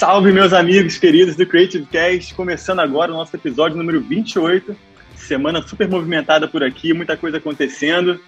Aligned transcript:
Salve, 0.00 0.32
meus 0.32 0.54
amigos 0.54 0.96
queridos 0.96 1.36
do 1.36 1.44
Creative 1.44 1.84
Cast, 1.84 2.34
começando 2.34 2.80
agora 2.80 3.12
o 3.12 3.16
nosso 3.18 3.36
episódio 3.36 3.76
número 3.76 4.00
28. 4.00 4.74
Semana 5.14 5.60
super 5.60 5.86
movimentada 5.86 6.48
por 6.48 6.64
aqui, 6.64 6.94
muita 6.94 7.18
coisa 7.18 7.36
acontecendo. 7.36 8.18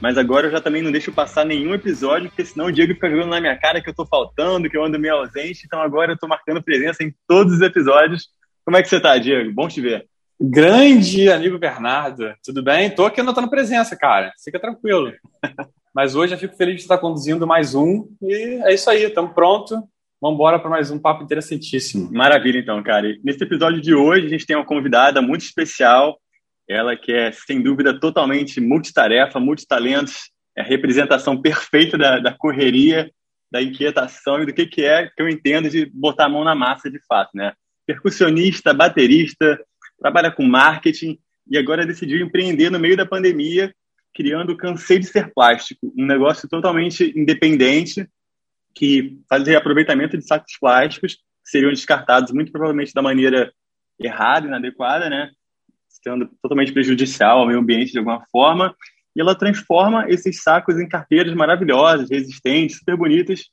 Mas 0.00 0.18
agora 0.18 0.48
eu 0.48 0.50
já 0.50 0.60
também 0.60 0.82
não 0.82 0.90
deixo 0.90 1.12
passar 1.12 1.46
nenhum 1.46 1.74
episódio, 1.74 2.28
porque 2.28 2.44
senão 2.44 2.66
o 2.66 2.72
Diego 2.72 2.94
fica 2.94 3.08
jogando 3.08 3.30
na 3.30 3.40
minha 3.40 3.56
cara 3.56 3.80
que 3.80 3.88
eu 3.88 3.94
tô 3.94 4.04
faltando, 4.04 4.68
que 4.68 4.76
eu 4.76 4.84
ando 4.84 4.98
meio 4.98 5.14
ausente. 5.14 5.62
Então 5.64 5.80
agora 5.80 6.10
eu 6.10 6.18
tô 6.18 6.26
marcando 6.26 6.60
presença 6.60 7.04
em 7.04 7.14
todos 7.28 7.52
os 7.52 7.60
episódios. 7.60 8.26
Como 8.64 8.76
é 8.76 8.82
que 8.82 8.88
você 8.88 8.98
tá, 8.98 9.16
Diego? 9.16 9.52
Bom 9.52 9.68
te 9.68 9.80
ver. 9.80 10.04
Grande 10.40 11.30
amigo 11.30 11.56
Bernardo, 11.56 12.34
tudo 12.44 12.64
bem? 12.64 12.90
Tô 12.90 13.06
aqui 13.06 13.20
anotando 13.20 13.48
presença, 13.48 13.94
cara. 13.94 14.32
Fica 14.42 14.58
tranquilo. 14.58 15.12
Mas 15.94 16.16
hoje 16.16 16.34
eu 16.34 16.38
fico 16.38 16.56
feliz 16.56 16.76
de 16.76 16.82
estar 16.82 16.98
conduzindo 16.98 17.46
mais 17.46 17.76
um. 17.76 18.08
E 18.20 18.60
é 18.64 18.74
isso 18.74 18.90
aí, 18.90 19.04
estamos 19.04 19.32
prontos. 19.34 19.78
Vamos 20.22 20.36
embora 20.36 20.56
para 20.60 20.70
mais 20.70 20.88
um 20.88 21.00
papo 21.00 21.24
interessantíssimo. 21.24 22.08
Maravilha, 22.12 22.60
então, 22.60 22.80
cara. 22.80 23.08
E 23.08 23.20
nesse 23.24 23.42
episódio 23.42 23.80
de 23.80 23.92
hoje, 23.92 24.26
a 24.26 24.28
gente 24.28 24.46
tem 24.46 24.54
uma 24.54 24.64
convidada 24.64 25.20
muito 25.20 25.40
especial. 25.40 26.16
Ela 26.70 26.96
que 26.96 27.10
é, 27.10 27.32
sem 27.32 27.60
dúvida, 27.60 27.98
totalmente 27.98 28.60
multitarefa, 28.60 29.40
multitalentos, 29.40 30.30
é 30.56 30.60
a 30.60 30.64
representação 30.64 31.42
perfeita 31.42 31.98
da, 31.98 32.20
da 32.20 32.32
correria, 32.32 33.10
da 33.50 33.60
inquietação 33.60 34.40
e 34.40 34.46
do 34.46 34.54
que, 34.54 34.64
que 34.64 34.84
é 34.84 35.08
que 35.08 35.20
eu 35.20 35.28
entendo 35.28 35.68
de 35.68 35.86
botar 35.86 36.26
a 36.26 36.28
mão 36.28 36.44
na 36.44 36.54
massa 36.54 36.88
de 36.88 37.00
fato, 37.04 37.30
né? 37.34 37.52
Percussionista, 37.84 38.72
baterista, 38.72 39.58
trabalha 39.98 40.30
com 40.30 40.44
marketing 40.44 41.18
e 41.50 41.58
agora 41.58 41.84
decidiu 41.84 42.24
empreender 42.24 42.70
no 42.70 42.78
meio 42.78 42.96
da 42.96 43.04
pandemia, 43.04 43.74
criando 44.14 44.56
Cansei 44.56 45.00
de 45.00 45.06
Ser 45.06 45.32
Plástico, 45.34 45.92
um 45.98 46.06
negócio 46.06 46.48
totalmente 46.48 47.12
independente 47.16 48.06
que 48.74 49.18
faz 49.28 49.46
reaproveitamento 49.46 50.16
de 50.16 50.26
sacos 50.26 50.56
plásticos 50.58 51.14
que 51.14 51.50
seriam 51.50 51.70
descartados 51.70 52.32
muito 52.32 52.52
provavelmente 52.52 52.94
da 52.94 53.02
maneira 53.02 53.52
errada, 54.00 54.46
inadequada, 54.46 55.08
né? 55.08 55.30
Sendo 55.88 56.28
totalmente 56.40 56.72
prejudicial 56.72 57.38
ao 57.38 57.46
meio 57.46 57.58
ambiente 57.58 57.92
de 57.92 57.98
alguma 57.98 58.24
forma. 58.30 58.74
E 59.14 59.20
ela 59.20 59.34
transforma 59.34 60.08
esses 60.08 60.42
sacos 60.42 60.78
em 60.78 60.88
carteiras 60.88 61.34
maravilhosas, 61.34 62.10
resistentes, 62.10 62.78
super 62.78 62.96
bonitas 62.96 63.50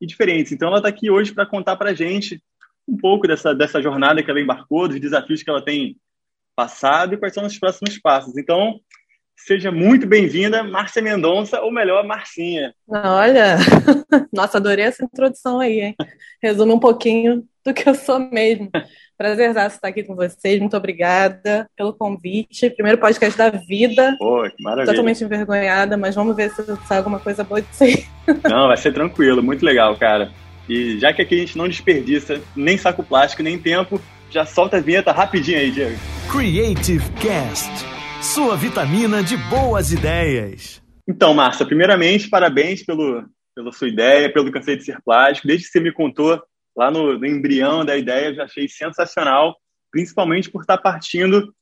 e 0.00 0.06
diferentes. 0.06 0.52
Então 0.52 0.68
ela 0.68 0.78
está 0.78 0.88
aqui 0.88 1.10
hoje 1.10 1.32
para 1.32 1.46
contar 1.46 1.76
para 1.76 1.90
a 1.90 1.94
gente 1.94 2.42
um 2.88 2.96
pouco 2.96 3.26
dessa, 3.26 3.54
dessa 3.54 3.82
jornada 3.82 4.22
que 4.22 4.30
ela 4.30 4.40
embarcou, 4.40 4.88
dos 4.88 5.00
desafios 5.00 5.42
que 5.42 5.50
ela 5.50 5.64
tem 5.64 5.96
passado 6.54 7.14
e 7.14 7.16
quais 7.16 7.34
são 7.34 7.44
os 7.44 7.58
próximos 7.58 7.98
passos. 7.98 8.36
Então, 8.36 8.80
seja 9.36 9.70
muito 9.70 10.06
bem-vinda, 10.06 10.62
Márcia 10.62 11.02
Mendonça, 11.02 11.60
ou 11.60 11.70
melhor, 11.70 12.04
Marcinha. 12.04 12.74
Olha, 12.88 13.56
nossa, 14.32 14.58
adorei 14.58 14.84
essa 14.84 15.04
introdução 15.04 15.60
aí, 15.60 15.80
hein? 15.80 15.94
Resume 16.42 16.72
um 16.72 16.78
pouquinho 16.78 17.44
do 17.64 17.74
que 17.74 17.88
eu 17.88 17.94
sou 17.94 18.18
mesmo. 18.18 18.70
Prazer 19.18 19.50
estar 19.50 19.88
aqui 19.88 20.02
com 20.02 20.14
vocês, 20.14 20.60
muito 20.60 20.76
obrigada 20.76 21.66
pelo 21.76 21.94
convite. 21.94 22.70
Primeiro 22.70 22.98
podcast 22.98 23.36
da 23.36 23.48
vida. 23.50 24.14
Pô, 24.18 24.42
que 24.50 24.62
maravilha. 24.62 24.92
Totalmente 24.92 25.24
envergonhada, 25.24 25.96
mas 25.96 26.14
vamos 26.14 26.36
ver 26.36 26.50
se 26.50 26.62
sai 26.86 26.98
alguma 26.98 27.18
coisa 27.18 27.42
boa 27.42 27.62
disso 27.62 27.84
aí. 27.84 28.04
Não, 28.44 28.68
vai 28.68 28.76
ser 28.76 28.92
tranquilo, 28.92 29.42
muito 29.42 29.64
legal, 29.64 29.96
cara. 29.96 30.30
E 30.68 30.98
já 30.98 31.12
que 31.12 31.22
aqui 31.22 31.34
a 31.36 31.38
gente 31.38 31.56
não 31.56 31.68
desperdiça 31.68 32.40
nem 32.56 32.76
saco 32.76 33.02
plástico, 33.02 33.40
nem 33.40 33.56
tempo, 33.56 34.00
já 34.30 34.44
solta 34.44 34.78
a 34.78 34.80
vinheta 34.80 35.12
rapidinho 35.12 35.58
aí, 35.58 35.70
Diego. 35.70 35.96
Creative 36.30 37.08
Cast, 37.12 37.70
sua 38.26 38.56
vitamina 38.56 39.22
de 39.22 39.36
boas 39.36 39.92
ideias. 39.92 40.82
Então, 41.08 41.32
Márcia, 41.32 41.64
primeiramente, 41.64 42.28
parabéns 42.28 42.84
pelo, 42.84 43.24
pela 43.54 43.70
sua 43.70 43.88
ideia, 43.88 44.32
pelo 44.32 44.50
Cansei 44.50 44.76
de 44.76 44.84
Ser 44.84 45.00
Plástico. 45.00 45.46
Desde 45.46 45.64
que 45.64 45.70
você 45.70 45.80
me 45.80 45.92
contou 45.92 46.42
lá 46.76 46.90
no, 46.90 47.16
no 47.16 47.24
embrião 47.24 47.84
da 47.84 47.96
ideia, 47.96 48.26
eu 48.26 48.34
já 48.34 48.44
achei 48.44 48.68
sensacional, 48.68 49.56
principalmente 49.92 50.50
por 50.50 50.62
estar 50.62 50.76
partindo 50.78 51.54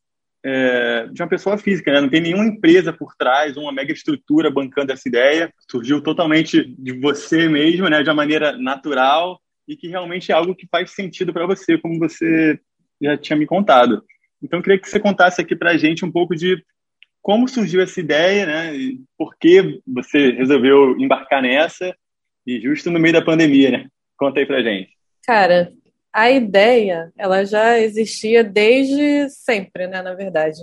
é, 0.42 1.06
de 1.12 1.22
uma 1.22 1.28
pessoa 1.28 1.58
física, 1.58 1.92
né? 1.92 2.00
Não 2.00 2.08
tem 2.08 2.22
nenhuma 2.22 2.46
empresa 2.46 2.94
por 2.94 3.14
trás, 3.14 3.58
uma 3.58 3.70
mega 3.70 3.92
estrutura 3.92 4.50
bancando 4.50 4.90
essa 4.90 5.06
ideia. 5.06 5.52
Surgiu 5.70 6.02
totalmente 6.02 6.64
de 6.78 6.98
você 6.98 7.46
mesmo, 7.46 7.90
né? 7.90 8.02
De 8.02 8.08
uma 8.08 8.16
maneira 8.16 8.56
natural 8.56 9.38
e 9.68 9.76
que 9.76 9.88
realmente 9.88 10.32
é 10.32 10.34
algo 10.34 10.54
que 10.54 10.66
faz 10.70 10.92
sentido 10.92 11.30
para 11.30 11.46
você, 11.46 11.76
como 11.76 11.98
você 11.98 12.58
já 13.02 13.18
tinha 13.18 13.36
me 13.36 13.44
contado. 13.44 14.02
Então, 14.44 14.58
eu 14.58 14.62
queria 14.62 14.78
que 14.78 14.88
você 14.88 15.00
contasse 15.00 15.40
aqui 15.40 15.56
para 15.56 15.70
a 15.70 15.76
gente 15.78 16.04
um 16.04 16.12
pouco 16.12 16.36
de 16.36 16.62
como 17.22 17.48
surgiu 17.48 17.80
essa 17.80 17.98
ideia, 17.98 18.44
né? 18.44 18.76
E 18.76 19.00
por 19.16 19.34
que 19.38 19.80
você 19.86 20.32
resolveu 20.32 20.98
embarcar 21.00 21.40
nessa 21.40 21.96
e 22.46 22.60
justo 22.60 22.90
no 22.90 23.00
meio 23.00 23.14
da 23.14 23.24
pandemia, 23.24 23.70
né? 23.70 23.86
Conta 24.18 24.40
aí 24.40 24.46
para 24.46 24.62
gente. 24.62 24.90
Cara, 25.26 25.72
a 26.12 26.30
ideia, 26.30 27.10
ela 27.16 27.42
já 27.46 27.80
existia 27.80 28.44
desde 28.44 29.30
sempre, 29.30 29.86
né, 29.86 30.02
na 30.02 30.12
verdade. 30.12 30.58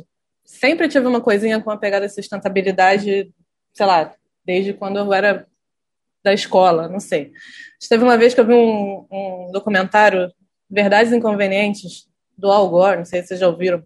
Sempre 0.45 0.87
tive 0.87 1.07
uma 1.07 1.19
coisinha 1.19 1.59
com 1.59 1.71
a 1.71 1.77
pegada 1.77 2.05
de 2.05 2.13
sustentabilidade, 2.13 3.33
sei 3.73 3.85
lá, 3.87 4.13
desde 4.45 4.73
quando 4.73 4.99
eu 4.99 5.11
era 5.11 5.47
da 6.23 6.31
escola, 6.31 6.87
não 6.87 6.99
sei. 6.99 7.31
Teve 7.89 8.03
uma 8.03 8.19
vez 8.19 8.35
que 8.35 8.39
eu 8.39 8.45
vi 8.45 8.53
um, 8.53 9.07
um 9.11 9.51
documentário, 9.51 10.31
Verdades 10.69 11.11
Inconvenientes, 11.11 12.07
do 12.41 12.51
Al 12.51 12.69
Gore, 12.69 12.97
não 12.97 13.05
sei 13.05 13.21
se 13.21 13.29
vocês 13.29 13.39
já 13.39 13.47
ouviram. 13.47 13.83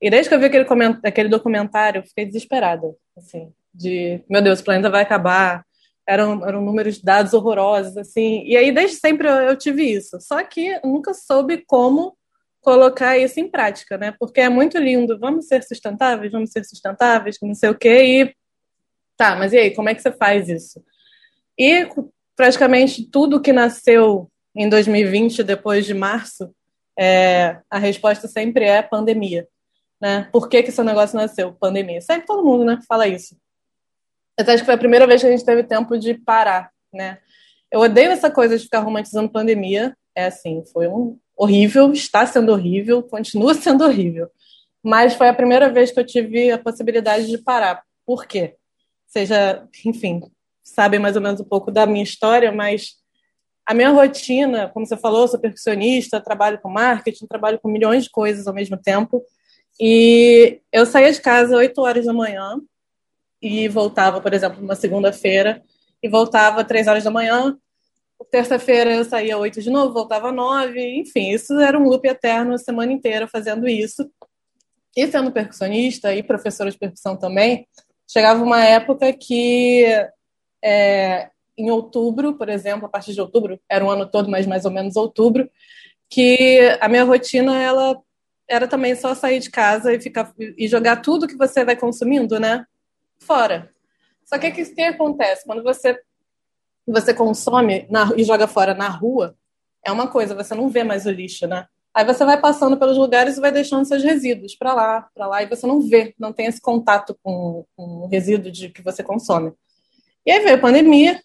E 0.00 0.08
desde 0.08 0.28
que 0.28 0.34
eu 0.34 0.40
vi 0.40 0.46
aquele, 0.46 0.66
aquele 1.04 1.28
documentário, 1.28 1.98
eu 1.98 2.06
fiquei 2.06 2.24
desesperada, 2.24 2.94
assim, 3.18 3.52
de, 3.74 4.22
meu 4.30 4.40
Deus, 4.40 4.60
o 4.60 4.64
planeta 4.64 4.88
vai 4.88 5.02
acabar, 5.02 5.64
eram, 6.08 6.46
eram 6.46 6.62
números 6.62 6.96
de 6.96 7.02
dados 7.02 7.34
horrorosos, 7.34 7.96
assim. 7.96 8.42
E 8.44 8.56
aí, 8.56 8.72
desde 8.72 8.96
sempre, 8.96 9.28
eu, 9.28 9.34
eu 9.34 9.56
tive 9.56 9.84
isso. 9.84 10.18
Só 10.20 10.42
que 10.42 10.80
nunca 10.82 11.12
soube 11.12 11.64
como 11.66 12.16
colocar 12.62 13.18
isso 13.18 13.38
em 13.40 13.48
prática, 13.48 13.98
né? 13.98 14.14
Porque 14.18 14.40
é 14.40 14.48
muito 14.48 14.78
lindo, 14.78 15.18
vamos 15.18 15.46
ser 15.46 15.62
sustentáveis, 15.62 16.32
vamos 16.32 16.50
ser 16.50 16.64
sustentáveis, 16.64 17.36
não 17.42 17.54
sei 17.54 17.70
o 17.70 17.78
quê, 17.78 18.04
e 18.04 18.34
tá, 19.16 19.36
mas 19.36 19.52
e 19.52 19.58
aí, 19.58 19.70
como 19.74 19.88
é 19.88 19.94
que 19.94 20.02
você 20.02 20.12
faz 20.12 20.48
isso? 20.48 20.82
E 21.58 21.86
praticamente 22.36 23.04
tudo 23.04 23.40
que 23.40 23.52
nasceu 23.52 24.30
em 24.54 24.68
2020, 24.68 25.42
depois 25.42 25.84
de 25.86 25.94
março, 25.94 26.50
é, 27.00 27.58
a 27.70 27.78
resposta 27.78 28.28
sempre 28.28 28.66
é 28.66 28.82
pandemia. 28.82 29.48
Né? 29.98 30.28
Por 30.30 30.50
que, 30.50 30.62
que 30.62 30.68
esse 30.68 30.82
negócio 30.82 31.16
nasceu? 31.16 31.54
Pandemia. 31.54 32.02
Sempre 32.02 32.26
todo 32.26 32.44
mundo 32.44 32.62
né, 32.62 32.78
fala 32.86 33.08
isso. 33.08 33.34
Mas 34.38 34.46
acho 34.46 34.58
que 34.58 34.66
foi 34.66 34.74
a 34.74 34.78
primeira 34.78 35.06
vez 35.06 35.22
que 35.22 35.26
a 35.26 35.30
gente 35.30 35.44
teve 35.44 35.62
tempo 35.64 35.98
de 35.98 36.12
parar, 36.12 36.70
né? 36.92 37.18
Eu 37.70 37.80
odeio 37.80 38.10
essa 38.10 38.30
coisa 38.30 38.56
de 38.56 38.64
ficar 38.64 38.80
romantizando 38.80 39.30
pandemia. 39.30 39.96
É 40.14 40.26
assim, 40.26 40.62
foi 40.72 40.88
um 40.88 41.18
horrível, 41.36 41.92
está 41.92 42.26
sendo 42.26 42.52
horrível, 42.52 43.02
continua 43.02 43.54
sendo 43.54 43.84
horrível. 43.84 44.28
Mas 44.82 45.14
foi 45.14 45.28
a 45.28 45.34
primeira 45.34 45.70
vez 45.70 45.90
que 45.90 46.00
eu 46.00 46.06
tive 46.06 46.50
a 46.50 46.58
possibilidade 46.58 47.26
de 47.26 47.38
parar. 47.38 47.82
Por 48.04 48.26
quê? 48.26 48.56
Seja, 49.06 49.66
enfim, 49.84 50.20
sabem 50.62 51.00
mais 51.00 51.16
ou 51.16 51.22
menos 51.22 51.40
um 51.40 51.44
pouco 51.44 51.70
da 51.70 51.86
minha 51.86 52.02
história, 52.02 52.52
mas 52.52 52.99
a 53.70 53.74
minha 53.74 53.90
rotina, 53.90 54.68
como 54.68 54.86
você 54.86 54.96
falou, 54.96 55.28
sou 55.28 55.38
percussionista, 55.38 56.20
trabalho 56.20 56.60
com 56.60 56.68
marketing, 56.68 57.26
trabalho 57.26 57.58
com 57.60 57.68
milhões 57.68 58.04
de 58.04 58.10
coisas 58.10 58.46
ao 58.46 58.54
mesmo 58.54 58.76
tempo. 58.76 59.22
E 59.80 60.60
eu 60.72 60.84
saía 60.84 61.12
de 61.12 61.20
casa 61.20 61.54
às 61.54 61.58
8 61.58 61.80
horas 61.80 62.06
da 62.06 62.12
manhã, 62.12 62.60
e 63.40 63.68
voltava, 63.68 64.20
por 64.20 64.34
exemplo, 64.34 64.60
numa 64.60 64.74
segunda-feira 64.74 65.62
e 66.02 66.08
voltava 66.08 66.64
três 66.64 66.86
horas 66.86 67.04
da 67.04 67.10
manhã. 67.10 67.56
Terça-feira 68.30 68.94
eu 68.94 69.04
saía 69.04 69.38
oito 69.38 69.62
de 69.62 69.70
novo, 69.70 69.94
voltava 69.94 70.30
nove, 70.30 70.98
enfim, 70.98 71.30
isso 71.30 71.58
era 71.58 71.78
um 71.78 71.84
loop 71.84 72.06
eterno 72.06 72.52
a 72.52 72.58
semana 72.58 72.92
inteira 72.92 73.26
fazendo 73.26 73.66
isso. 73.66 74.10
E 74.94 75.06
sendo 75.06 75.32
percussionista 75.32 76.14
e 76.14 76.22
professora 76.22 76.70
de 76.70 76.76
percussão 76.76 77.16
também, 77.16 77.66
chegava 78.06 78.42
uma 78.42 78.62
época 78.62 79.12
que 79.12 79.86
é, 80.62 81.30
em 81.60 81.70
outubro, 81.70 82.34
por 82.34 82.48
exemplo, 82.48 82.86
a 82.86 82.88
partir 82.88 83.12
de 83.12 83.20
outubro, 83.20 83.60
era 83.68 83.84
um 83.84 83.90
ano 83.90 84.06
todo, 84.06 84.30
mas 84.30 84.46
mais 84.46 84.64
ou 84.64 84.70
menos 84.70 84.96
outubro, 84.96 85.48
que 86.08 86.76
a 86.80 86.88
minha 86.88 87.04
rotina 87.04 87.60
ela 87.60 88.00
era 88.48 88.66
também 88.66 88.96
só 88.96 89.14
sair 89.14 89.38
de 89.38 89.50
casa 89.50 89.92
e 89.92 90.00
ficar 90.00 90.32
e 90.38 90.66
jogar 90.66 90.96
tudo 90.96 91.28
que 91.28 91.36
você 91.36 91.64
vai 91.64 91.76
consumindo, 91.76 92.40
né? 92.40 92.66
fora. 93.20 93.70
Só 94.24 94.38
que 94.38 94.48
o 94.48 94.52
que, 94.52 94.64
que 94.64 94.82
acontece? 94.82 95.44
Quando 95.44 95.62
você, 95.62 95.98
você 96.86 97.14
consome 97.14 97.86
na, 97.90 98.12
e 98.16 98.24
joga 98.24 98.46
fora 98.46 98.74
na 98.74 98.88
rua, 98.88 99.36
é 99.84 99.92
uma 99.92 100.08
coisa, 100.08 100.34
você 100.34 100.54
não 100.54 100.68
vê 100.68 100.84
mais 100.84 101.06
o 101.06 101.10
lixo, 101.10 101.46
né? 101.46 101.66
Aí 101.92 102.04
você 102.04 102.24
vai 102.24 102.40
passando 102.40 102.76
pelos 102.76 102.96
lugares 102.96 103.36
e 103.36 103.40
vai 103.40 103.50
deixando 103.50 103.84
seus 103.84 104.02
resíduos 104.02 104.54
para 104.54 104.72
lá, 104.72 105.08
para 105.12 105.26
lá, 105.26 105.42
e 105.42 105.46
você 105.46 105.66
não 105.66 105.80
vê, 105.80 106.14
não 106.18 106.32
tem 106.32 106.46
esse 106.46 106.60
contato 106.60 107.18
com, 107.22 107.64
com 107.76 107.82
o 108.04 108.06
resíduo 108.06 108.50
de 108.50 108.68
que 108.68 108.82
você 108.82 109.02
consome. 109.02 109.52
E 110.24 110.30
aí 110.30 110.40
veio 110.40 110.56
a 110.56 110.60
pandemia, 110.60 111.20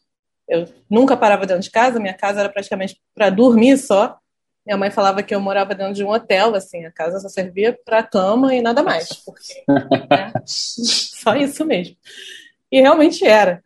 eu 0.48 0.68
nunca 0.90 1.18
parava 1.18 1.46
dentro 1.46 1.64
de 1.64 1.72
casa, 1.72 2.00
minha 2.00 2.14
casa 2.14 2.40
era 2.40 2.50
praticamente 2.50 3.00
para 3.14 3.30
dormir 3.30 3.78
só. 3.78 4.18
Minha 4.66 4.78
mãe 4.78 4.90
falava 4.90 5.22
que 5.22 5.34
eu 5.34 5.40
morava 5.40 5.76
dentro 5.76 5.94
de 5.94 6.04
um 6.04 6.10
hotel, 6.10 6.56
assim, 6.56 6.86
a 6.86 6.92
casa 6.92 7.20
só 7.20 7.30
servia 7.30 7.78
para 7.86 8.02
cama 8.02 8.56
e 8.56 8.62
nada 8.62 8.82
mais. 8.82 9.10
Porque, 9.14 9.64
né? 9.68 10.34
Só 10.46 11.36
isso 11.36 11.64
mesmo. 11.64 11.96
E 12.72 12.82
realmente 12.82 13.26
era. 13.26 13.64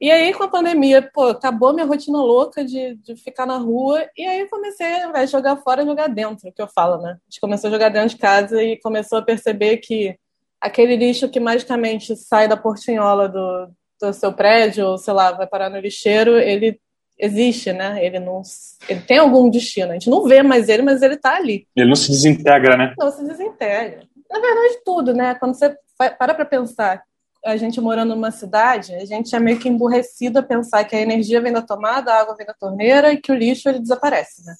E 0.00 0.10
aí, 0.10 0.32
com 0.34 0.42
a 0.42 0.48
pandemia, 0.48 1.02
pô, 1.02 1.28
acabou 1.28 1.72
minha 1.72 1.86
rotina 1.86 2.18
louca 2.18 2.64
de, 2.64 2.96
de 2.96 3.14
ficar 3.14 3.46
na 3.46 3.56
rua. 3.58 4.04
E 4.16 4.26
aí, 4.26 4.48
comecei, 4.48 5.02
ao 5.02 5.10
invés 5.10 5.30
de 5.30 5.36
jogar 5.36 5.56
fora, 5.58 5.84
jogar 5.84 6.08
dentro, 6.08 6.50
que 6.50 6.60
eu 6.60 6.66
falo, 6.66 7.00
né? 7.00 7.10
A 7.12 7.30
gente 7.30 7.40
começou 7.40 7.68
a 7.68 7.72
jogar 7.72 7.90
dentro 7.90 8.08
de 8.08 8.16
casa 8.16 8.62
e 8.62 8.80
começou 8.80 9.18
a 9.18 9.22
perceber 9.22 9.76
que 9.76 10.18
aquele 10.60 10.96
lixo 10.96 11.28
que 11.28 11.38
magicamente 11.38 12.16
sai 12.16 12.48
da 12.48 12.56
portinhola 12.56 13.28
do, 13.28 13.70
do 14.10 14.12
seu 14.12 14.32
prédio, 14.32 14.86
ou 14.86 14.98
sei 14.98 15.14
lá, 15.14 15.32
vai 15.32 15.46
parar 15.46 15.70
no 15.70 15.78
lixeiro, 15.78 16.38
ele 16.38 16.80
existe, 17.18 17.72
né? 17.72 18.04
Ele 18.04 18.18
não, 18.18 18.42
ele 18.88 19.00
tem 19.00 19.18
algum 19.18 19.48
destino. 19.48 19.90
A 19.90 19.94
gente 19.94 20.10
não 20.10 20.24
vê 20.24 20.42
mais 20.42 20.68
ele, 20.68 20.82
mas 20.82 21.02
ele 21.02 21.14
está 21.14 21.36
ali. 21.36 21.66
Ele 21.76 21.88
não 21.88 21.96
se 21.96 22.10
desintegra, 22.10 22.76
né? 22.76 22.94
Não 22.98 23.10
se 23.10 23.24
desintegra. 23.24 24.02
Na 24.30 24.40
verdade, 24.40 24.80
tudo, 24.84 25.14
né? 25.14 25.34
Quando 25.34 25.54
você 25.54 25.76
para 26.18 26.34
para 26.34 26.44
pensar, 26.44 27.02
a 27.44 27.56
gente 27.56 27.80
morando 27.80 28.14
numa 28.14 28.30
cidade, 28.30 28.94
a 28.94 29.04
gente 29.04 29.34
é 29.34 29.38
meio 29.38 29.58
que 29.58 29.68
emburrecido 29.68 30.38
a 30.38 30.42
pensar 30.42 30.84
que 30.84 30.96
a 30.96 31.00
energia 31.00 31.40
vem 31.40 31.52
da 31.52 31.62
tomada, 31.62 32.12
a 32.12 32.20
água 32.20 32.34
vem 32.34 32.46
da 32.46 32.54
torneira 32.54 33.12
e 33.12 33.20
que 33.20 33.30
o 33.30 33.34
lixo 33.34 33.68
ele 33.68 33.78
desaparece, 33.78 34.44
né? 34.44 34.54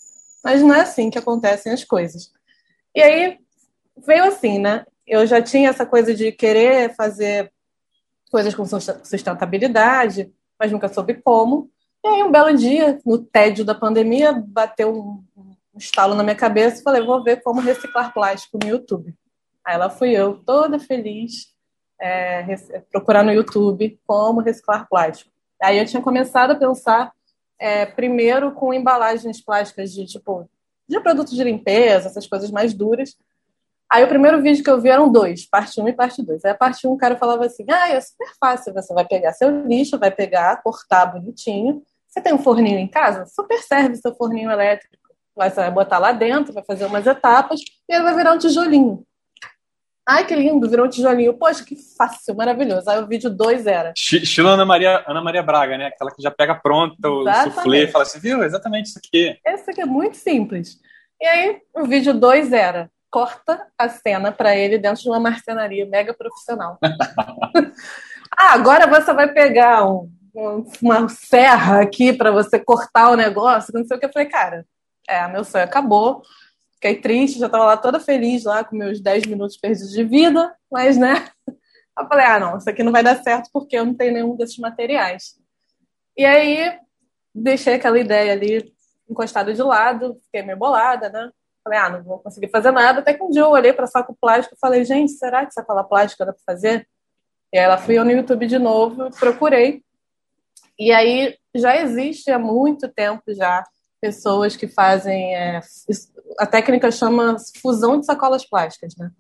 Mas 0.44 0.62
não 0.62 0.74
é 0.74 0.80
assim 0.80 1.10
que 1.10 1.18
acontecem 1.18 1.72
as 1.72 1.84
coisas. 1.84 2.30
E 2.94 3.00
aí 3.00 3.38
veio 4.06 4.24
assim, 4.24 4.58
né? 4.58 4.84
Eu 5.06 5.26
já 5.26 5.40
tinha 5.40 5.70
essa 5.70 5.86
coisa 5.86 6.14
de 6.14 6.32
querer 6.32 6.94
fazer 6.94 7.50
coisas 8.32 8.55
com 8.55 8.64
sustentabilidade, 8.64 10.32
mas 10.58 10.73
nunca 10.73 10.88
soube 10.88 11.14
como. 11.14 11.70
E 12.02 12.08
aí, 12.08 12.23
um 12.23 12.32
belo 12.32 12.56
dia, 12.56 12.99
no 13.05 13.19
tédio 13.19 13.64
da 13.64 13.75
pandemia, 13.75 14.32
bateu 14.32 14.93
um, 14.93 15.23
estalo 15.76 16.14
na 16.14 16.23
minha 16.23 16.34
cabeça 16.34 16.81
e 16.81 16.82
falei, 16.82 17.05
vou 17.05 17.23
ver 17.23 17.43
como 17.43 17.61
reciclar 17.61 18.12
plástico 18.12 18.58
no 18.61 18.69
YouTube. 18.69 19.14
Aí 19.64 19.76
lá 19.76 19.88
fui 19.88 20.11
eu, 20.11 20.38
toda 20.38 20.79
feliz, 20.79 21.52
é, 22.00 22.44
procurar 22.90 23.23
no 23.23 23.32
YouTube 23.32 24.00
como 24.06 24.40
reciclar 24.40 24.88
plástico. 24.88 25.31
Aí 25.62 25.78
eu 25.78 25.87
tinha 25.87 26.02
começado 26.02 26.52
a 26.52 26.56
pensar 26.56 27.12
é, 27.58 27.87
primeiro 27.87 28.52
com 28.52 28.75
embalagens 28.75 29.40
plásticas 29.40 29.93
de 29.93 30.06
tipo 30.06 30.49
de 30.88 31.00
produtos 31.00 31.35
de 31.35 31.44
limpeza, 31.44 32.08
essas 32.08 32.26
coisas 32.26 32.50
mais 32.50 32.75
duras. 32.75 33.17
Aí 33.92 34.02
o 34.02 34.08
primeiro 34.08 34.40
vídeo 34.40 34.64
que 34.64 34.70
eu 34.70 34.80
vi 34.80 34.88
eram 34.88 35.12
dois, 35.12 35.44
parte 35.44 35.78
1 35.78 35.84
um 35.84 35.88
e 35.88 35.92
parte 35.92 36.22
2. 36.22 36.46
Aí 36.46 36.52
a 36.52 36.54
parte 36.54 36.86
1 36.86 36.90
um, 36.90 36.94
o 36.94 36.96
cara 36.96 37.14
falava 37.16 37.44
assim: 37.44 37.66
ah, 37.70 37.90
é 37.90 38.00
super 38.00 38.32
fácil, 38.40 38.72
você 38.72 38.94
vai 38.94 39.06
pegar 39.06 39.34
seu 39.34 39.66
lixo, 39.66 39.98
vai 39.98 40.10
pegar, 40.10 40.62
cortar 40.62 41.04
bonitinho, 41.06 41.82
você 42.08 42.20
tem 42.20 42.32
um 42.32 42.38
forninho 42.38 42.78
em 42.78 42.88
casa? 42.88 43.26
Super 43.26 43.58
serve 43.58 43.96
seu 43.96 44.14
forninho 44.14 44.50
elétrico. 44.50 44.96
Você 45.36 45.56
vai 45.56 45.70
botar 45.70 45.98
lá 45.98 46.12
dentro, 46.12 46.52
vai 46.54 46.62
fazer 46.62 46.86
umas 46.86 47.06
etapas 47.06 47.60
e 47.60 47.94
ele 47.94 48.04
vai 48.04 48.14
virar 48.14 48.32
um 48.32 48.38
tijolinho. 48.38 49.02
Ai, 50.06 50.26
que 50.26 50.34
lindo, 50.34 50.68
virou 50.68 50.86
um 50.86 50.90
tijolinho. 50.90 51.34
Poxa, 51.34 51.64
que 51.64 51.76
fácil, 51.96 52.34
maravilhoso. 52.34 52.90
Aí 52.90 52.98
o 52.98 53.06
vídeo 53.06 53.30
2 53.30 53.66
era. 53.66 53.92
Estilo 53.96 54.48
Ana 54.48 54.64
Maria, 54.64 55.04
Ana 55.06 55.22
Maria 55.22 55.42
Braga, 55.42 55.78
né? 55.78 55.86
Aquela 55.86 56.10
que 56.10 56.22
já 56.22 56.30
pega 56.30 56.54
pronta 56.54 57.08
o 57.08 57.24
soufflé 57.44 57.84
e 57.84 57.88
fala 57.88 58.04
assim, 58.04 58.18
viu? 58.18 58.42
Exatamente 58.42 58.86
isso 58.86 58.98
aqui. 58.98 59.38
Esse 59.46 59.70
aqui 59.70 59.80
é 59.80 59.86
muito 59.86 60.16
simples. 60.16 60.78
E 61.20 61.26
aí, 61.26 61.62
o 61.74 61.84
vídeo 61.84 62.12
2 62.12 62.52
era 62.52 62.90
corta 63.12 63.69
a 63.79 63.88
cena 63.88 64.32
para 64.32 64.56
ele 64.56 64.79
dentro 64.79 65.03
de 65.03 65.09
uma 65.09 65.20
marcenaria 65.20 65.87
mega 65.87 66.14
profissional. 66.14 66.79
ah, 68.37 68.55
agora 68.55 68.88
você 68.88 69.12
vai 69.12 69.32
pegar 69.32 69.87
um 69.87 70.11
uma 70.81 71.09
serra 71.09 71.82
aqui 71.82 72.12
para 72.12 72.31
você 72.31 72.59
cortar 72.59 73.11
o 73.11 73.17
negócio, 73.17 73.73
não 73.75 73.85
sei 73.85 73.97
o 73.97 74.00
que. 74.00 74.06
Eu 74.06 74.12
falei, 74.12 74.29
cara, 74.29 74.67
é, 75.06 75.29
meu 75.29 75.44
sonho 75.44 75.64
acabou. 75.64 76.23
Fiquei 76.75 76.97
triste, 77.00 77.38
já 77.38 77.47
estava 77.47 77.64
lá 77.64 77.76
toda 77.76 78.00
feliz, 78.00 78.44
lá 78.44 78.64
com 78.64 78.75
meus 78.75 79.00
10 79.00 79.26
minutos 79.26 79.56
perdidos 79.56 79.93
de 79.93 80.03
vida, 80.03 80.55
mas, 80.70 80.97
né? 80.97 81.29
Eu 81.99 82.09
falei, 82.09 82.25
ah, 82.25 82.41
não, 82.41 82.56
isso 82.56 82.70
aqui 82.70 82.82
não 82.82 82.91
vai 82.91 83.03
dar 83.03 83.23
certo 83.23 83.50
porque 83.53 83.76
eu 83.76 83.85
não 83.85 83.93
tenho 83.93 84.14
nenhum 84.14 84.35
desses 84.35 84.56
materiais. 84.56 85.38
E 86.17 86.25
aí, 86.25 86.79
deixei 87.35 87.75
aquela 87.75 87.99
ideia 87.99 88.32
ali 88.32 88.75
encostada 89.09 89.53
de 89.53 89.62
lado, 89.62 90.19
fiquei 90.25 90.41
meio 90.41 90.59
bolada, 90.59 91.11
né? 91.11 91.31
Falei, 91.64 91.79
ah, 91.79 91.91
não 91.91 92.03
vou 92.03 92.19
conseguir 92.19 92.49
fazer 92.49 92.73
nada. 92.73 93.00
Até 93.00 93.14
que 93.14 93.23
um 93.23 93.31
dia 93.31 93.43
eu 93.43 93.50
olhei 93.50 93.73
para 93.73 93.87
saco 93.87 94.17
plástico 94.20 94.55
e 94.55 94.59
falei, 94.59 94.85
gente, 94.85 95.12
será 95.12 95.47
que 95.47 95.53
sacola 95.53 95.85
plástica 95.85 96.26
dá 96.26 96.32
para 96.32 96.43
fazer? 96.44 96.88
E 97.53 97.59
aí 97.59 97.64
ela 97.64 97.79
fui 97.79 97.99
no 98.03 98.11
YouTube 98.11 98.47
de 98.47 98.59
novo, 98.59 99.11
procurei. 99.19 99.82
E 100.79 100.91
aí 100.91 101.37
já 101.55 101.76
existe 101.76 102.31
há 102.31 102.38
muito 102.38 102.88
tempo 102.88 103.23
já 103.35 103.62
pessoas 104.00 104.56
que 104.56 104.67
fazem 104.67 105.37
é, 105.37 105.61
a 106.38 106.47
técnica 106.47 106.91
chama 106.91 107.37
fusão 107.61 108.00
de 108.00 108.06
sacolas 108.06 108.44
plásticas, 108.44 108.97
né? 108.97 109.11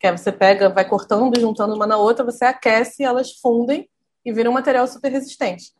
Que 0.00 0.08
é 0.08 0.16
você 0.16 0.32
pega, 0.32 0.68
vai 0.68 0.88
cortando 0.88 1.38
juntando 1.38 1.74
uma 1.74 1.86
na 1.86 1.96
outra, 1.96 2.24
você 2.24 2.44
aquece, 2.44 3.04
elas 3.04 3.32
fundem 3.40 3.88
e 4.24 4.32
viram 4.32 4.50
um 4.50 4.54
material 4.54 4.88
super 4.88 5.12
resistente. 5.12 5.72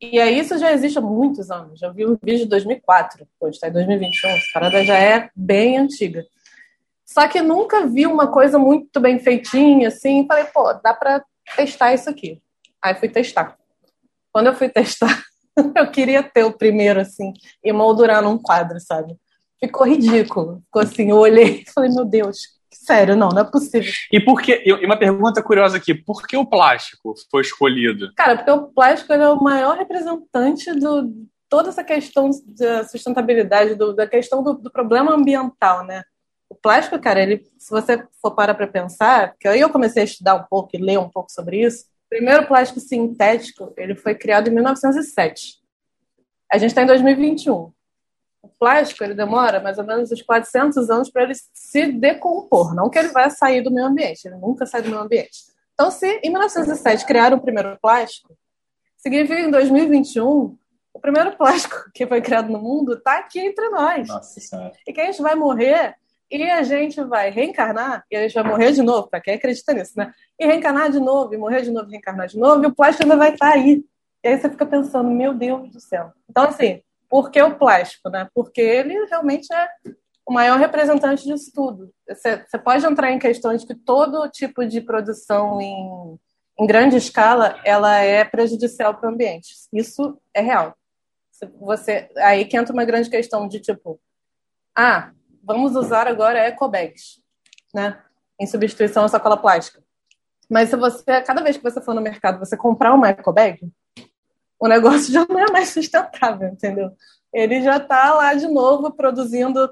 E 0.00 0.18
aí 0.18 0.38
isso 0.38 0.56
já 0.58 0.72
existe 0.72 0.98
há 0.98 1.02
muitos 1.02 1.50
anos. 1.50 1.78
Já 1.78 1.90
vi 1.90 2.06
um 2.06 2.16
vídeo 2.22 2.44
de 2.44 2.46
2004, 2.46 3.26
hoje 3.38 3.56
está 3.56 3.68
em 3.68 3.72
2021, 3.72 4.30
essa 4.30 4.46
parada 4.54 4.82
já 4.82 4.98
é 4.98 5.28
bem 5.36 5.76
antiga. 5.76 6.24
Só 7.04 7.28
que 7.28 7.42
nunca 7.42 7.86
vi 7.86 8.06
uma 8.06 8.28
coisa 8.28 8.58
muito 8.58 9.00
bem 9.00 9.18
feitinha, 9.18 9.88
assim, 9.88 10.26
falei, 10.26 10.44
pô, 10.44 10.72
dá 10.74 10.94
para 10.94 11.22
testar 11.56 11.92
isso 11.92 12.08
aqui. 12.08 12.40
Aí 12.80 12.94
fui 12.94 13.08
testar. 13.08 13.58
Quando 14.32 14.46
eu 14.46 14.54
fui 14.54 14.68
testar, 14.68 15.22
eu 15.76 15.90
queria 15.90 16.22
ter 16.22 16.44
o 16.44 16.56
primeiro, 16.56 17.00
assim, 17.00 17.32
e 17.62 17.72
moldurar 17.72 18.22
num 18.22 18.38
quadro, 18.38 18.80
sabe? 18.80 19.16
Ficou 19.58 19.86
ridículo. 19.86 20.62
Ficou 20.66 20.82
assim, 20.82 21.10
eu 21.10 21.16
olhei 21.16 21.62
e 21.66 21.70
falei, 21.70 21.90
meu 21.90 22.04
Deus, 22.04 22.38
sério, 22.72 23.16
não, 23.16 23.28
não 23.28 23.42
é 23.42 23.44
possível. 23.44 23.92
E 24.12 24.20
por 24.20 24.40
que, 24.40 24.62
e 24.64 24.72
uma 24.86 24.98
pergunta 24.98 25.42
curiosa 25.42 25.76
aqui, 25.76 25.94
por 25.94 26.26
que 26.26 26.36
o 26.36 26.46
plástico 26.46 27.14
foi 27.30 27.42
escolhido? 27.42 28.12
Cara, 28.14 28.36
porque 28.36 28.50
o 28.50 28.68
plástico 28.68 29.12
é 29.12 29.28
o 29.28 29.42
maior 29.42 29.76
representante 29.76 30.72
do 30.74 31.28
toda 31.50 31.68
essa 31.68 31.82
questão 31.82 32.30
da 32.56 32.84
sustentabilidade, 32.84 33.74
do, 33.74 33.92
da 33.92 34.06
questão 34.06 34.42
do, 34.42 34.54
do, 34.54 34.70
problema 34.70 35.12
ambiental, 35.12 35.84
né? 35.84 36.04
O 36.48 36.54
plástico, 36.54 36.98
cara, 37.00 37.20
ele, 37.20 37.44
se 37.58 37.70
você 37.70 38.06
for 38.22 38.30
parar 38.30 38.54
para 38.54 38.68
pensar, 38.68 39.34
que 39.38 39.48
aí 39.48 39.60
eu 39.60 39.68
comecei 39.68 40.02
a 40.02 40.04
estudar 40.04 40.36
um 40.36 40.44
pouco 40.44 40.70
e 40.74 40.78
ler 40.78 40.98
um 40.98 41.08
pouco 41.08 41.30
sobre 41.30 41.60
isso, 41.60 41.86
primeiro 42.08 42.46
plástico 42.46 42.80
sintético 42.80 43.74
ele 43.76 43.96
foi 43.96 44.14
criado 44.14 44.48
em 44.48 44.54
1907. 44.54 45.58
A 46.52 46.56
gente 46.56 46.70
está 46.70 46.82
em 46.82 46.86
2021. 46.86 47.72
O 48.42 48.48
plástico 48.48 49.04
ele 49.04 49.14
demora 49.14 49.60
mais 49.60 49.78
ou 49.78 49.84
menos 49.84 50.10
uns 50.10 50.22
400 50.22 50.88
anos 50.90 51.10
para 51.10 51.24
ele 51.24 51.34
se 51.52 51.92
decompor, 51.92 52.74
não 52.74 52.88
que 52.88 52.98
ele 52.98 53.08
vai 53.08 53.30
sair 53.30 53.62
do 53.62 53.70
meio 53.70 53.86
ambiente, 53.86 54.26
ele 54.26 54.36
nunca 54.36 54.64
sai 54.66 54.82
do 54.82 54.88
meio 54.88 55.02
ambiente. 55.02 55.50
Então, 55.74 55.90
se 55.90 56.20
em 56.22 56.30
1907 56.30 57.06
criaram 57.06 57.38
o 57.38 57.40
primeiro 57.40 57.78
plástico, 57.80 58.36
significa 58.96 59.36
que 59.36 59.46
em 59.46 59.50
2021 59.50 60.56
o 60.92 61.00
primeiro 61.00 61.36
plástico 61.36 61.76
que 61.94 62.06
foi 62.06 62.20
criado 62.20 62.50
no 62.50 62.58
mundo 62.58 62.94
está 62.94 63.18
aqui 63.18 63.40
entre 63.40 63.68
nós. 63.70 64.08
Nossa 64.08 64.40
senhora. 64.40 64.72
E 64.86 64.92
que 64.92 65.00
a 65.00 65.06
gente 65.06 65.22
vai 65.22 65.34
morrer 65.34 65.94
e 66.30 66.42
a 66.44 66.62
gente 66.62 67.02
vai 67.02 67.30
reencarnar 67.30 68.04
e 68.10 68.16
a 68.16 68.22
gente 68.22 68.34
vai 68.34 68.44
morrer 68.44 68.72
de 68.72 68.82
novo, 68.82 69.08
para 69.08 69.20
quem 69.20 69.34
acredita 69.34 69.72
nisso, 69.72 69.94
né? 69.96 70.12
E 70.38 70.46
reencarnar 70.46 70.90
de 70.90 71.00
novo, 71.00 71.34
e 71.34 71.36
morrer 71.36 71.62
de 71.62 71.70
novo, 71.70 71.88
e 71.88 71.92
reencarnar 71.92 72.28
de 72.28 72.38
novo, 72.38 72.62
e 72.62 72.66
o 72.66 72.74
plástico 72.74 73.02
ainda 73.02 73.16
vai 73.16 73.32
estar 73.32 73.52
aí. 73.52 73.84
E 74.22 74.28
aí 74.28 74.38
você 74.38 74.48
fica 74.48 74.66
pensando, 74.66 75.10
meu 75.10 75.34
Deus 75.34 75.70
do 75.70 75.80
céu. 75.80 76.12
Então, 76.28 76.44
assim, 76.44 76.82
por 77.10 77.30
que 77.30 77.42
o 77.42 77.58
plástico, 77.58 78.08
né? 78.08 78.28
Porque 78.32 78.60
ele 78.60 78.94
realmente 79.06 79.52
é 79.52 79.68
o 80.24 80.32
maior 80.32 80.60
representante 80.60 81.24
disso 81.24 81.50
tudo. 81.52 81.92
Você, 82.08 82.38
pode 82.62 82.86
entrar 82.86 83.10
em 83.10 83.18
questões 83.18 83.64
que 83.64 83.74
todo 83.74 84.30
tipo 84.30 84.64
de 84.64 84.80
produção 84.80 85.60
em, 85.60 86.16
em 86.58 86.66
grande 86.66 86.96
escala, 86.96 87.60
ela 87.64 87.98
é 87.98 88.24
prejudicial 88.24 88.94
para 88.94 89.10
o 89.10 89.12
ambiente. 89.12 89.54
Isso 89.72 90.16
é 90.32 90.40
real. 90.40 90.76
Você, 91.58 92.08
aí 92.18 92.44
que 92.44 92.56
entra 92.56 92.72
uma 92.72 92.84
grande 92.84 93.10
questão 93.10 93.48
de 93.48 93.58
tipo, 93.58 94.00
ah, 94.76 95.10
vamos 95.42 95.74
usar 95.74 96.06
agora 96.06 96.46
ecobags, 96.46 97.20
né? 97.74 98.00
Em 98.38 98.46
substituição 98.46 99.04
à 99.04 99.08
sacola 99.08 99.36
plástica. 99.36 99.82
Mas 100.48 100.68
se 100.68 100.76
você, 100.76 101.22
cada 101.22 101.42
vez 101.42 101.56
que 101.56 101.62
você 101.62 101.80
for 101.80 101.94
no 101.94 102.00
mercado, 102.00 102.38
você 102.38 102.56
comprar 102.56 102.94
uma 102.94 103.08
ecobag, 103.08 103.68
o 104.60 104.68
negócio 104.68 105.10
já 105.12 105.26
não 105.28 105.40
é 105.40 105.50
mais 105.50 105.70
sustentável, 105.70 106.48
entendeu? 106.48 106.90
Ele 107.32 107.62
já 107.62 107.78
está 107.78 108.14
lá 108.14 108.34
de 108.34 108.46
novo 108.46 108.92
produzindo 108.92 109.70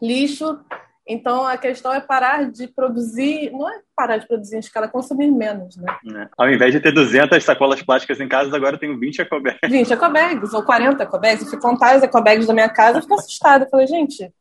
lixo. 0.00 0.58
Então 1.06 1.44
a 1.46 1.58
questão 1.58 1.92
é 1.92 2.00
parar 2.00 2.50
de 2.50 2.66
produzir, 2.66 3.50
não 3.50 3.68
é 3.68 3.80
parar 3.94 4.16
de 4.16 4.26
produzir 4.26 4.56
em 4.56 4.60
escala, 4.60 4.86
é 4.86 4.88
consumir 4.88 5.30
menos, 5.30 5.76
né? 5.76 5.94
É. 6.16 6.28
Ao 6.36 6.48
invés 6.48 6.72
de 6.72 6.80
ter 6.80 6.92
200 6.92 7.42
sacolas 7.44 7.82
plásticas 7.82 8.20
em 8.20 8.28
casa, 8.28 8.56
agora 8.56 8.76
eu 8.76 8.80
tenho 8.80 8.98
20 8.98 9.18
ecobags. 9.18 9.58
20 9.68 9.92
ecobags 9.92 10.54
ou 10.54 10.62
40 10.62 11.02
ecobags. 11.02 11.42
Eu 11.42 11.50
fui 11.50 11.60
contar 11.60 11.96
as 11.96 12.02
ecobags 12.02 12.46
da 12.46 12.54
minha 12.54 12.70
casa 12.70 12.98
e 12.98 13.02
fiquei 13.02 13.16
assustada. 13.16 13.64
Eu 13.66 13.70
falei, 13.70 13.86
gente, 13.86 14.32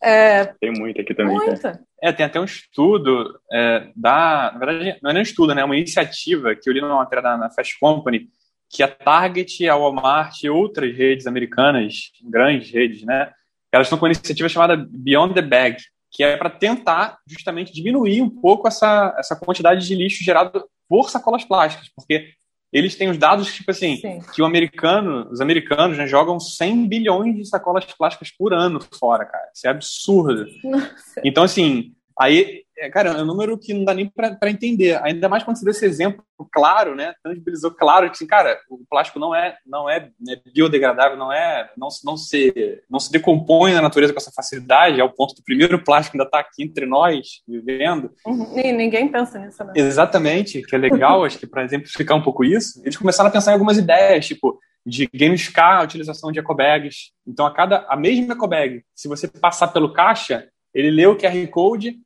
é... 0.00 0.44
Tem 0.60 0.70
muita 0.70 1.00
aqui 1.00 1.14
também. 1.14 1.34
Muita. 1.34 1.80
É, 2.00 2.12
tem 2.12 2.26
até 2.26 2.38
um 2.38 2.44
estudo 2.44 3.40
é, 3.50 3.88
da. 3.96 4.52
Na 4.52 4.58
verdade, 4.58 4.98
não 5.02 5.10
é 5.10 5.14
nem 5.14 5.22
um 5.22 5.24
estudo, 5.24 5.54
né? 5.54 5.62
É 5.62 5.64
uma 5.64 5.76
iniciativa 5.76 6.54
que 6.54 6.68
eu 6.68 6.74
li 6.74 6.80
numa 6.82 6.96
matéria 6.96 7.22
na, 7.22 7.38
na 7.38 7.50
Fast 7.50 7.78
Company, 7.80 8.28
que 8.74 8.82
a 8.82 8.88
Target, 8.88 9.68
a 9.68 9.76
Walmart 9.76 10.42
e 10.42 10.50
outras 10.50 10.96
redes 10.96 11.28
americanas, 11.28 12.10
grandes 12.24 12.68
redes, 12.70 13.04
né? 13.04 13.30
Elas 13.72 13.86
estão 13.86 13.96
com 13.96 14.04
uma 14.04 14.12
iniciativa 14.12 14.48
chamada 14.48 14.76
Beyond 14.76 15.32
the 15.34 15.42
Bag, 15.42 15.76
que 16.10 16.24
é 16.24 16.36
para 16.36 16.50
tentar 16.50 17.18
justamente 17.24 17.72
diminuir 17.72 18.20
um 18.20 18.28
pouco 18.28 18.66
essa, 18.66 19.14
essa 19.16 19.36
quantidade 19.36 19.86
de 19.86 19.94
lixo 19.94 20.24
gerado 20.24 20.64
por 20.88 21.08
sacolas 21.08 21.44
plásticas, 21.44 21.88
porque 21.94 22.30
eles 22.72 22.96
têm 22.96 23.08
os 23.08 23.16
dados, 23.16 23.54
tipo 23.54 23.70
assim, 23.70 23.96
Sim. 23.96 24.20
que 24.34 24.42
o 24.42 24.44
americano, 24.44 25.28
os 25.30 25.40
americanos 25.40 25.96
né, 25.96 26.08
jogam 26.08 26.40
100 26.40 26.88
bilhões 26.88 27.36
de 27.36 27.46
sacolas 27.46 27.84
plásticas 27.84 28.32
por 28.36 28.52
ano 28.52 28.80
fora, 28.98 29.24
cara. 29.24 29.48
Isso 29.54 29.68
é 29.68 29.70
absurdo. 29.70 30.46
Nossa. 30.64 31.20
Então, 31.24 31.44
assim, 31.44 31.93
aí 32.18 32.64
é, 32.76 32.90
cara, 32.90 33.10
é 33.10 33.22
um 33.22 33.26
número 33.26 33.56
que 33.56 33.72
não 33.72 33.84
dá 33.84 33.94
nem 33.94 34.08
para 34.08 34.50
entender. 34.50 35.00
Ainda 35.04 35.28
mais 35.28 35.44
quando 35.44 35.56
você 35.56 35.64
deu 35.64 35.70
esse 35.70 35.86
exemplo 35.86 36.24
claro, 36.52 36.94
né? 36.94 37.14
Tangibilizou 37.22 37.70
claro 37.70 38.06
que, 38.06 38.12
assim, 38.12 38.26
cara, 38.26 38.58
o 38.68 38.80
plástico 38.90 39.18
não 39.18 39.34
é, 39.34 39.56
não 39.64 39.88
é, 39.88 40.10
é 40.28 40.50
biodegradável, 40.52 41.16
não 41.16 41.32
é, 41.32 41.70
não, 41.76 41.88
não 42.04 42.16
se, 42.16 42.82
não 42.90 42.98
se 42.98 43.12
decompõe 43.12 43.72
na 43.72 43.82
natureza 43.82 44.12
com 44.12 44.18
essa 44.18 44.32
facilidade, 44.32 45.00
ao 45.00 45.12
ponto 45.12 45.34
do 45.34 45.42
primeiro 45.44 45.82
plástico 45.82 46.16
ainda 46.16 46.24
estar 46.24 46.42
tá 46.42 46.48
aqui 46.48 46.64
entre 46.64 46.84
nós, 46.84 47.42
vivendo. 47.46 48.10
Uhum. 48.26 48.58
E 48.58 48.72
ninguém 48.72 49.08
pensa 49.08 49.38
nisso, 49.38 49.62
né? 49.62 49.72
Exatamente, 49.76 50.62
que 50.62 50.74
é 50.74 50.78
legal, 50.78 51.24
acho 51.24 51.38
que 51.38 51.46
para 51.46 51.64
exemplificar 51.64 52.16
um 52.16 52.22
pouco 52.22 52.44
isso, 52.44 52.80
eles 52.82 52.96
começaram 52.96 53.28
a 53.28 53.32
pensar 53.32 53.52
em 53.52 53.54
algumas 53.54 53.78
ideias, 53.78 54.26
tipo, 54.26 54.58
de 54.84 55.08
gamificar 55.14 55.78
a 55.78 55.84
utilização 55.84 56.32
de 56.32 56.40
ecobags. 56.40 57.12
Então, 57.26 57.46
a 57.46 57.54
cada 57.54 57.86
a 57.88 57.96
mesma 57.96 58.34
ecobag, 58.34 58.82
se 58.94 59.08
você 59.08 59.28
passar 59.28 59.68
pelo 59.68 59.92
caixa, 59.92 60.48
ele 60.74 60.90
lê 60.90 61.06
o 61.06 61.16
QR 61.16 61.46
Code 61.48 62.03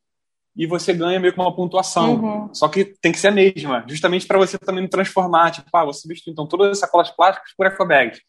e 0.59 0.67
você 0.67 0.93
ganha 0.93 1.21
meio 1.21 1.33
que 1.33 1.39
uma 1.39 1.55
pontuação. 1.55 2.17
Uhum. 2.17 2.53
Só 2.53 2.67
que 2.67 2.85
tem 2.85 3.13
que 3.13 3.19
ser 3.21 3.29
a 3.29 3.31
mesma, 3.33 3.85
justamente 3.89 4.27
para 4.27 4.39
você 4.39 4.59
também 4.59 4.83
não 4.83 4.91
transformar. 4.91 5.53
Tipo, 5.53 5.69
ah, 5.73 5.85
você 5.85 6.01
substitui 6.01 6.33
então 6.33 6.49
todas 6.49 6.73
as 6.73 6.79
sacolas 6.81 7.11
plásticas 7.11 7.53
por 7.57 7.65
ecobags. 7.65 8.21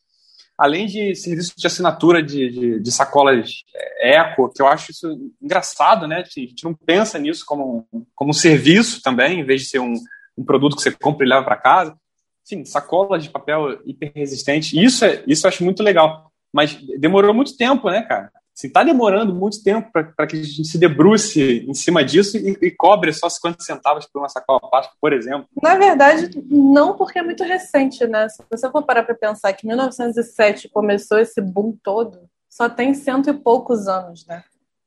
Além 0.55 0.85
de 0.85 1.15
serviço 1.15 1.53
de 1.57 1.65
assinatura 1.65 2.21
de, 2.21 2.49
de, 2.51 2.79
de, 2.81 2.91
sacolas 2.91 3.63
é, 3.73 4.17
eco, 4.17 4.51
que 4.53 4.61
eu 4.61 4.67
acho 4.67 4.91
isso 4.91 5.07
engraçado, 5.41 6.05
né? 6.05 6.17
A 6.17 6.39
gente 6.39 6.63
não 6.63 6.73
pensa 6.73 7.17
nisso 7.17 7.43
como 7.47 7.87
um, 7.91 8.05
como 8.13 8.29
um 8.29 8.33
serviço 8.33 9.01
também, 9.01 9.39
em 9.39 9.45
vez 9.45 9.61
de 9.61 9.69
ser 9.69 9.79
um, 9.79 9.93
um 10.37 10.43
produto 10.43 10.75
que 10.75 10.83
você 10.83 10.91
compra 10.91 11.25
e 11.25 11.29
leva 11.29 11.43
para 11.43 11.55
casa. 11.55 11.97
Sim, 12.43 12.63
sacolas 12.63 13.23
de 13.23 13.29
papel 13.29 13.79
hiper 13.85 14.11
resistente. 14.13 14.79
Isso, 14.79 15.03
é, 15.03 15.23
isso 15.25 15.47
eu 15.47 15.49
acho 15.49 15.63
muito 15.63 15.81
legal. 15.81 16.29
Mas 16.53 16.77
demorou 16.99 17.33
muito 17.33 17.57
tempo, 17.57 17.89
né, 17.89 18.01
cara? 18.03 18.29
Está 18.67 18.81
assim, 18.81 18.91
demorando 18.91 19.33
muito 19.33 19.63
tempo 19.63 19.89
para 19.91 20.27
que 20.27 20.35
a 20.35 20.43
gente 20.43 20.65
se 20.65 20.77
debruce 20.77 21.65
em 21.67 21.73
cima 21.73 22.03
disso 22.03 22.37
e, 22.37 22.57
e, 22.61 22.71
cobre 22.71 23.13
só 23.13 23.29
50 23.29 23.61
centavos 23.61 24.05
por 24.05 24.19
uma 24.19 24.29
sacola 24.29 24.59
plástica, 24.59 24.95
por 24.99 25.13
exemplo. 25.13 25.47
Na 25.61 25.75
verdade, 25.75 26.29
não 26.49 26.95
porque 26.95 27.19
é 27.19 27.23
muito 27.23 27.43
recente, 27.43 28.05
né? 28.05 28.27
Se 28.29 28.43
você 28.49 28.69
for 28.69 28.83
parar 28.83 29.03
para 29.03 29.15
pensar 29.15 29.53
que 29.53 29.65
1907 29.65 30.69
começou 30.69 31.19
esse 31.19 31.41
boom 31.41 31.77
todo, 31.83 32.21
só 32.49 32.67
tem 32.67 32.93
cento 32.93 33.29
e 33.29 33.33
poucos 33.33 33.87
anos, 33.87 34.25
né? 34.27 34.43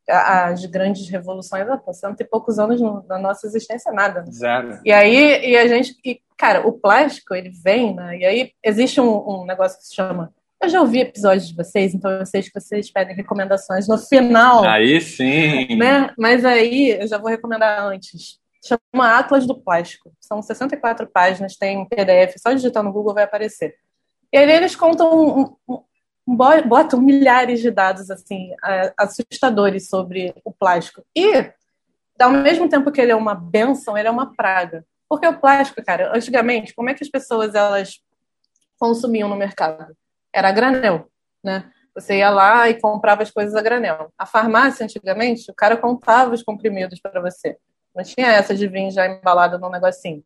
As 0.09 0.67
grandes 0.67 1.09
revoluções, 1.09 1.65
pô, 1.85 1.93
cento 1.95 2.21
e 2.21 2.25
poucos 2.25 2.59
anos 2.59 2.81
na 3.09 3.19
nossa 3.19 3.47
existência, 3.47 3.93
nada. 3.93 4.23
Né? 4.23 4.33
Zero. 4.33 4.81
E 4.85 4.93
aí, 4.93 5.51
e 5.51 5.57
a 5.57 5.67
gente, 5.67 5.97
e, 6.05 6.21
cara, 6.37 6.67
o 6.67 6.73
plástico, 6.73 7.35
ele 7.35 7.51
vem, 7.51 7.95
né? 7.95 8.19
E 8.19 8.25
aí 8.25 8.53
existe 8.63 9.01
um, 9.01 9.43
um 9.43 9.47
negócio 9.47 9.79
que 9.79 9.87
se 9.87 9.95
chama 9.95 10.33
eu 10.63 10.69
já 10.69 10.81
ouvi 10.81 11.01
episódios 11.01 11.49
de 11.49 11.55
vocês, 11.57 11.95
então 11.95 12.11
eu 12.11 12.25
sei 12.25 12.43
que 12.43 12.51
vocês 12.55 12.91
pedem 12.91 13.17
recomendações 13.17 13.89
no 13.89 13.99
final. 13.99 14.65
Aí 14.65 15.01
sim. 15.01 15.77
Né? 15.77 16.13
Mas 16.17 16.45
aí 16.45 16.91
eu 17.01 17.07
já 17.09 17.19
vou 17.19 17.29
recomendar 17.29 17.85
antes. 17.85 18.39
Chama 18.65 19.19
Atlas 19.19 19.45
do 19.45 19.61
Plástico. 19.61 20.13
São 20.21 20.41
64 20.41 21.09
páginas, 21.09 21.57
tem 21.57 21.85
PDF, 21.89 22.37
só 22.39 22.53
digitar 22.53 22.83
no 22.83 22.93
Google 22.93 23.15
vai 23.15 23.25
aparecer. 23.25 23.75
E 24.33 24.39
aí 24.39 24.51
eles 24.51 24.77
contam, 24.77 25.57
um, 25.69 25.83
um, 26.27 26.37
botam 26.37 27.01
milhares 27.01 27.61
de 27.61 27.71
dados 27.71 28.09
assim 28.11 28.51
assustadores 28.97 29.89
sobre 29.89 30.33
o 30.45 30.53
plástico. 30.53 31.05
E, 31.15 31.51
ao 32.21 32.31
mesmo 32.31 32.69
tempo 32.69 32.93
que 32.93 33.01
ele 33.01 33.11
é 33.11 33.17
uma 33.17 33.35
benção, 33.35 33.99
ele 33.99 34.07
é 34.07 34.11
uma 34.11 34.33
praga. 34.33 34.87
Porque 35.09 35.27
o 35.27 35.39
plástico, 35.39 35.85
cara, 35.85 36.17
antigamente, 36.17 36.73
como 36.73 36.89
é 36.89 36.95
que 36.95 37.03
as 37.03 37.11
pessoas 37.11 37.55
elas 37.55 38.01
consumiam 38.79 39.29
no 39.29 39.37
mercado? 39.37 39.95
Era 40.33 40.49
a 40.49 40.53
granel, 40.53 41.09
né? 41.43 41.71
Você 41.95 42.19
ia 42.19 42.31
lá 42.31 42.69
e 42.71 42.81
comprava 42.81 43.23
as 43.23 43.31
coisas 43.31 43.55
a 43.55 43.61
granel. 43.61 44.11
A 44.17 44.25
farmácia, 44.25 44.85
antigamente, 44.85 45.51
o 45.51 45.55
cara 45.55 45.77
contava 45.77 46.33
os 46.35 46.43
comprimidos 46.43 47.01
para 47.01 47.21
você. 47.21 47.57
Não 47.95 48.03
tinha 48.03 48.29
essa 48.29 48.55
de 48.55 48.67
vir 48.67 48.91
já 48.91 49.07
embalado 49.07 49.59
num 49.59 49.69
negocinho. 49.69 50.25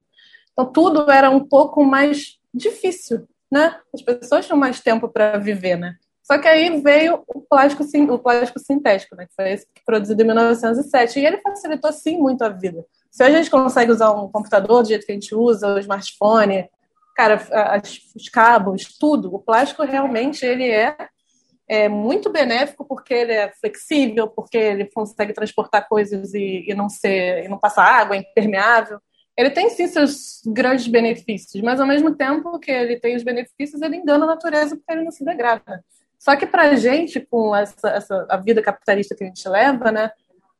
Então, 0.52 0.64
tudo 0.66 1.10
era 1.10 1.28
um 1.28 1.44
pouco 1.44 1.84
mais 1.84 2.38
difícil, 2.54 3.26
né? 3.50 3.78
As 3.92 4.00
pessoas 4.00 4.46
tinham 4.46 4.58
mais 4.58 4.80
tempo 4.80 5.08
para 5.08 5.38
viver, 5.38 5.76
né? 5.76 5.96
Só 6.22 6.38
que 6.38 6.48
aí 6.48 6.80
veio 6.80 7.22
o 7.26 7.40
plástico, 7.40 7.84
o 8.12 8.18
plástico 8.18 8.58
sintético, 8.58 9.14
né? 9.14 9.26
Que 9.26 9.34
foi 9.34 9.52
esse 9.52 9.66
que 9.66 9.84
produzido 9.84 10.22
em 10.22 10.26
1907. 10.26 11.20
E 11.20 11.26
ele 11.26 11.38
facilitou, 11.38 11.92
sim, 11.92 12.16
muito 12.18 12.42
a 12.42 12.48
vida. 12.48 12.84
Se 13.10 13.22
a 13.22 13.30
gente 13.30 13.50
consegue 13.50 13.92
usar 13.92 14.12
um 14.12 14.28
computador 14.28 14.82
do 14.82 14.88
jeito 14.88 15.06
que 15.06 15.12
a 15.12 15.14
gente 15.14 15.34
usa, 15.34 15.74
o 15.74 15.78
smartphone, 15.78 16.68
cara, 17.16 17.42
as, 17.50 17.98
os 18.14 18.28
cabos, 18.28 18.96
tudo. 18.98 19.34
O 19.34 19.38
plástico 19.38 19.82
realmente 19.82 20.44
ele 20.44 20.70
é, 20.70 20.94
é, 21.66 21.88
muito 21.88 22.30
benéfico 22.30 22.84
porque 22.84 23.14
ele 23.14 23.32
é 23.32 23.50
flexível, 23.52 24.28
porque 24.28 24.58
ele 24.58 24.84
consegue 24.84 25.32
transportar 25.32 25.88
coisas 25.88 26.34
e, 26.34 26.66
e 26.68 26.74
não 26.74 26.90
ser, 26.90 27.44
e 27.44 27.48
não 27.48 27.58
passar 27.58 27.84
água, 27.84 28.16
é 28.16 28.20
impermeável. 28.20 29.00
Ele 29.36 29.50
tem 29.50 29.68
sim 29.70 29.86
seus 29.86 30.42
grandes 30.46 30.86
benefícios, 30.86 31.62
mas 31.62 31.80
ao 31.80 31.86
mesmo 31.86 32.14
tempo 32.14 32.58
que 32.58 32.70
ele 32.70 32.98
tem 33.00 33.16
os 33.16 33.22
benefícios, 33.22 33.80
ele 33.82 33.96
engana 33.96 34.24
a 34.24 34.28
natureza 34.28 34.76
porque 34.76 34.92
ele 34.92 35.04
não 35.04 35.10
se 35.10 35.24
degrada. 35.24 35.82
Só 36.18 36.36
que 36.36 36.46
para 36.46 36.74
gente, 36.76 37.20
com 37.20 37.54
essa, 37.54 37.88
essa 37.88 38.26
a 38.28 38.36
vida 38.36 38.62
capitalista 38.62 39.14
que 39.14 39.24
a 39.24 39.26
gente 39.26 39.48
leva, 39.48 39.92
né, 39.92 40.10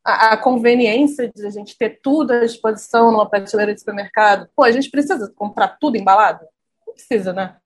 a, 0.06 0.36
conveniência 0.36 1.30
de 1.34 1.44
a 1.44 1.50
gente 1.50 1.76
ter 1.76 1.98
tudo 2.00 2.32
à 2.32 2.40
disposição 2.40 3.10
numa 3.10 3.28
prateleira 3.28 3.74
de 3.74 3.80
supermercado. 3.80 4.48
Pô, 4.54 4.62
a 4.62 4.70
gente 4.70 4.88
precisa 4.88 5.32
comprar 5.34 5.76
tudo 5.80 5.96
embalado? 5.96 6.46
Não 6.86 6.94
precisa, 6.94 7.32
né? 7.32 7.56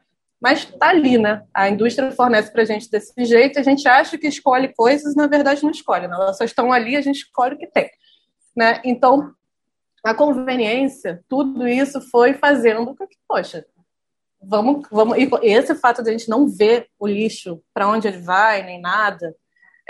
Mas 0.40 0.64
tá 0.64 0.88
ali, 0.88 1.18
né? 1.18 1.44
A 1.52 1.68
indústria 1.68 2.10
fornece 2.12 2.50
pra 2.50 2.64
gente 2.64 2.90
desse 2.90 3.12
jeito, 3.26 3.58
a 3.58 3.62
gente 3.62 3.86
acha 3.86 4.16
que 4.16 4.26
escolhe 4.26 4.72
coisas, 4.74 5.14
na 5.14 5.26
verdade 5.26 5.62
não 5.62 5.70
escolhe, 5.70 6.08
né? 6.08 6.14
Elas 6.14 6.38
só 6.38 6.44
estão 6.44 6.72
ali, 6.72 6.96
a 6.96 7.02
gente 7.02 7.16
escolhe 7.16 7.56
o 7.56 7.58
que 7.58 7.66
tem. 7.66 7.90
Né? 8.56 8.80
Então, 8.84 9.34
a 10.02 10.14
conveniência, 10.14 11.22
tudo 11.28 11.68
isso 11.68 12.00
foi 12.00 12.32
fazendo 12.32 12.96
que, 12.96 13.18
poxa, 13.28 13.66
vamos, 14.42 14.88
vamos. 14.90 15.18
E 15.18 15.28
esse 15.42 15.74
fato 15.74 16.02
de 16.02 16.08
a 16.08 16.12
gente 16.12 16.30
não 16.30 16.48
ver 16.48 16.88
o 16.98 17.06
lixo 17.06 17.62
para 17.74 17.86
onde 17.86 18.08
ele 18.08 18.18
vai, 18.18 18.62
nem 18.62 18.80
nada, 18.80 19.36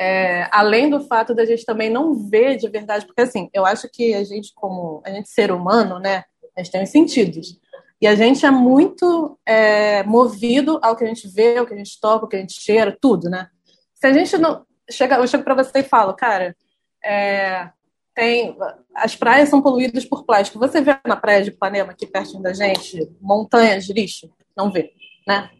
é, 0.00 0.48
além 0.50 0.88
do 0.88 0.98
fato 1.00 1.34
da 1.34 1.44
gente 1.44 1.62
também 1.66 1.90
não 1.90 2.14
ver 2.14 2.56
de 2.56 2.66
verdade, 2.70 3.04
porque 3.04 3.20
assim, 3.20 3.50
eu 3.52 3.66
acho 3.66 3.86
que 3.92 4.14
a 4.14 4.24
gente, 4.24 4.50
como 4.54 5.02
a 5.04 5.10
gente 5.10 5.28
ser 5.28 5.52
humano, 5.52 5.98
né, 5.98 6.24
a 6.56 6.62
gente 6.62 6.72
tem 6.72 6.82
os 6.82 6.88
sentidos. 6.88 7.60
E 8.00 8.06
a 8.06 8.14
gente 8.14 8.46
é 8.46 8.50
muito 8.50 9.38
é, 9.44 10.02
movido 10.04 10.80
ao 10.82 10.96
que 10.96 11.04
a 11.04 11.06
gente 11.06 11.28
vê, 11.28 11.58
ao 11.58 11.66
que 11.66 11.74
a 11.74 11.76
gente 11.76 12.00
toca, 12.00 12.24
ao 12.24 12.28
que 12.28 12.36
a 12.36 12.38
gente 12.38 12.58
cheira, 12.58 12.96
tudo, 12.98 13.28
né? 13.28 13.48
Se 13.94 14.06
a 14.06 14.12
gente 14.14 14.38
não. 14.38 14.64
Chega, 14.90 15.16
eu 15.16 15.26
chego 15.26 15.44
para 15.44 15.62
você 15.62 15.80
e 15.80 15.82
falo, 15.82 16.14
cara, 16.14 16.56
é, 17.04 17.68
tem, 18.14 18.56
as 18.94 19.14
praias 19.14 19.50
são 19.50 19.60
poluídas 19.60 20.06
por 20.06 20.24
plástico. 20.24 20.58
Você 20.58 20.80
vê 20.80 20.98
na 21.06 21.14
praia 21.14 21.42
de 21.42 21.50
Ipanema, 21.50 21.92
aqui 21.92 22.06
pertinho 22.06 22.42
da 22.42 22.54
gente, 22.54 23.06
montanhas 23.20 23.84
de 23.84 23.92
lixo? 23.92 24.30
Não 24.56 24.72
vê, 24.72 24.94
né? 25.28 25.50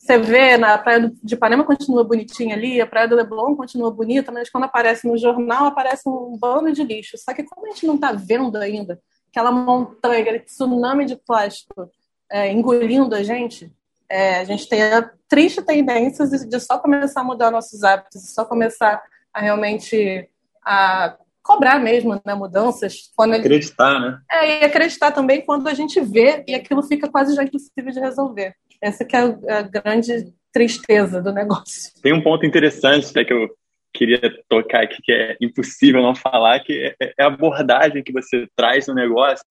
Você 0.00 0.16
vê 0.16 0.56
na 0.56 0.78
praia 0.78 1.12
de 1.22 1.34
Ipanema 1.34 1.62
continua 1.62 2.02
bonitinha 2.02 2.56
ali, 2.56 2.80
a 2.80 2.86
praia 2.86 3.06
do 3.06 3.14
Leblon 3.14 3.54
continua 3.54 3.90
bonita, 3.90 4.32
mas 4.32 4.48
quando 4.48 4.64
aparece 4.64 5.06
no 5.06 5.18
jornal 5.18 5.66
aparece 5.66 6.08
um 6.08 6.38
bando 6.38 6.72
de 6.72 6.82
lixo. 6.82 7.18
Só 7.18 7.34
que 7.34 7.44
como 7.44 7.66
a 7.66 7.70
gente 7.70 7.86
não 7.86 7.96
está 7.96 8.10
vendo 8.10 8.56
ainda 8.56 8.98
aquela 9.28 9.52
montanha, 9.52 10.22
aquele 10.22 10.40
tsunami 10.40 11.04
de 11.04 11.16
plástico 11.16 11.90
é, 12.32 12.50
engolindo 12.50 13.14
a 13.14 13.22
gente, 13.22 13.70
é, 14.08 14.38
a 14.38 14.44
gente 14.44 14.66
tem 14.70 14.82
a 14.82 15.10
triste 15.28 15.60
tendência 15.60 16.26
de 16.26 16.60
só 16.60 16.78
começar 16.78 17.20
a 17.20 17.24
mudar 17.24 17.50
nossos 17.50 17.82
hábitos, 17.82 18.32
só 18.32 18.46
começar 18.46 19.02
a 19.34 19.40
realmente 19.40 20.26
a 20.64 21.14
cobrar 21.42 21.78
mesmo 21.78 22.18
né, 22.24 22.34
mudanças. 22.34 23.10
Quando 23.14 23.34
ele... 23.34 23.42
Acreditar, 23.42 24.00
né? 24.00 24.18
É, 24.30 24.62
e 24.62 24.64
acreditar 24.64 25.12
também 25.12 25.44
quando 25.44 25.68
a 25.68 25.74
gente 25.74 26.00
vê 26.00 26.42
e 26.48 26.54
aquilo 26.54 26.82
fica 26.82 27.06
quase 27.06 27.34
já 27.34 27.44
impossível 27.44 27.92
de 27.92 28.00
resolver. 28.00 28.54
Essa 28.80 29.04
que 29.04 29.14
é 29.14 29.20
a 29.20 29.62
grande 29.62 30.32
tristeza 30.52 31.22
do 31.22 31.32
negócio. 31.32 31.92
Tem 32.02 32.12
um 32.12 32.22
ponto 32.22 32.44
interessante 32.46 33.10
até 33.10 33.24
que 33.24 33.32
eu 33.32 33.48
queria 33.92 34.20
tocar 34.48 34.84
aqui, 34.84 35.02
que 35.02 35.12
é 35.12 35.36
impossível 35.40 36.02
não 36.02 36.14
falar, 36.14 36.60
que 36.60 36.94
é, 37.00 37.12
é 37.18 37.22
a 37.22 37.26
abordagem 37.26 38.02
que 38.02 38.12
você 38.12 38.46
traz 38.56 38.86
no 38.86 38.94
negócio, 38.94 39.44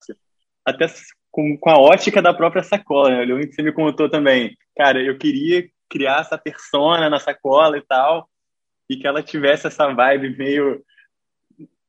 até 0.64 0.86
com, 1.30 1.56
com 1.58 1.70
a 1.70 1.78
ótica 1.78 2.20
da 2.20 2.34
própria 2.34 2.62
sacola. 2.62 3.24
Né? 3.24 3.46
Que 3.46 3.52
você 3.52 3.62
me 3.62 3.72
contou 3.72 4.08
também, 4.10 4.56
cara, 4.76 5.02
eu 5.02 5.16
queria 5.18 5.68
criar 5.88 6.20
essa 6.20 6.38
persona 6.38 7.10
na 7.10 7.18
sacola 7.18 7.76
e 7.76 7.82
tal, 7.82 8.28
e 8.88 8.96
que 8.96 9.06
ela 9.06 9.22
tivesse 9.22 9.66
essa 9.66 9.92
vibe 9.92 10.36
meio 10.36 10.82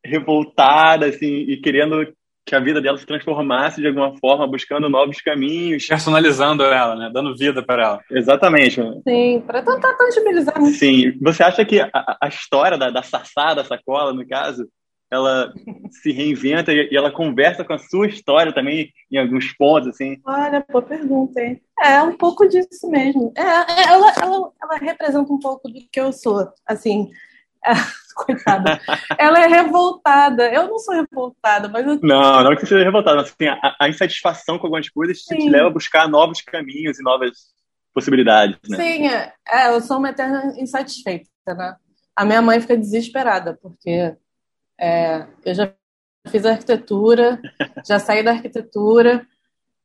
revoltada, 0.03 1.07
assim, 1.07 1.27
e 1.27 1.57
querendo 1.57 2.11
que 2.45 2.55
a 2.55 2.59
vida 2.59 2.81
dela 2.81 2.97
se 2.97 3.05
transformasse 3.05 3.81
de 3.81 3.87
alguma 3.87 4.17
forma, 4.17 4.47
buscando 4.47 4.89
novos 4.89 5.21
caminhos. 5.21 5.87
Personalizando 5.87 6.63
ela, 6.63 6.95
né? 6.95 7.11
Dando 7.13 7.35
vida 7.35 7.63
para 7.63 7.83
ela. 7.83 7.99
Exatamente. 8.09 8.81
Sim, 9.07 9.43
para 9.45 9.61
tentar 9.61 9.93
tangibilizar. 9.93 10.61
Sim. 10.65 11.17
Você 11.21 11.43
acha 11.43 11.63
que 11.63 11.79
a, 11.79 12.17
a 12.21 12.27
história 12.27 12.77
da, 12.77 12.89
da 12.89 13.03
Sassá, 13.03 13.53
da 13.53 13.63
sacola, 13.63 14.13
no 14.13 14.27
caso, 14.27 14.67
ela 15.11 15.53
se 16.01 16.11
reinventa 16.11 16.71
e 16.71 16.95
ela 16.95 17.11
conversa 17.11 17.65
com 17.65 17.73
a 17.73 17.77
sua 17.77 18.07
história 18.07 18.53
também 18.53 18.89
em 19.11 19.17
alguns 19.17 19.51
pontos, 19.53 19.89
assim? 19.89 20.17
Olha, 20.25 20.65
boa 20.69 20.81
pergunta, 20.81 21.41
hein? 21.41 21.61
É 21.83 22.01
um 22.01 22.15
pouco 22.15 22.47
disso 22.47 22.89
mesmo. 22.89 23.33
É, 23.35 23.41
é 23.41 23.83
ela, 23.89 24.13
ela, 24.21 24.51
ela 24.61 24.77
representa 24.79 25.31
um 25.31 25.39
pouco 25.39 25.67
do 25.67 25.79
que 25.91 25.99
eu 25.99 26.13
sou, 26.13 26.49
assim. 26.65 27.09
É, 27.65 27.71
coitada. 28.15 28.79
ela 29.17 29.39
é 29.43 29.47
revoltada. 29.47 30.51
Eu 30.51 30.67
não 30.67 30.79
sou 30.79 30.95
revoltada, 30.95 31.67
mas 31.69 31.85
eu... 31.85 31.99
Não, 32.01 32.43
não 32.43 32.55
que 32.55 32.61
você 32.61 32.67
seja 32.67 32.83
revoltada, 32.83 33.17
mas 33.17 33.29
assim, 33.29 33.47
a, 33.47 33.75
a 33.79 33.89
insatisfação 33.89 34.57
com 34.57 34.67
algumas 34.67 34.89
coisas 34.89 35.19
te, 35.19 35.35
te 35.35 35.49
leva 35.49 35.67
a 35.67 35.71
buscar 35.71 36.07
novos 36.07 36.41
caminhos 36.41 36.99
e 36.99 37.03
novas 37.03 37.31
possibilidades, 37.93 38.57
né? 38.69 38.77
Sim, 38.77 39.07
é, 39.07 39.33
é, 39.47 39.67
eu 39.69 39.81
sou 39.81 39.97
uma 39.97 40.09
eterna 40.09 40.53
insatisfeita, 40.57 41.27
né? 41.47 41.75
A 42.15 42.25
minha 42.25 42.41
mãe 42.41 42.59
fica 42.59 42.77
desesperada, 42.77 43.57
porque 43.61 44.15
é, 44.79 45.25
eu 45.45 45.53
já 45.53 45.73
fiz 46.27 46.45
arquitetura, 46.45 47.41
já 47.85 47.99
saí 47.99 48.23
da 48.23 48.31
arquitetura 48.31 49.25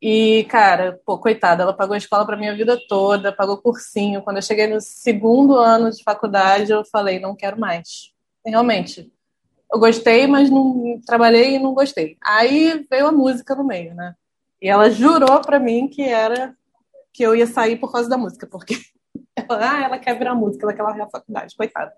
e, 0.00 0.44
cara, 0.44 1.00
pô, 1.06 1.18
coitada, 1.18 1.62
ela 1.62 1.72
pagou 1.72 1.94
a 1.94 1.98
escola 1.98 2.26
para 2.26 2.36
minha 2.36 2.54
vida 2.54 2.78
toda, 2.88 3.32
pagou 3.32 3.56
cursinho. 3.56 4.22
Quando 4.22 4.36
eu 4.36 4.42
cheguei 4.42 4.66
no 4.66 4.80
segundo 4.80 5.56
ano 5.56 5.90
de 5.90 6.02
faculdade, 6.02 6.70
eu 6.70 6.84
falei, 6.84 7.18
não 7.18 7.34
quero 7.34 7.58
mais. 7.58 8.12
Realmente. 8.44 9.10
Eu 9.72 9.80
gostei, 9.80 10.26
mas 10.26 10.50
não 10.50 11.00
trabalhei 11.04 11.56
e 11.56 11.58
não 11.58 11.74
gostei. 11.74 12.16
Aí 12.22 12.86
veio 12.90 13.08
a 13.08 13.12
música 13.12 13.54
no 13.54 13.64
meio, 13.64 13.94
né? 13.94 14.14
E 14.60 14.68
ela 14.68 14.90
jurou 14.90 15.40
para 15.40 15.58
mim 15.58 15.88
que 15.88 16.02
era 16.02 16.54
que 17.12 17.22
eu 17.22 17.34
ia 17.34 17.46
sair 17.46 17.76
por 17.76 17.90
causa 17.90 18.08
da 18.08 18.18
música, 18.18 18.46
porque 18.46 18.76
ela, 19.34 19.72
ah, 19.72 19.82
ela 19.82 19.98
quer 19.98 20.16
virar 20.18 20.34
música, 20.34 20.66
ela 20.66 20.74
quer 20.74 20.82
largar 20.82 21.10
faculdade, 21.10 21.56
coitada. 21.56 21.90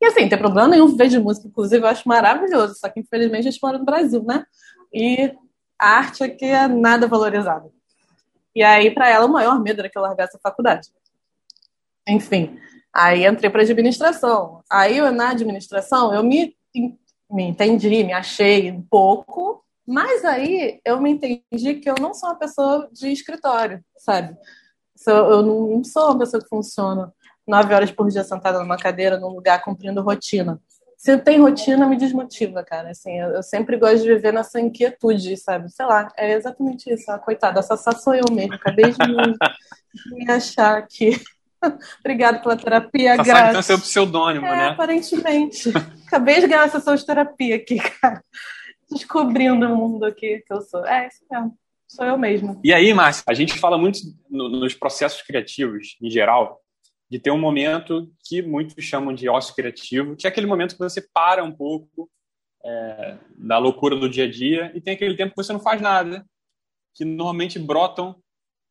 E 0.00 0.06
assim, 0.06 0.28
tem 0.28 0.38
problema 0.38 0.68
nenhum 0.68 0.88
viver 0.88 1.08
de 1.08 1.18
música, 1.18 1.46
inclusive 1.46 1.84
eu 1.84 1.88
acho 1.88 2.08
maravilhoso, 2.08 2.74
só 2.76 2.88
que 2.88 3.00
infelizmente 3.00 3.46
a 3.46 3.50
gente 3.50 3.62
mora 3.62 3.78
no 3.78 3.84
Brasil, 3.84 4.22
né? 4.24 4.44
E 4.92 5.34
a 5.82 5.96
arte 5.96 6.22
aqui 6.22 6.44
é 6.44 6.68
nada 6.68 7.08
valorizada. 7.08 7.68
E 8.54 8.62
aí, 8.62 8.92
para 8.92 9.08
ela, 9.08 9.26
o 9.26 9.32
maior 9.32 9.60
medo 9.60 9.80
era 9.80 9.88
que 9.88 9.98
eu 9.98 10.02
largasse 10.02 10.36
a 10.36 10.40
faculdade. 10.40 10.88
Enfim, 12.06 12.56
aí 12.94 13.26
entrei 13.26 13.50
para 13.50 13.62
administração. 13.62 14.62
Aí, 14.70 15.00
na 15.10 15.30
administração, 15.30 16.14
eu 16.14 16.22
me, 16.22 16.56
me 17.28 17.42
entendi, 17.42 18.04
me 18.04 18.12
achei 18.12 18.70
um 18.70 18.80
pouco, 18.80 19.64
mas 19.84 20.24
aí 20.24 20.80
eu 20.84 21.00
me 21.00 21.10
entendi 21.10 21.74
que 21.80 21.90
eu 21.90 21.96
não 22.00 22.14
sou 22.14 22.28
uma 22.28 22.38
pessoa 22.38 22.88
de 22.92 23.10
escritório, 23.10 23.84
sabe? 23.96 24.36
Eu 25.04 25.42
não 25.42 25.82
sou 25.82 26.10
uma 26.10 26.18
pessoa 26.20 26.40
que 26.40 26.48
funciona 26.48 27.12
nove 27.44 27.74
horas 27.74 27.90
por 27.90 28.08
dia 28.08 28.22
sentada 28.22 28.60
numa 28.60 28.76
cadeira, 28.76 29.18
num 29.18 29.30
lugar, 29.30 29.64
cumprindo 29.64 30.00
rotina. 30.00 30.60
Se 31.02 31.18
tem 31.18 31.40
rotina, 31.40 31.84
me 31.84 31.96
desmotiva, 31.96 32.62
cara. 32.62 32.92
Assim, 32.92 33.18
eu, 33.18 33.30
eu, 33.30 33.42
sempre 33.42 33.76
gosto 33.76 34.02
de 34.02 34.14
viver 34.14 34.32
nessa 34.32 34.60
inquietude, 34.60 35.36
sabe? 35.36 35.68
Sei 35.68 35.84
lá, 35.84 36.12
é 36.16 36.34
exatamente 36.34 36.88
isso. 36.88 37.10
Ah, 37.10 37.18
coitada, 37.18 37.58
essa 37.58 37.76
só 37.76 37.90
sou 37.90 38.14
eu 38.14 38.26
mesmo. 38.30 38.54
Acabei 38.54 38.92
de 38.92 38.98
me, 39.08 39.34
me 40.14 40.30
achar 40.30 40.78
aqui. 40.78 41.20
Obrigada 41.98 42.38
pela 42.38 42.56
terapia, 42.56 43.16
tá 43.16 43.22
Graça. 43.24 43.48
Então, 43.48 43.62
seu 43.62 43.80
pseudônimo, 43.80 44.46
é, 44.46 44.56
né? 44.56 44.68
Aparentemente. 44.68 45.72
Acabei 46.06 46.40
de 46.40 46.46
ganhar 46.46 46.66
essa 46.66 46.96
terapia 47.04 47.56
aqui, 47.56 47.78
cara. 47.78 48.22
Descobrindo 48.88 49.66
o 49.66 49.76
mundo 49.76 50.04
aqui 50.04 50.44
que 50.46 50.54
eu 50.54 50.60
sou. 50.60 50.86
É, 50.86 51.08
isso 51.08 51.24
mesmo 51.28 51.58
sou 51.88 52.06
eu 52.06 52.16
mesma. 52.16 52.58
E 52.64 52.72
aí, 52.72 52.94
Márcia, 52.94 53.24
a 53.28 53.34
gente 53.34 53.58
fala 53.58 53.76
muito 53.76 53.98
no, 54.30 54.48
nos 54.48 54.72
processos 54.72 55.20
criativos, 55.22 55.96
em 56.00 56.08
geral, 56.08 56.61
de 57.12 57.18
ter 57.18 57.30
um 57.30 57.38
momento 57.38 58.10
que 58.26 58.40
muitos 58.40 58.82
chamam 58.82 59.14
de 59.14 59.28
ócio 59.28 59.54
criativo, 59.54 60.16
que 60.16 60.26
é 60.26 60.30
aquele 60.30 60.46
momento 60.46 60.72
que 60.72 60.78
você 60.78 61.06
para 61.12 61.44
um 61.44 61.52
pouco 61.52 62.10
é, 62.64 63.18
da 63.36 63.58
loucura 63.58 63.94
do 63.94 64.08
dia 64.08 64.24
a 64.24 64.30
dia 64.30 64.72
e 64.74 64.80
tem 64.80 64.94
aquele 64.94 65.14
tempo 65.14 65.32
que 65.32 65.36
você 65.36 65.52
não 65.52 65.60
faz 65.60 65.78
nada, 65.78 66.24
que 66.94 67.04
normalmente 67.04 67.58
brotam 67.58 68.16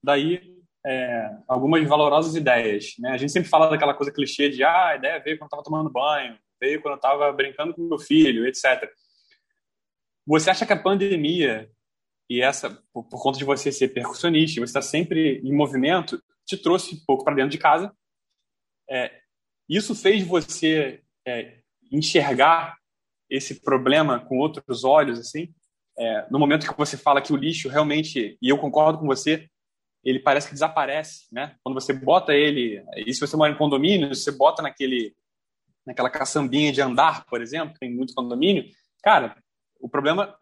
daí 0.03 0.57
é, 0.83 1.37
algumas 1.47 1.87
valorosas 1.87 2.35
ideias. 2.35 2.95
Né? 2.97 3.11
A 3.11 3.17
gente 3.17 3.31
sempre 3.31 3.47
fala 3.47 3.69
daquela 3.69 3.93
coisa 3.93 4.11
clichê 4.11 4.49
de 4.49 4.63
ah, 4.63 4.87
a 4.87 4.95
ideia 4.95 5.19
veio 5.19 5.37
quando 5.37 5.43
eu 5.43 5.45
estava 5.45 5.63
tomando 5.63 5.91
banho, 5.91 6.35
veio 6.59 6.81
quando 6.81 6.93
eu 6.93 6.95
estava 6.95 7.31
brincando 7.31 7.75
com 7.75 7.83
meu 7.83 7.99
filho, 7.99 8.47
etc. 8.47 8.91
Você 10.25 10.49
acha 10.49 10.65
que 10.65 10.73
a 10.73 10.81
pandemia 10.81 11.69
e 12.27 12.41
essa, 12.41 12.83
por, 12.91 13.03
por 13.03 13.21
conta 13.21 13.37
de 13.37 13.45
você 13.45 13.71
ser 13.71 13.89
percussionista, 13.89 14.59
você 14.59 14.63
estar 14.63 14.81
sempre 14.81 15.39
em 15.43 15.53
movimento, 15.53 16.19
te 16.43 16.57
trouxe 16.57 17.05
pouco 17.05 17.23
para 17.23 17.35
dentro 17.35 17.51
de 17.51 17.59
casa. 17.59 17.95
É, 18.91 19.11
isso 19.69 19.95
fez 19.95 20.25
você 20.27 21.01
é, 21.25 21.59
enxergar 21.91 22.75
esse 23.29 23.61
problema 23.61 24.19
com 24.19 24.37
outros 24.37 24.83
olhos, 24.83 25.17
assim? 25.17 25.53
É, 25.97 26.27
no 26.29 26.37
momento 26.37 26.67
que 26.69 26.77
você 26.77 26.97
fala 26.97 27.21
que 27.21 27.31
o 27.31 27.37
lixo 27.37 27.69
realmente, 27.69 28.37
e 28.41 28.49
eu 28.49 28.57
concordo 28.57 28.99
com 28.99 29.05
você, 29.05 29.47
ele 30.03 30.19
parece 30.19 30.47
que 30.47 30.53
desaparece, 30.53 31.27
né? 31.31 31.55
Quando 31.63 31.75
você 31.75 31.93
bota 31.93 32.33
ele, 32.33 32.83
e 32.97 33.13
se 33.13 33.21
você 33.21 33.37
mora 33.37 33.53
em 33.53 33.57
condomínio, 33.57 34.13
você 34.13 34.31
bota 34.31 34.61
naquele, 34.61 35.15
naquela 35.85 36.09
caçambinha 36.09 36.73
de 36.73 36.81
andar, 36.81 37.25
por 37.25 37.41
exemplo, 37.41 37.77
tem 37.79 37.89
muito 37.89 38.13
condomínio, 38.13 38.65
cara, 39.01 39.37
o 39.79 39.87
problema 39.87 40.35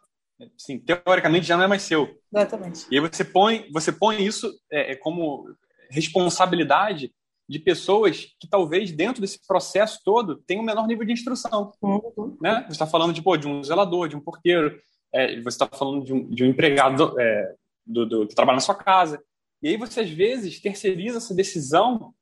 Sim, 0.57 0.79
teoricamente 0.79 1.45
já 1.45 1.57
não 1.57 1.65
é 1.65 1.67
mais 1.67 1.81
seu. 1.81 2.17
Exatamente. 2.33 2.87
E 2.89 2.95
aí 2.95 3.01
você 3.01 3.25
põe, 3.25 3.69
você 3.71 3.91
põe 3.91 4.23
isso 4.23 4.49
é, 4.71 4.93
é, 4.93 4.95
como 4.95 5.53
responsabilidade 5.89 7.13
de 7.49 7.57
pessoas 7.57 8.27
que 8.39 8.47
talvez 8.47 8.91
dentro 8.91 9.19
desse 9.19 9.39
processo 9.47 9.99
todo 10.05 10.37
tenham 10.45 10.61
um 10.61 10.65
menor 10.65 10.85
nível 10.85 11.03
de 11.03 11.13
instrução. 11.13 11.71
Uhum. 11.81 12.37
Né? 12.39 12.63
Você 12.67 12.73
está 12.73 12.85
falando 12.85 13.11
de, 13.11 13.23
pô, 13.23 13.35
de 13.35 13.47
um 13.47 13.63
zelador, 13.63 14.07
de 14.07 14.15
um 14.15 14.21
porteiro, 14.21 14.79
é, 15.11 15.35
você 15.41 15.49
está 15.49 15.65
falando 15.65 16.05
de 16.05 16.13
um, 16.13 16.29
de 16.29 16.43
um 16.43 16.47
empregado 16.47 17.19
é, 17.19 17.55
do, 17.83 18.05
do, 18.05 18.27
que 18.27 18.35
trabalha 18.35 18.57
na 18.57 18.61
sua 18.61 18.75
casa. 18.75 19.19
E 19.63 19.69
aí 19.69 19.77
você, 19.77 20.01
às 20.01 20.09
vezes, 20.11 20.61
terceiriza 20.61 21.17
essa 21.17 21.33
decisão 21.33 22.13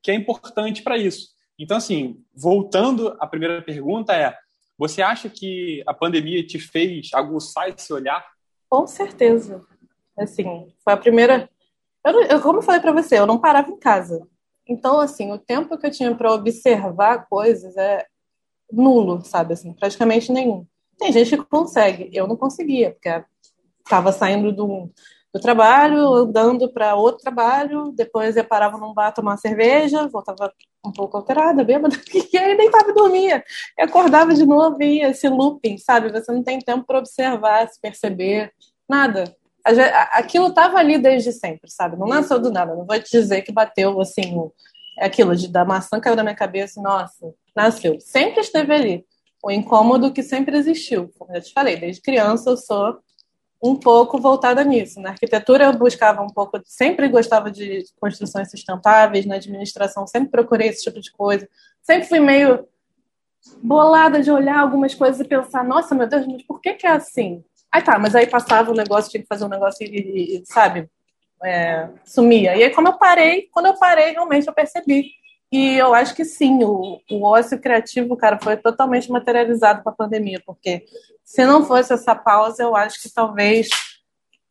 que 0.00 0.12
é 0.12 0.14
importante 0.14 0.84
para 0.84 0.96
isso. 0.96 1.30
Então, 1.58 1.76
assim, 1.76 2.22
voltando 2.32 3.16
à 3.18 3.26
primeira 3.26 3.60
pergunta, 3.60 4.14
é 4.14 4.36
você 4.78 5.02
acha 5.02 5.28
que 5.28 5.82
a 5.84 5.92
pandemia 5.92 6.46
te 6.46 6.60
fez 6.60 7.08
aguçar 7.12 7.68
esse 7.68 7.92
olhar? 7.92 8.24
Com 8.68 8.86
certeza. 8.86 9.64
Assim, 10.16 10.72
foi 10.84 10.92
a 10.92 10.96
primeira. 10.96 11.50
Eu, 12.04 12.22
eu 12.22 12.40
como 12.40 12.58
eu 12.58 12.62
falei 12.62 12.80
para 12.80 12.92
você, 12.92 13.18
eu 13.18 13.26
não 13.26 13.40
parava 13.40 13.68
em 13.68 13.78
casa. 13.78 14.28
Então, 14.68 15.00
assim, 15.00 15.32
o 15.32 15.38
tempo 15.38 15.78
que 15.78 15.86
eu 15.86 15.90
tinha 15.90 16.14
para 16.14 16.32
observar 16.32 17.26
coisas 17.28 17.76
é 17.76 18.06
nulo, 18.70 19.24
sabe? 19.24 19.54
Assim, 19.54 19.72
praticamente 19.72 20.32
nenhum. 20.32 20.66
Tem 20.98 21.12
gente 21.12 21.36
que 21.36 21.44
consegue, 21.44 22.10
eu 22.12 22.26
não 22.26 22.36
conseguia, 22.36 22.92
porque 22.92 23.24
estava 23.84 24.10
saindo 24.10 24.50
do, 24.50 24.90
do 25.32 25.40
trabalho, 25.40 26.12
andando 26.14 26.72
para 26.72 26.94
outro 26.96 27.22
trabalho, 27.22 27.92
depois 27.94 28.36
eu 28.36 28.44
parava 28.44 28.78
num 28.78 28.94
bar 28.94 29.12
tomar 29.12 29.36
cerveja, 29.36 30.08
voltava 30.08 30.52
um 30.84 30.90
pouco 30.90 31.16
alterada, 31.16 31.62
bêbada, 31.62 31.96
e 32.32 32.36
aí 32.36 32.56
deitava 32.56 32.90
e 32.90 32.94
dormia. 32.94 33.44
E 33.78 33.82
acordava 33.82 34.34
de 34.34 34.46
novo 34.46 34.82
e 34.82 34.98
ia 34.98 35.10
esse 35.10 35.28
looping, 35.28 35.78
sabe? 35.78 36.10
Você 36.10 36.32
não 36.32 36.42
tem 36.42 36.58
tempo 36.58 36.84
para 36.86 36.98
observar, 36.98 37.68
se 37.68 37.80
perceber, 37.80 38.52
nada. 38.88 39.24
Aquilo 40.12 40.48
estava 40.48 40.78
ali 40.78 40.98
desde 40.98 41.32
sempre, 41.32 41.70
sabe? 41.70 41.96
Não 41.96 42.06
nasceu 42.06 42.38
do 42.38 42.50
nada. 42.50 42.74
Não 42.74 42.86
vou 42.86 43.00
te 43.00 43.10
dizer 43.10 43.42
que 43.42 43.52
bateu 43.52 44.00
assim, 44.00 44.50
aquilo 44.98 45.34
de 45.34 45.48
da 45.48 45.64
maçã 45.64 45.98
caiu 45.98 46.16
na 46.16 46.22
minha 46.22 46.36
cabeça, 46.36 46.80
nossa, 46.80 47.32
nasceu. 47.54 47.98
Sempre 48.00 48.40
esteve 48.40 48.72
ali. 48.72 49.04
O 49.42 49.50
incômodo 49.50 50.12
que 50.12 50.22
sempre 50.22 50.56
existiu. 50.56 51.10
Como 51.18 51.34
eu 51.34 51.40
te 51.40 51.52
falei, 51.52 51.76
desde 51.76 52.00
criança 52.00 52.50
eu 52.50 52.56
sou 52.56 52.98
um 53.62 53.74
pouco 53.74 54.18
voltada 54.18 54.62
nisso. 54.62 55.00
Na 55.00 55.10
arquitetura 55.10 55.64
eu 55.64 55.72
buscava 55.72 56.22
um 56.22 56.28
pouco, 56.28 56.60
sempre 56.64 57.08
gostava 57.08 57.50
de 57.50 57.84
construções 58.00 58.50
sustentáveis, 58.50 59.26
na 59.26 59.36
administração 59.36 60.06
sempre 60.06 60.30
procurei 60.30 60.68
esse 60.68 60.84
tipo 60.84 61.00
de 61.00 61.10
coisa. 61.10 61.48
Sempre 61.82 62.08
fui 62.08 62.20
meio 62.20 62.66
bolada 63.62 64.20
de 64.20 64.30
olhar 64.30 64.58
algumas 64.58 64.94
coisas 64.94 65.20
e 65.20 65.24
pensar, 65.24 65.64
nossa, 65.64 65.94
meu 65.94 66.08
Deus, 66.08 66.26
mas 66.26 66.42
por 66.42 66.60
que, 66.60 66.74
que 66.74 66.86
é 66.86 66.90
assim? 66.90 67.44
Aí 67.76 67.82
tá, 67.82 67.98
mas 67.98 68.14
aí 68.14 68.26
passava 68.26 68.70
o 68.70 68.74
negócio, 68.74 69.10
tinha 69.10 69.22
que 69.22 69.28
fazer 69.28 69.44
um 69.44 69.50
negócio 69.50 69.86
e, 69.86 70.38
e 70.38 70.46
sabe, 70.46 70.88
é, 71.44 71.90
sumia. 72.06 72.56
E 72.56 72.64
aí, 72.64 72.70
como 72.70 72.88
eu 72.88 72.94
parei, 72.96 73.50
quando 73.52 73.66
eu 73.66 73.78
parei, 73.78 74.12
realmente 74.12 74.48
eu 74.48 74.54
percebi 74.54 75.10
e 75.52 75.76
eu 75.76 75.92
acho 75.92 76.14
que 76.14 76.24
sim, 76.24 76.64
o, 76.64 77.02
o 77.10 77.22
ócio 77.22 77.60
criativo, 77.60 78.16
cara, 78.16 78.38
foi 78.42 78.56
totalmente 78.56 79.10
materializado 79.10 79.82
com 79.82 79.90
a 79.90 79.94
pandemia, 79.94 80.42
porque 80.46 80.86
se 81.22 81.44
não 81.44 81.66
fosse 81.66 81.92
essa 81.92 82.14
pausa, 82.14 82.62
eu 82.62 82.74
acho 82.74 83.02
que 83.02 83.12
talvez 83.12 83.68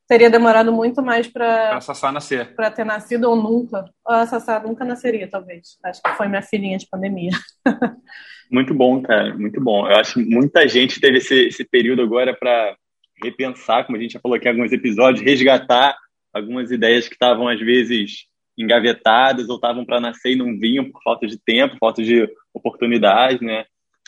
teria 0.08 0.30
demorado 0.30 0.72
muito 0.72 1.02
mais 1.02 1.28
para 1.28 1.82
Sassá 1.82 2.12
nascer. 2.12 2.56
Para 2.56 2.70
ter 2.70 2.86
nascido 2.86 3.28
ou 3.28 3.36
nunca. 3.36 3.90
A 4.06 4.28
Sassá 4.28 4.60
nunca 4.60 4.86
nasceria, 4.86 5.28
talvez. 5.28 5.80
Acho 5.84 6.00
que 6.00 6.12
foi 6.12 6.28
minha 6.28 6.44
filhinha 6.44 6.78
de 6.78 6.88
pandemia. 6.88 7.32
muito 8.52 8.72
bom, 8.72 9.02
cara, 9.02 9.36
muito 9.36 9.60
bom. 9.60 9.90
Eu 9.90 9.96
acho 9.96 10.14
que 10.14 10.24
muita 10.24 10.68
gente 10.68 11.02
teve 11.02 11.18
esse, 11.18 11.48
esse 11.48 11.64
período 11.66 12.04
agora 12.04 12.38
para 12.38 12.78
repensar, 13.22 13.86
como 13.86 13.98
a 13.98 14.02
gente 14.02 14.14
já 14.14 14.20
falou 14.20 14.36
aqui 14.36 14.48
em 14.48 14.52
alguns 14.52 14.72
episódios, 14.72 15.24
resgatar 15.24 15.98
algumas 16.34 16.72
ideias 16.72 17.08
que 17.08 17.16
estavam 17.16 17.48
às 17.48 17.60
vezes 17.60 18.26
engavetadas 18.58 19.50
ou 19.50 19.56
estavam 19.56 19.86
para 19.86 20.00
nascer 20.00 20.32
e 20.32 20.36
não 20.36 20.58
vinham 20.58 20.90
por 20.92 21.02
falta 21.04 21.28
de 21.28 21.38
tempo, 21.38 21.78
falta 21.80 22.04
de 22.04 22.28
oportunidade, 22.54 23.44
né? 23.44 23.66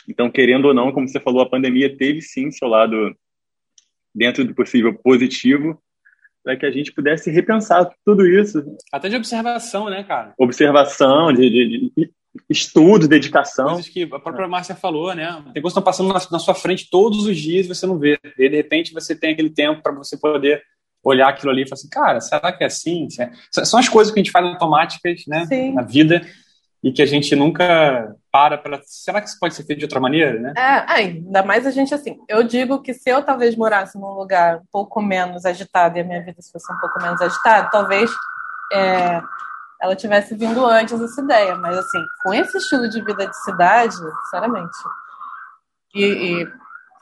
Então, 0.08 0.30
querendo 0.30 0.66
ou 0.66 0.74
não, 0.74 0.90
como 0.90 1.06
você 1.06 1.20
falou, 1.20 1.42
a 1.42 1.48
pandemia 1.48 1.94
teve 1.94 2.22
sim 2.22 2.50
seu 2.50 2.66
lado, 2.66 3.14
dentro 4.14 4.44
do 4.44 4.54
possível, 4.54 4.94
positivo, 4.94 5.80
para 6.42 6.56
que 6.56 6.64
a 6.64 6.70
gente 6.70 6.92
pudesse 6.92 7.30
repensar 7.30 7.90
tudo 8.06 8.26
isso. 8.26 8.64
Até 8.90 9.10
de 9.10 9.16
observação, 9.16 9.90
né, 9.90 10.02
cara? 10.02 10.32
Observação, 10.38 11.30
de, 11.30 11.50
de, 11.50 11.92
de 11.94 12.10
estudo, 12.48 13.08
dedicação. 13.08 13.74
Coisas 13.74 13.88
que 13.88 14.02
a 14.02 14.18
própria 14.18 14.48
Márcia 14.48 14.74
falou, 14.74 15.14
né? 15.14 15.26
Tem 15.52 15.62
coisas 15.62 15.62
que 15.62 15.68
estão 15.68 15.82
passando 15.82 16.08
na, 16.08 16.20
na, 16.30 16.38
sua 16.38 16.54
frente 16.54 16.88
todos 16.90 17.26
os 17.26 17.36
dias 17.36 17.66
e 17.66 17.68
você 17.68 17.86
não 17.86 17.98
vê. 17.98 18.18
E 18.38 18.48
de 18.48 18.56
repente 18.56 18.92
você 18.92 19.14
tem 19.14 19.32
aquele 19.32 19.50
tempo 19.50 19.82
para 19.82 19.92
você 19.92 20.16
poder 20.16 20.62
olhar 21.02 21.28
aquilo 21.28 21.50
ali 21.50 21.62
e 21.62 21.68
falar 21.68 21.74
assim, 21.74 21.88
cara, 21.88 22.20
será 22.20 22.52
que 22.52 22.62
é 22.62 22.66
assim? 22.66 23.08
São 23.50 23.78
as 23.78 23.88
coisas 23.88 24.12
que 24.12 24.20
a 24.20 24.22
gente 24.22 24.32
faz 24.32 24.44
automáticas, 24.44 25.22
né? 25.26 25.46
Sim. 25.46 25.74
Na 25.74 25.82
vida 25.82 26.22
e 26.82 26.92
que 26.92 27.02
a 27.02 27.06
gente 27.06 27.34
nunca 27.34 28.14
para 28.30 28.56
para. 28.56 28.80
Será 28.84 29.20
que 29.20 29.28
isso 29.28 29.38
pode 29.38 29.54
ser 29.54 29.64
feito 29.64 29.80
de 29.80 29.84
outra 29.84 30.00
maneira, 30.00 30.38
né? 30.38 30.54
É, 30.56 30.84
ainda 30.92 31.42
mais 31.42 31.66
a 31.66 31.70
gente 31.70 31.92
assim. 31.92 32.16
Eu 32.28 32.44
digo 32.44 32.80
que 32.80 32.94
se 32.94 33.10
eu 33.10 33.22
talvez 33.22 33.56
morasse 33.56 33.98
num 33.98 34.12
lugar 34.12 34.58
um 34.58 34.66
pouco 34.70 35.02
menos 35.02 35.44
agitado 35.44 35.98
e 35.98 36.00
a 36.00 36.04
minha 36.04 36.22
vida 36.22 36.38
fosse 36.52 36.72
um 36.72 36.78
pouco 36.78 37.02
menos 37.02 37.20
agitada, 37.20 37.68
talvez 37.70 38.10
é, 38.72 39.20
ela 39.80 39.96
tivesse 39.96 40.34
vindo 40.34 40.64
antes 40.66 41.00
essa 41.00 41.20
ideia. 41.20 41.54
Mas 41.56 41.78
assim, 41.78 41.98
com 42.22 42.34
esse 42.34 42.58
estilo 42.58 42.88
de 42.88 43.02
vida 43.02 43.26
de 43.26 43.36
cidade, 43.44 43.96
sinceramente. 44.24 44.76
E, 45.94 46.04
e 46.04 46.48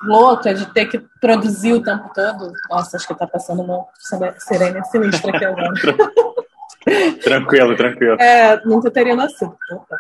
louca 0.03 0.55
de 0.55 0.67
ter 0.73 0.87
que 0.87 0.99
produzir 1.21 1.73
o 1.73 1.83
tempo 1.83 2.11
todo. 2.15 2.53
Nossa, 2.71 2.97
acho 2.97 3.07
que 3.07 3.15
tá 3.15 3.27
passando 3.27 3.63
uma 3.63 3.87
sirene 4.39 4.85
sinistra 4.87 5.35
aqui 5.35 5.45
agora. 5.45 5.73
tranquilo, 7.23 7.77
tranquilo. 7.77 8.17
É, 8.21 8.61
nunca 8.65 8.91
teria 8.91 9.17
nascido. 9.17 9.57
Opa, 9.73 9.99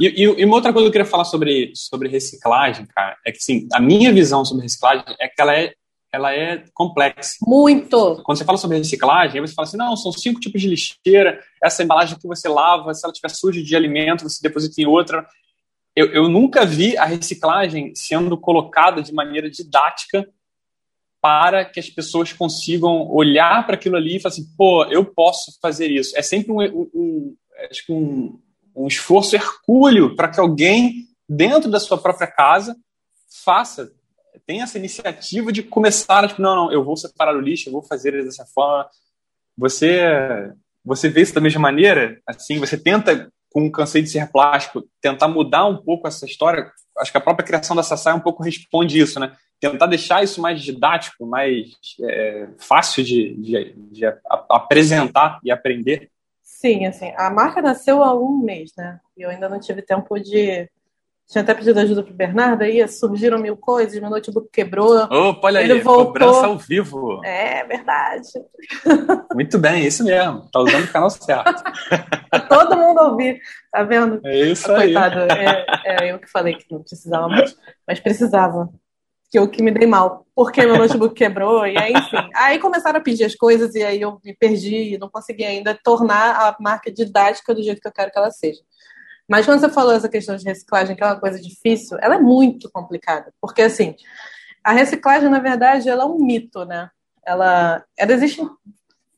e, 0.00 0.06
e, 0.06 0.40
e, 0.40 0.44
uma 0.44 0.56
outra 0.56 0.72
coisa 0.72 0.84
que 0.84 0.88
eu 0.88 0.92
queria 0.92 1.10
falar 1.10 1.24
sobre, 1.24 1.72
sobre 1.74 2.08
reciclagem, 2.08 2.86
cara, 2.86 3.16
é 3.24 3.32
que 3.32 3.42
sim, 3.42 3.68
a 3.72 3.80
minha 3.80 4.12
visão 4.12 4.44
sobre 4.44 4.64
reciclagem 4.64 5.04
é 5.20 5.28
que 5.28 5.40
ela 5.40 5.54
é, 5.54 5.72
ela 6.16 6.34
é 6.34 6.64
complexa. 6.72 7.36
Muito. 7.42 8.22
Quando 8.24 8.38
você 8.38 8.44
fala 8.44 8.58
sobre 8.58 8.78
reciclagem, 8.78 9.40
você 9.40 9.54
fala 9.54 9.68
assim, 9.68 9.76
não, 9.76 9.96
são 9.96 10.10
cinco 10.10 10.40
tipos 10.40 10.60
de 10.60 10.68
lixeira, 10.68 11.38
essa 11.62 11.82
embalagem 11.82 12.18
que 12.18 12.26
você 12.26 12.48
lava, 12.48 12.92
se 12.94 13.04
ela 13.04 13.12
estiver 13.12 13.28
suja 13.28 13.62
de 13.62 13.76
alimento, 13.76 14.24
você 14.24 14.40
deposita 14.42 14.80
em 14.80 14.86
outra. 14.86 15.26
Eu, 15.94 16.06
eu 16.12 16.28
nunca 16.28 16.64
vi 16.64 16.96
a 16.96 17.04
reciclagem 17.04 17.94
sendo 17.94 18.36
colocada 18.36 19.02
de 19.02 19.12
maneira 19.12 19.50
didática 19.50 20.26
para 21.20 21.64
que 21.64 21.80
as 21.80 21.90
pessoas 21.90 22.32
consigam 22.32 23.10
olhar 23.10 23.66
para 23.66 23.74
aquilo 23.74 23.96
ali 23.96 24.16
e 24.16 24.20
falar 24.20 24.32
assim, 24.32 24.46
pô, 24.56 24.84
eu 24.84 25.04
posso 25.04 25.58
fazer 25.60 25.90
isso. 25.90 26.16
É 26.16 26.22
sempre 26.22 26.52
um, 26.52 26.60
um, 26.60 26.90
um, 26.94 27.36
um, 27.90 28.40
um 28.74 28.86
esforço 28.86 29.36
hercúleo 29.36 30.14
para 30.14 30.28
que 30.28 30.40
alguém, 30.40 31.08
dentro 31.28 31.70
da 31.70 31.80
sua 31.80 31.98
própria 31.98 32.26
casa, 32.26 32.76
faça, 33.44 33.92
tenha 34.46 34.64
essa 34.64 34.78
iniciativa 34.78 35.52
de 35.52 35.62
começar 35.62 36.26
tipo, 36.28 36.42
não, 36.42 36.56
não, 36.56 36.72
eu 36.72 36.84
vou 36.84 36.96
separar 36.96 37.36
o 37.36 37.40
lixo, 37.40 37.68
eu 37.68 37.72
vou 37.72 37.82
fazer 37.82 38.12
dessa 38.24 38.44
forma. 38.46 38.88
Você, 39.56 40.52
você 40.84 41.08
vê 41.08 41.22
isso 41.22 41.34
da 41.34 41.40
mesma 41.40 41.60
maneira? 41.60 42.20
Assim, 42.26 42.58
você 42.58 42.76
tenta, 42.76 43.30
com 43.50 43.66
o 43.66 43.72
Cansei 43.72 44.02
de 44.02 44.10
Ser 44.10 44.30
Plástico, 44.30 44.84
tentar 45.00 45.28
mudar 45.28 45.66
um 45.66 45.76
pouco 45.76 46.06
essa 46.06 46.26
história? 46.26 46.70
Acho 46.98 47.10
que 47.10 47.18
a 47.18 47.22
própria 47.22 47.46
criação 47.46 47.74
da 47.74 47.82
Sassai 47.82 48.14
um 48.14 48.20
pouco 48.20 48.42
responde 48.42 48.98
isso, 48.98 49.18
né? 49.18 49.36
tentar 49.60 49.86
deixar 49.86 50.22
isso 50.22 50.40
mais 50.40 50.60
didático, 50.60 51.26
mais 51.26 51.70
é, 52.02 52.48
fácil 52.58 53.02
de, 53.02 53.34
de, 53.36 53.74
de 53.90 54.04
apresentar 54.50 55.40
e 55.42 55.50
aprender? 55.50 56.10
Sim, 56.42 56.86
assim, 56.86 57.12
a 57.16 57.30
marca 57.30 57.60
nasceu 57.60 58.02
há 58.02 58.14
um 58.14 58.38
mês, 58.38 58.72
né? 58.76 59.00
E 59.16 59.22
eu 59.22 59.30
ainda 59.30 59.48
não 59.48 59.60
tive 59.60 59.82
tempo 59.82 60.18
de. 60.18 60.68
Tinha 61.28 61.42
até 61.42 61.54
pedido 61.54 61.80
ajuda 61.80 62.04
pro 62.04 62.14
Bernardo, 62.14 62.62
aí 62.62 62.86
surgiram 62.86 63.38
mil 63.38 63.56
coisas, 63.56 64.00
meu 64.00 64.08
notebook 64.08 64.48
quebrou. 64.52 64.96
Opa, 65.04 65.48
olha 65.48 65.60
ele 65.60 65.72
aí, 65.72 65.80
voltou. 65.80 66.06
cobrança 66.06 66.46
ao 66.46 66.56
vivo. 66.56 67.20
É, 67.24 67.64
verdade. 67.64 68.28
Muito 69.34 69.58
bem, 69.58 69.84
isso 69.84 70.04
mesmo. 70.04 70.48
Tá 70.52 70.60
usando 70.60 70.84
o 70.84 70.92
canal 70.92 71.10
certo. 71.10 71.64
Todo 72.48 72.76
mundo 72.76 73.00
ouvir, 73.00 73.40
tá 73.72 73.82
vendo? 73.82 74.20
É 74.24 74.38
isso 74.38 74.70
aí. 74.70 74.94
Coitado, 74.94 75.32
é, 75.32 75.66
é 75.84 76.12
eu 76.12 76.20
que 76.20 76.30
falei 76.30 76.54
que 76.54 76.66
não 76.70 76.80
precisava 76.80 77.28
mais, 77.28 77.56
mas 77.86 77.98
precisava 77.98 78.70
que 79.28 79.36
eu 79.36 79.48
que 79.48 79.62
me 79.62 79.72
dei 79.72 79.86
mal, 79.88 80.24
porque 80.34 80.64
meu 80.64 80.78
notebook 80.78 81.12
quebrou, 81.12 81.66
e 81.66 81.76
aí, 81.76 81.92
enfim. 81.92 82.30
Aí 82.36 82.58
começaram 82.60 83.00
a 83.00 83.02
pedir 83.02 83.24
as 83.24 83.34
coisas, 83.34 83.74
e 83.74 83.82
aí 83.82 84.00
eu 84.00 84.20
me 84.24 84.32
perdi, 84.32 84.94
e 84.94 84.98
não 84.98 85.10
consegui 85.10 85.44
ainda 85.44 85.76
tornar 85.82 86.36
a 86.36 86.56
marca 86.60 86.92
didática 86.92 87.52
do 87.52 87.62
jeito 87.62 87.80
que 87.80 87.88
eu 87.88 87.92
quero 87.92 88.12
que 88.12 88.18
ela 88.18 88.30
seja. 88.30 88.60
Mas 89.28 89.44
quando 89.44 89.60
você 89.60 89.68
falou 89.68 89.92
essa 89.92 90.08
questão 90.08 90.36
de 90.36 90.44
reciclagem, 90.44 90.94
que 90.94 91.02
é 91.02 91.06
uma 91.06 91.20
coisa 91.20 91.40
difícil, 91.40 91.98
ela 92.00 92.14
é 92.14 92.20
muito 92.20 92.70
complicada, 92.70 93.32
porque 93.40 93.62
assim, 93.62 93.94
a 94.62 94.72
reciclagem, 94.72 95.28
na 95.28 95.40
verdade, 95.40 95.88
ela 95.88 96.04
é 96.04 96.06
um 96.06 96.18
mito, 96.18 96.64
né? 96.64 96.90
Ela, 97.24 97.84
ela 97.96 98.12
existe, 98.12 98.40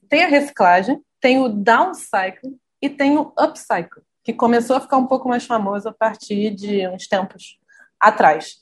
tem 0.09 0.25
a 0.25 0.29
reciclagem, 0.29 1.03
tem 1.21 1.39
o 1.39 1.49
downcycle 1.49 2.59
e 2.81 2.89
tem 2.89 3.19
o 3.19 3.33
upcycle, 3.39 4.03
que 4.25 4.33
começou 4.33 4.77
a 4.77 4.81
ficar 4.81 4.97
um 4.97 5.07
pouco 5.07 5.29
mais 5.29 5.45
famoso 5.45 5.89
a 5.89 5.93
partir 5.93 6.55
de 6.55 6.87
uns 6.89 7.07
tempos 7.07 7.59
atrás. 8.01 8.57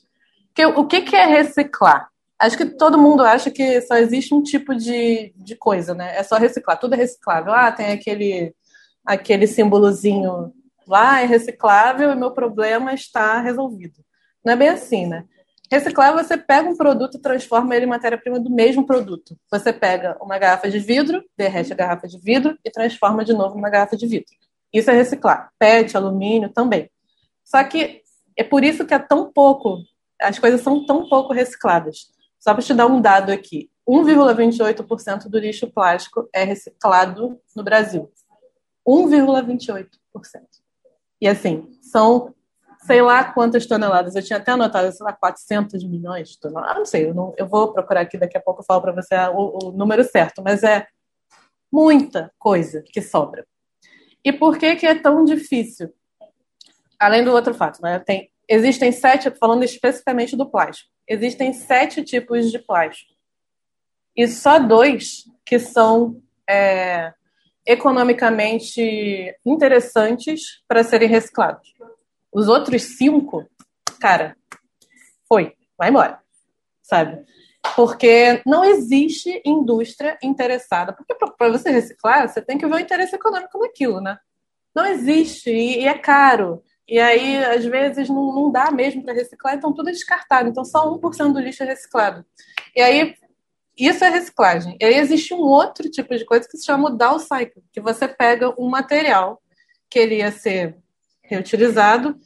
Porque 0.47 0.65
o 0.65 0.85
que, 0.85 1.01
que 1.01 1.15
é 1.15 1.25
reciclar? 1.25 2.09
Acho 2.39 2.57
que 2.57 2.65
todo 2.65 2.97
mundo 2.97 3.23
acha 3.23 3.49
que 3.49 3.81
só 3.81 3.95
existe 3.95 4.33
um 4.33 4.43
tipo 4.43 4.75
de, 4.75 5.33
de 5.35 5.55
coisa, 5.55 5.93
né? 5.93 6.17
É 6.17 6.23
só 6.23 6.37
reciclar, 6.37 6.79
tudo 6.79 6.93
é 6.93 6.97
reciclável. 6.97 7.53
Ah, 7.53 7.71
tem 7.71 7.91
aquele, 7.91 8.53
aquele 9.05 9.47
símbolozinho 9.47 10.53
lá, 10.87 11.21
é 11.21 11.25
reciclável 11.25 12.11
e 12.11 12.15
meu 12.15 12.31
problema 12.31 12.93
está 12.93 13.39
resolvido. 13.39 14.03
Não 14.43 14.53
é 14.53 14.55
bem 14.55 14.69
assim, 14.69 15.05
né? 15.05 15.25
Reciclar, 15.69 16.13
você 16.13 16.37
pega 16.37 16.69
um 16.69 16.77
produto 16.77 17.17
e 17.17 17.21
transforma 17.21 17.75
ele 17.75 17.85
em 17.85 17.89
matéria-prima 17.89 18.39
do 18.39 18.49
mesmo 18.49 18.85
produto. 18.85 19.37
Você 19.51 19.73
pega 19.73 20.17
uma 20.21 20.39
garrafa 20.39 20.69
de 20.69 20.79
vidro, 20.79 21.23
derrete 21.37 21.73
a 21.73 21.75
garrafa 21.75 22.07
de 22.07 22.17
vidro 22.19 22.57
e 22.63 22.71
transforma 22.71 23.25
de 23.25 23.33
novo 23.33 23.55
numa 23.55 23.69
garrafa 23.69 23.97
de 23.97 24.07
vidro. 24.07 24.33
Isso 24.71 24.89
é 24.89 24.93
reciclar. 24.93 25.51
PET, 25.59 25.97
alumínio 25.97 26.49
também. 26.49 26.89
Só 27.43 27.61
que 27.63 28.01
é 28.37 28.43
por 28.43 28.63
isso 28.63 28.85
que 28.85 28.93
é 28.93 28.99
tão 28.99 29.31
pouco 29.31 29.79
as 30.21 30.39
coisas 30.39 30.61
são 30.61 30.85
tão 30.85 31.07
pouco 31.07 31.33
recicladas. 31.33 32.07
Só 32.39 32.53
para 32.53 32.63
te 32.63 32.73
dar 32.73 32.87
um 32.87 33.01
dado 33.01 33.31
aqui: 33.31 33.69
1,28% 33.87 35.27
do 35.27 35.39
lixo 35.39 35.67
plástico 35.67 36.27
é 36.33 36.43
reciclado 36.43 37.39
no 37.55 37.63
Brasil. 37.63 38.11
1,28%. 38.87 39.87
E 41.19 41.27
assim, 41.27 41.67
são 41.81 42.33
sei 42.87 43.01
lá 43.01 43.23
quantas 43.33 43.65
toneladas. 43.65 44.15
Eu 44.15 44.23
tinha 44.23 44.37
até 44.37 44.51
anotado, 44.51 44.91
sei 44.93 45.05
lá, 45.05 45.11
400 45.11 45.83
milhões 45.83 46.29
de 46.29 46.39
toneladas. 46.39 46.71
Ah, 46.71 46.79
não 46.79 46.85
sei, 46.85 47.09
eu, 47.09 47.13
não, 47.13 47.33
eu 47.37 47.45
vou 47.45 47.73
procurar 47.73 48.01
aqui, 48.01 48.17
daqui 48.17 48.37
a 48.37 48.41
pouco 48.41 48.61
eu 48.61 48.65
falo 48.65 48.81
para 48.81 48.93
você 48.93 49.15
o, 49.33 49.59
o 49.61 49.71
número 49.71 50.03
certo, 50.05 50.41
mas 50.41 50.63
é 50.63 50.87
muita 51.71 52.31
coisa 52.39 52.81
que 52.81 53.01
sobra. 53.01 53.45
E 54.23 54.31
por 54.31 54.57
que, 54.57 54.75
que 54.77 54.85
é 54.85 54.95
tão 54.95 55.25
difícil? 55.25 55.93
Além 56.97 57.23
do 57.23 57.31
outro 57.31 57.53
fato, 57.53 57.81
né? 57.81 57.99
Tem 57.99 58.31
existem 58.49 58.93
sete, 58.93 59.29
falando 59.31 59.63
especificamente 59.63 60.37
do 60.37 60.49
plástico, 60.49 60.89
existem 61.05 61.51
sete 61.51 62.01
tipos 62.01 62.49
de 62.49 62.59
plástico. 62.59 63.13
E 64.15 64.25
só 64.27 64.57
dois 64.57 65.25
que 65.45 65.59
são 65.59 66.21
é, 66.49 67.13
economicamente 67.67 69.35
interessantes 69.45 70.63
para 70.67 70.83
serem 70.83 71.09
reciclados. 71.09 71.73
Os 72.31 72.47
outros 72.47 72.81
cinco, 72.97 73.45
cara, 73.99 74.37
foi, 75.27 75.53
vai 75.77 75.89
embora, 75.89 76.19
sabe? 76.81 77.25
Porque 77.75 78.41
não 78.45 78.63
existe 78.63 79.41
indústria 79.45 80.17
interessada. 80.23 80.93
Porque 80.93 81.13
para 81.13 81.49
você 81.49 81.69
reciclar, 81.69 82.29
você 82.29 82.41
tem 82.41 82.57
que 82.57 82.65
ver 82.65 82.75
o 82.75 82.79
interesse 82.79 83.15
econômico 83.15 83.59
naquilo, 83.59 83.99
né? 83.99 84.17
Não 84.73 84.85
existe 84.85 85.49
e, 85.49 85.81
e 85.81 85.87
é 85.87 85.97
caro. 85.97 86.63
E 86.87 86.99
aí, 86.99 87.43
às 87.43 87.65
vezes, 87.65 88.07
não, 88.07 88.33
não 88.33 88.49
dá 88.49 88.71
mesmo 88.71 89.03
para 89.03 89.13
reciclar, 89.13 89.55
então 89.55 89.73
tudo 89.73 89.89
é 89.89 89.91
descartado. 89.91 90.47
Então, 90.47 90.63
só 90.63 90.89
1% 90.89 91.33
do 91.33 91.39
lixo 91.39 91.63
é 91.63 91.65
reciclado. 91.65 92.25
E 92.73 92.81
aí, 92.81 93.15
isso 93.85 94.03
é 94.03 94.09
reciclagem. 94.09 94.77
E 94.79 94.85
aí, 94.85 94.95
existe 94.95 95.33
um 95.33 95.41
outro 95.41 95.89
tipo 95.89 96.15
de 96.17 96.25
coisa 96.25 96.47
que 96.47 96.57
se 96.57 96.65
chama 96.65 96.89
downcycle, 96.89 97.63
que 97.71 97.81
você 97.81 98.07
pega 98.07 98.53
um 98.59 98.69
material 98.69 99.41
que 99.89 99.99
ele 99.99 100.15
ia 100.17 100.31
ser 100.31 100.77
reutilizado 101.21 102.17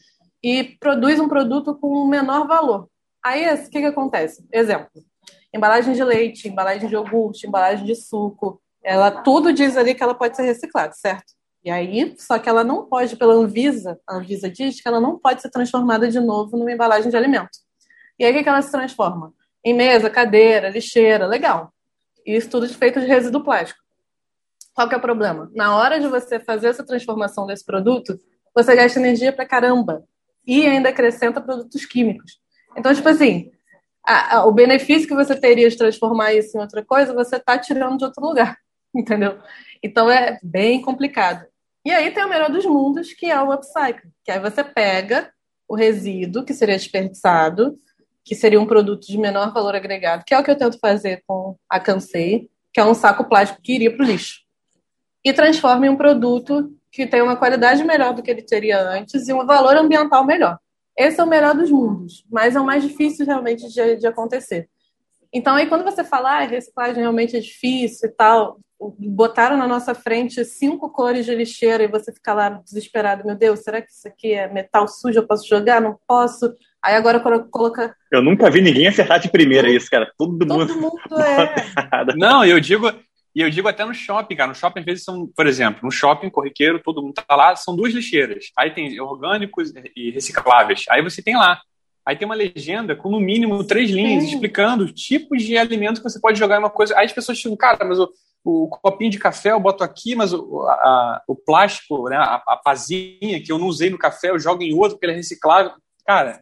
e 0.43 0.63
produz 0.79 1.19
um 1.19 1.27
produto 1.27 1.75
com 1.75 2.03
um 2.03 2.07
menor 2.07 2.47
valor. 2.47 2.87
Aí, 3.23 3.53
o 3.53 3.69
que, 3.69 3.79
que 3.79 3.85
acontece? 3.85 4.45
Exemplo, 4.51 4.89
embalagem 5.53 5.93
de 5.93 6.03
leite, 6.03 6.47
embalagem 6.47 6.87
de 6.87 6.95
iogurte, 6.95 7.45
embalagem 7.45 7.85
de 7.85 7.95
suco, 7.95 8.61
ela 8.83 9.11
tudo 9.11 9.53
diz 9.53 9.77
ali 9.77 9.93
que 9.93 10.01
ela 10.01 10.15
pode 10.15 10.35
ser 10.35 10.43
reciclada, 10.43 10.93
certo? 10.93 11.33
E 11.63 11.69
aí, 11.69 12.15
só 12.17 12.39
que 12.39 12.49
ela 12.49 12.63
não 12.63 12.87
pode, 12.87 13.15
pela 13.15 13.35
Anvisa, 13.35 13.99
a 14.07 14.15
Anvisa 14.15 14.49
diz 14.49 14.81
que 14.81 14.87
ela 14.87 14.99
não 14.99 15.19
pode 15.19 15.41
ser 15.41 15.51
transformada 15.51 16.09
de 16.09 16.19
novo 16.19 16.57
numa 16.57 16.71
embalagem 16.71 17.11
de 17.11 17.15
alimento. 17.15 17.51
E 18.17 18.25
aí, 18.25 18.31
o 18.31 18.35
que, 18.35 18.41
que 18.41 18.49
ela 18.49 18.61
se 18.61 18.71
transforma? 18.71 19.31
Em 19.63 19.73
mesa, 19.73 20.09
cadeira, 20.09 20.69
lixeira, 20.69 21.27
legal. 21.27 21.71
Isso 22.25 22.49
tudo 22.49 22.67
feito 22.69 22.99
de 22.99 23.05
resíduo 23.05 23.43
plástico. 23.43 23.79
Qual 24.73 24.87
que 24.87 24.95
é 24.95 24.97
o 24.97 25.01
problema? 25.01 25.51
Na 25.53 25.75
hora 25.75 25.99
de 25.99 26.07
você 26.07 26.39
fazer 26.39 26.67
essa 26.67 26.85
transformação 26.85 27.45
desse 27.45 27.65
produto, 27.65 28.19
você 28.55 28.75
gasta 28.75 28.99
energia 28.99 29.33
pra 29.33 29.45
caramba. 29.45 30.03
e 30.45 30.65
ainda 30.65 30.89
acrescenta 30.89 31.39
produtos 31.39 31.85
químicos. 31.85 32.39
Então, 32.75 32.93
tipo 32.95 33.07
assim, 33.07 33.51
a, 34.03 34.37
a, 34.37 34.45
o 34.45 34.51
benefício 34.51 35.07
que 35.07 35.13
você 35.13 35.35
teria 35.35 35.69
de 35.69 35.77
transformar 35.77 36.33
isso 36.33 36.57
em 36.57 36.61
outra 36.61 36.83
coisa, 36.83 37.13
você 37.13 37.35
está 37.35 37.57
tirando 37.59 37.97
de 37.97 38.05
outro 38.05 38.25
lugar, 38.25 38.57
entendeu? 38.95 39.39
Então 39.83 40.09
é 40.09 40.39
bem 40.41 40.81
complicado. 40.81 41.45
E 41.85 41.91
aí 41.91 42.11
tem 42.11 42.23
o 42.23 42.29
melhor 42.29 42.49
dos 42.49 42.65
mundos, 42.65 43.13
que 43.13 43.27
é 43.27 43.41
o 43.41 43.51
upcycling, 43.51 44.11
que 44.23 44.31
aí 44.31 44.39
você 44.39 44.63
pega 44.63 45.31
o 45.67 45.75
resíduo 45.75 46.43
que 46.43 46.53
seria 46.53 46.75
desperdiçado, 46.75 47.77
que 48.23 48.35
seria 48.35 48.59
um 48.59 48.65
produto 48.65 49.07
de 49.07 49.17
menor 49.17 49.53
valor 49.53 49.75
agregado, 49.75 50.23
que 50.25 50.33
é 50.33 50.39
o 50.39 50.43
que 50.43 50.51
eu 50.51 50.57
tento 50.57 50.79
fazer 50.79 51.23
com 51.27 51.55
a 51.69 51.79
Cansei, 51.79 52.49
que 52.73 52.79
é 52.79 52.85
um 52.85 52.93
saco 52.93 53.23
plástico 53.25 53.61
que 53.61 53.73
iria 53.73 53.95
para 53.95 54.03
o 54.03 54.07
lixo, 54.07 54.41
e 55.23 55.33
transforma 55.33 55.85
em 55.85 55.89
um 55.89 55.97
produto 55.97 56.71
que 56.91 57.07
tem 57.07 57.21
uma 57.21 57.35
qualidade 57.35 57.83
melhor 57.83 58.13
do 58.13 58.21
que 58.21 58.29
ele 58.29 58.41
teria 58.41 58.81
antes 58.81 59.27
e 59.27 59.33
um 59.33 59.45
valor 59.45 59.75
ambiental 59.77 60.25
melhor. 60.25 60.59
Esse 60.97 61.19
é 61.19 61.23
o 61.23 61.27
melhor 61.27 61.55
dos 61.55 61.71
mundos, 61.71 62.25
mas 62.29 62.55
é 62.55 62.59
o 62.59 62.65
mais 62.65 62.83
difícil 62.83 63.25
realmente 63.25 63.67
de, 63.69 63.95
de 63.95 64.07
acontecer. 64.07 64.69
Então, 65.33 65.55
aí 65.55 65.67
quando 65.67 65.83
você 65.83 66.03
fala, 66.03 66.39
ah, 66.39 66.45
reciclagem 66.45 67.01
realmente 67.01 67.37
é 67.37 67.39
difícil 67.39 68.09
e 68.09 68.11
tal, 68.11 68.59
botaram 68.99 69.55
na 69.55 69.67
nossa 69.67 69.93
frente 69.93 70.43
cinco 70.43 70.89
cores 70.89 71.25
de 71.25 71.33
lixeira 71.33 71.83
e 71.83 71.87
você 71.87 72.11
fica 72.11 72.33
lá 72.33 72.49
desesperado, 72.49 73.25
meu 73.25 73.35
Deus, 73.35 73.61
será 73.61 73.81
que 73.81 73.91
isso 73.91 74.07
aqui 74.07 74.33
é 74.33 74.51
metal 74.51 74.87
sujo, 74.87 75.19
eu 75.19 75.27
posso 75.27 75.47
jogar? 75.47 75.79
Não 75.79 75.97
posso. 76.07 76.53
Aí 76.83 76.95
agora 76.95 77.19
coloca. 77.19 77.95
Eu 78.11 78.21
nunca 78.21 78.49
vi 78.49 78.61
ninguém 78.61 78.87
acertar 78.87 79.19
de 79.19 79.29
primeira 79.29 79.69
isso, 79.69 79.89
cara. 79.89 80.11
Todo, 80.17 80.39
Todo 80.45 80.67
mundo. 80.67 80.75
mundo 80.81 80.99
é. 81.21 82.15
Não, 82.15 82.43
eu 82.43 82.59
digo, 82.59 82.91
e 83.35 83.41
eu 83.41 83.49
digo 83.49 83.67
até 83.67 83.85
no 83.85 83.93
shopping, 83.93 84.35
cara. 84.35 84.49
No 84.49 84.55
shopping, 84.55 84.79
às 84.79 84.85
vezes, 84.85 85.03
são, 85.03 85.27
por 85.35 85.45
exemplo, 85.45 85.81
no 85.83 85.91
shopping 85.91 86.29
corriqueiro, 86.29 86.81
todo 86.83 87.01
mundo 87.01 87.13
tá 87.13 87.35
lá, 87.35 87.55
são 87.55 87.75
duas 87.75 87.93
lixeiras. 87.93 88.45
Aí 88.57 88.71
tem 88.71 88.99
orgânicos 88.99 89.71
e 89.95 90.09
recicláveis. 90.11 90.85
Aí 90.89 91.01
você 91.03 91.21
tem 91.21 91.35
lá. 91.37 91.61
Aí 92.03 92.15
tem 92.15 92.25
uma 92.25 92.33
legenda 92.33 92.95
com 92.95 93.11
no 93.11 93.19
mínimo 93.19 93.63
três 93.63 93.91
linhas 93.91 94.23
Sim. 94.23 94.29
explicando 94.33 94.91
tipos 94.91 95.43
de 95.43 95.55
alimentos 95.55 96.01
que 96.01 96.09
você 96.09 96.19
pode 96.19 96.39
jogar 96.39 96.55
em 96.55 96.59
uma 96.59 96.69
coisa. 96.71 96.97
Aí 96.97 97.05
as 97.05 97.13
pessoas 97.13 97.37
ficam, 97.39 97.55
cara, 97.55 97.85
mas 97.85 97.99
o, 97.99 98.09
o 98.43 98.67
copinho 98.69 99.11
de 99.11 99.19
café 99.19 99.51
eu 99.51 99.59
boto 99.59 99.83
aqui, 99.83 100.15
mas 100.15 100.33
o, 100.33 100.63
a- 100.67 101.21
o 101.27 101.35
plástico, 101.35 102.09
né, 102.09 102.15
a, 102.17 102.41
a 102.47 102.57
pazinha 102.57 103.39
que 103.45 103.51
eu 103.51 103.59
não 103.59 103.67
usei 103.67 103.91
no 103.91 103.99
café, 103.99 104.31
eu 104.31 104.39
jogo 104.39 104.63
em 104.63 104.73
outro 104.73 104.93
porque 104.93 105.05
ele 105.05 105.13
é 105.13 105.17
reciclável. 105.17 105.73
Cara, 106.03 106.41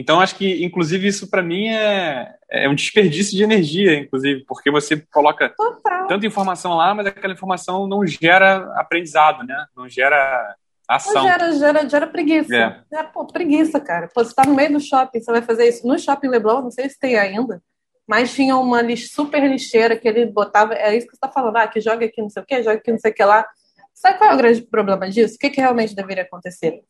então 0.00 0.18
acho 0.18 0.34
que, 0.34 0.64
inclusive, 0.64 1.06
isso 1.06 1.28
para 1.28 1.42
mim 1.42 1.68
é, 1.68 2.34
é 2.50 2.68
um 2.70 2.74
desperdício 2.74 3.36
de 3.36 3.42
energia, 3.42 3.98
inclusive, 3.98 4.42
porque 4.48 4.70
você 4.70 4.96
coloca 5.12 5.50
Total. 5.50 6.06
tanta 6.06 6.26
informação 6.26 6.74
lá, 6.74 6.94
mas 6.94 7.06
aquela 7.06 7.34
informação 7.34 7.86
não 7.86 8.06
gera 8.06 8.72
aprendizado, 8.76 9.44
né? 9.44 9.66
Não 9.76 9.86
gera 9.86 10.56
ação. 10.88 11.22
Gera, 11.22 11.52
gera, 11.52 11.86
gera 11.86 12.06
preguiça. 12.06 12.56
É. 12.56 12.82
É, 12.90 13.02
pô, 13.02 13.26
preguiça, 13.26 13.78
cara. 13.78 14.08
Pô, 14.08 14.24
você 14.24 14.34
tá 14.34 14.44
no 14.46 14.54
meio 14.54 14.72
do 14.72 14.80
shopping, 14.80 15.20
você 15.20 15.30
vai 15.30 15.42
fazer 15.42 15.68
isso. 15.68 15.86
No 15.86 15.98
shopping 15.98 16.28
Leblon, 16.28 16.62
não 16.62 16.70
sei 16.70 16.88
se 16.88 16.98
tem 16.98 17.18
ainda, 17.18 17.62
mas 18.08 18.32
tinha 18.32 18.56
uma 18.56 18.80
super 18.96 19.46
lixeira 19.46 19.96
que 19.96 20.08
ele 20.08 20.24
botava. 20.24 20.72
É 20.72 20.96
isso 20.96 21.06
que 21.06 21.12
você 21.12 21.20
tá 21.20 21.28
falando, 21.28 21.58
ah, 21.58 21.68
que 21.68 21.78
joga 21.78 22.06
aqui 22.06 22.22
não 22.22 22.30
sei 22.30 22.42
o 22.42 22.46
quê, 22.46 22.62
joga 22.62 22.78
aqui 22.78 22.90
não 22.90 22.98
sei 22.98 23.10
o 23.10 23.14
que 23.14 23.22
lá. 23.22 23.46
Sabe 23.92 24.16
qual 24.16 24.30
é 24.30 24.34
o 24.34 24.38
grande 24.38 24.62
problema 24.62 25.10
disso? 25.10 25.34
O 25.34 25.38
que, 25.38 25.50
que 25.50 25.60
realmente 25.60 25.94
deveria 25.94 26.22
acontecer? 26.22 26.80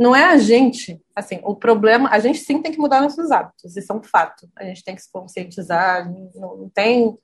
Não 0.00 0.16
é 0.16 0.24
a 0.24 0.38
gente, 0.38 0.98
assim, 1.14 1.40
o 1.44 1.54
problema, 1.54 2.08
a 2.10 2.18
gente 2.18 2.38
sim 2.38 2.62
tem 2.62 2.72
que 2.72 2.78
mudar 2.78 3.02
nossos 3.02 3.30
hábitos, 3.30 3.76
isso 3.76 3.92
é 3.92 3.94
um 3.94 4.02
fato. 4.02 4.48
A 4.56 4.64
gente 4.64 4.82
tem 4.82 4.94
que 4.94 5.02
se 5.02 5.12
conscientizar, 5.12 6.10
não, 6.34 6.56
não 6.56 6.70
tem 6.70 7.18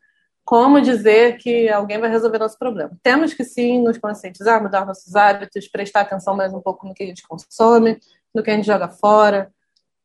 como 0.45 0.79
dizer 0.79 1.39
que 1.39 1.71
alguém 1.71 1.99
vai 1.99 2.11
resolver 2.11 2.39
nosso 2.39 2.59
problema. 2.59 2.91
Temos 3.03 3.33
que 3.33 3.45
sim 3.45 3.83
nos 3.83 3.97
conscientizar, 3.97 4.63
mudar 4.63 4.85
nossos 4.85 5.17
hábitos, 5.17 5.67
prestar 5.69 6.03
atenção 6.03 6.37
mais 6.37 6.53
um 6.53 6.61
pouco 6.61 6.87
no 6.87 6.93
que 6.93 7.03
a 7.03 7.07
gente 7.07 7.27
consome, 7.27 7.99
no 8.35 8.43
que 8.43 8.51
a 8.51 8.55
gente 8.55 8.67
joga 8.67 8.89
fora, 8.91 9.51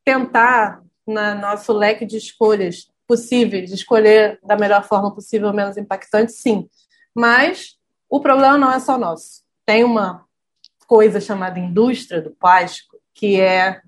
tentar, 0.02 0.82
na 1.06 1.34
nosso 1.34 1.74
leque 1.74 2.06
de 2.06 2.16
escolhas 2.16 2.90
possíveis, 3.06 3.70
escolher 3.70 4.40
da 4.42 4.56
melhor 4.56 4.82
forma 4.82 5.14
possível, 5.14 5.52
menos 5.52 5.76
impactante, 5.76 6.32
sim. 6.32 6.66
Mas 7.14 7.76
o 8.08 8.18
problema 8.18 8.56
não 8.56 8.72
é 8.72 8.80
só 8.80 8.96
nosso. 8.96 9.42
Tem 9.66 9.84
uma 9.84 10.24
coisa 10.92 11.22
chamada 11.22 11.58
indústria 11.58 12.20
do 12.20 12.32
plástico 12.32 12.98
que 13.14 13.40
é 13.40 13.80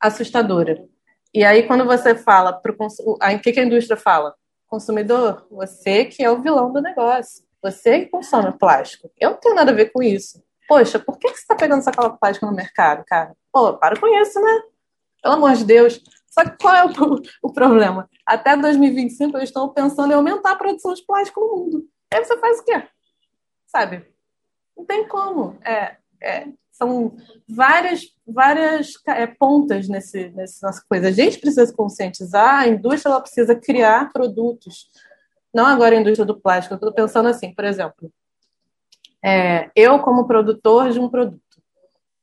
assustadora. 0.00 0.84
E 1.32 1.44
aí, 1.44 1.62
quando 1.62 1.84
você 1.84 2.12
fala 2.12 2.52
para 2.52 2.72
o 2.72 3.16
aí, 3.22 3.36
o 3.36 3.40
que, 3.40 3.52
que 3.52 3.60
a 3.60 3.64
indústria 3.64 3.96
fala? 3.96 4.34
Consumidor, 4.66 5.46
você 5.48 6.04
que 6.04 6.24
é 6.24 6.30
o 6.32 6.42
vilão 6.42 6.72
do 6.72 6.82
negócio. 6.82 7.44
Você 7.62 8.00
que 8.00 8.10
consome 8.10 8.50
plástico. 8.58 9.08
Eu 9.16 9.30
não 9.30 9.36
tenho 9.36 9.54
nada 9.54 9.70
a 9.70 9.74
ver 9.74 9.92
com 9.92 10.02
isso. 10.02 10.42
Poxa, 10.66 10.98
por 10.98 11.18
que, 11.18 11.28
que 11.28 11.36
você 11.36 11.42
está 11.42 11.54
pegando 11.54 11.84
sacola 11.84 12.10
de 12.10 12.18
plástico 12.18 12.46
no 12.46 12.52
mercado, 12.52 13.04
cara? 13.06 13.36
Pô, 13.52 13.72
para 13.74 13.96
com 13.96 14.08
isso, 14.20 14.40
né? 14.40 14.62
Pelo 15.22 15.34
amor 15.34 15.52
de 15.52 15.64
Deus. 15.64 16.02
Só 16.32 16.42
que 16.42 16.58
qual 16.60 16.74
é 16.74 16.84
o, 16.84 16.90
o 17.44 17.52
problema? 17.52 18.10
Até 18.26 18.56
2025 18.56 19.36
eles 19.36 19.50
estão 19.50 19.68
pensando 19.68 20.10
em 20.10 20.16
aumentar 20.16 20.50
a 20.50 20.56
produção 20.56 20.94
de 20.94 21.06
plástico 21.06 21.38
no 21.38 21.56
mundo. 21.56 21.84
Aí 22.12 22.24
você 22.24 22.36
faz 22.38 22.58
o 22.58 22.64
quê? 22.64 22.88
Sabe? 23.68 24.04
Não 24.76 24.84
tem 24.84 25.06
como. 25.06 25.56
É, 25.62 25.98
é, 26.22 26.46
são 26.74 27.16
várias, 27.48 28.02
várias 28.26 28.94
é, 29.06 29.26
pontas 29.26 29.88
nesse, 29.88 30.32
nossa 30.62 30.82
coisa. 30.88 31.08
A 31.08 31.12
gente 31.12 31.38
precisa 31.38 31.66
se 31.66 31.74
conscientizar, 31.74 32.60
a 32.60 32.68
indústria 32.68 33.12
ela 33.12 33.20
precisa 33.20 33.54
criar 33.54 34.12
produtos. 34.12 34.88
Não 35.54 35.66
agora 35.66 35.96
a 35.96 36.00
indústria 36.00 36.26
do 36.26 36.38
plástico. 36.38 36.74
Eu 36.74 36.76
estou 36.76 36.92
pensando 36.92 37.28
assim, 37.28 37.54
por 37.54 37.64
exemplo, 37.64 38.12
é, 39.24 39.70
eu 39.76 40.00
como 40.00 40.26
produtor 40.26 40.90
de 40.90 40.98
um 40.98 41.08
produto, 41.08 41.40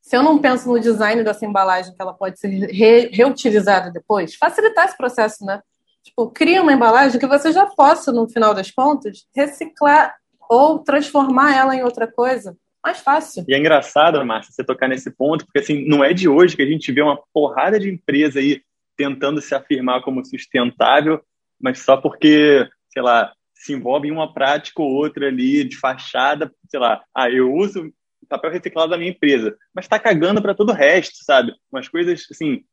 se 0.02 0.18
eu 0.18 0.22
não 0.22 0.38
penso 0.38 0.68
no 0.68 0.80
design 0.80 1.24
dessa 1.24 1.46
embalagem 1.46 1.96
que 1.96 2.02
ela 2.02 2.14
pode 2.14 2.38
ser 2.38 2.50
re, 2.50 3.08
reutilizada 3.08 3.90
depois, 3.90 4.36
facilitar 4.36 4.86
esse 4.86 4.98
processo, 4.98 5.46
né? 5.46 5.62
Tipo, 6.04 6.30
cria 6.30 6.62
uma 6.62 6.74
embalagem 6.74 7.20
que 7.20 7.28
você 7.28 7.52
já 7.54 7.68
possa, 7.68 8.12
no 8.12 8.28
final 8.28 8.54
das 8.54 8.70
contas, 8.70 9.26
reciclar 9.34 10.14
ou 10.50 10.80
transformar 10.80 11.56
ela 11.56 11.76
em 11.76 11.84
outra 11.84 12.12
coisa 12.12 12.58
mais 12.84 13.00
fácil. 13.00 13.46
E 13.48 13.54
é 13.54 13.58
engraçado, 13.58 14.24
Márcia, 14.26 14.52
você 14.52 14.64
tocar 14.64 14.88
nesse 14.88 15.12
ponto, 15.12 15.46
porque 15.46 15.60
assim, 15.60 15.88
não 15.88 16.04
é 16.04 16.14
de 16.14 16.28
hoje 16.28 16.56
que 16.56 16.62
a 16.62 16.68
gente 16.68 16.92
vê 16.92 17.02
uma 17.02 17.22
porrada 17.34 17.80
de 17.80 17.90
empresa 17.90 18.40
aí 18.40 18.62
tentando 18.98 19.42
se 19.42 19.54
afirmar 19.54 20.02
como 20.02 20.26
sustentável, 20.26 21.22
mas 21.60 21.80
só 21.80 21.98
porque, 21.98 22.68
sei 22.90 23.02
lá, 23.02 23.34
se 23.54 23.74
envolve 23.74 24.08
em 24.08 24.12
uma 24.12 24.34
prática 24.34 24.82
ou 24.82 24.90
outra 24.90 25.28
ali 25.28 25.64
de 25.64 25.78
fachada, 25.78 26.52
sei 26.68 26.80
lá, 26.80 27.04
ah, 27.16 27.30
eu 27.30 27.54
uso 27.54 27.92
papel 28.32 28.52
reciclado 28.52 28.92
da 28.92 28.98
minha 28.98 29.12
empresa, 29.12 29.56
mas 29.74 29.88
tá 29.88 30.00
cagando 30.00 30.42
para 30.42 30.56
todo 30.56 30.70
o 30.70 30.76
resto, 30.76 31.18
sabe? 31.24 31.54
Umas 31.72 31.90
coisas, 31.90 32.26
assim, 32.32 32.64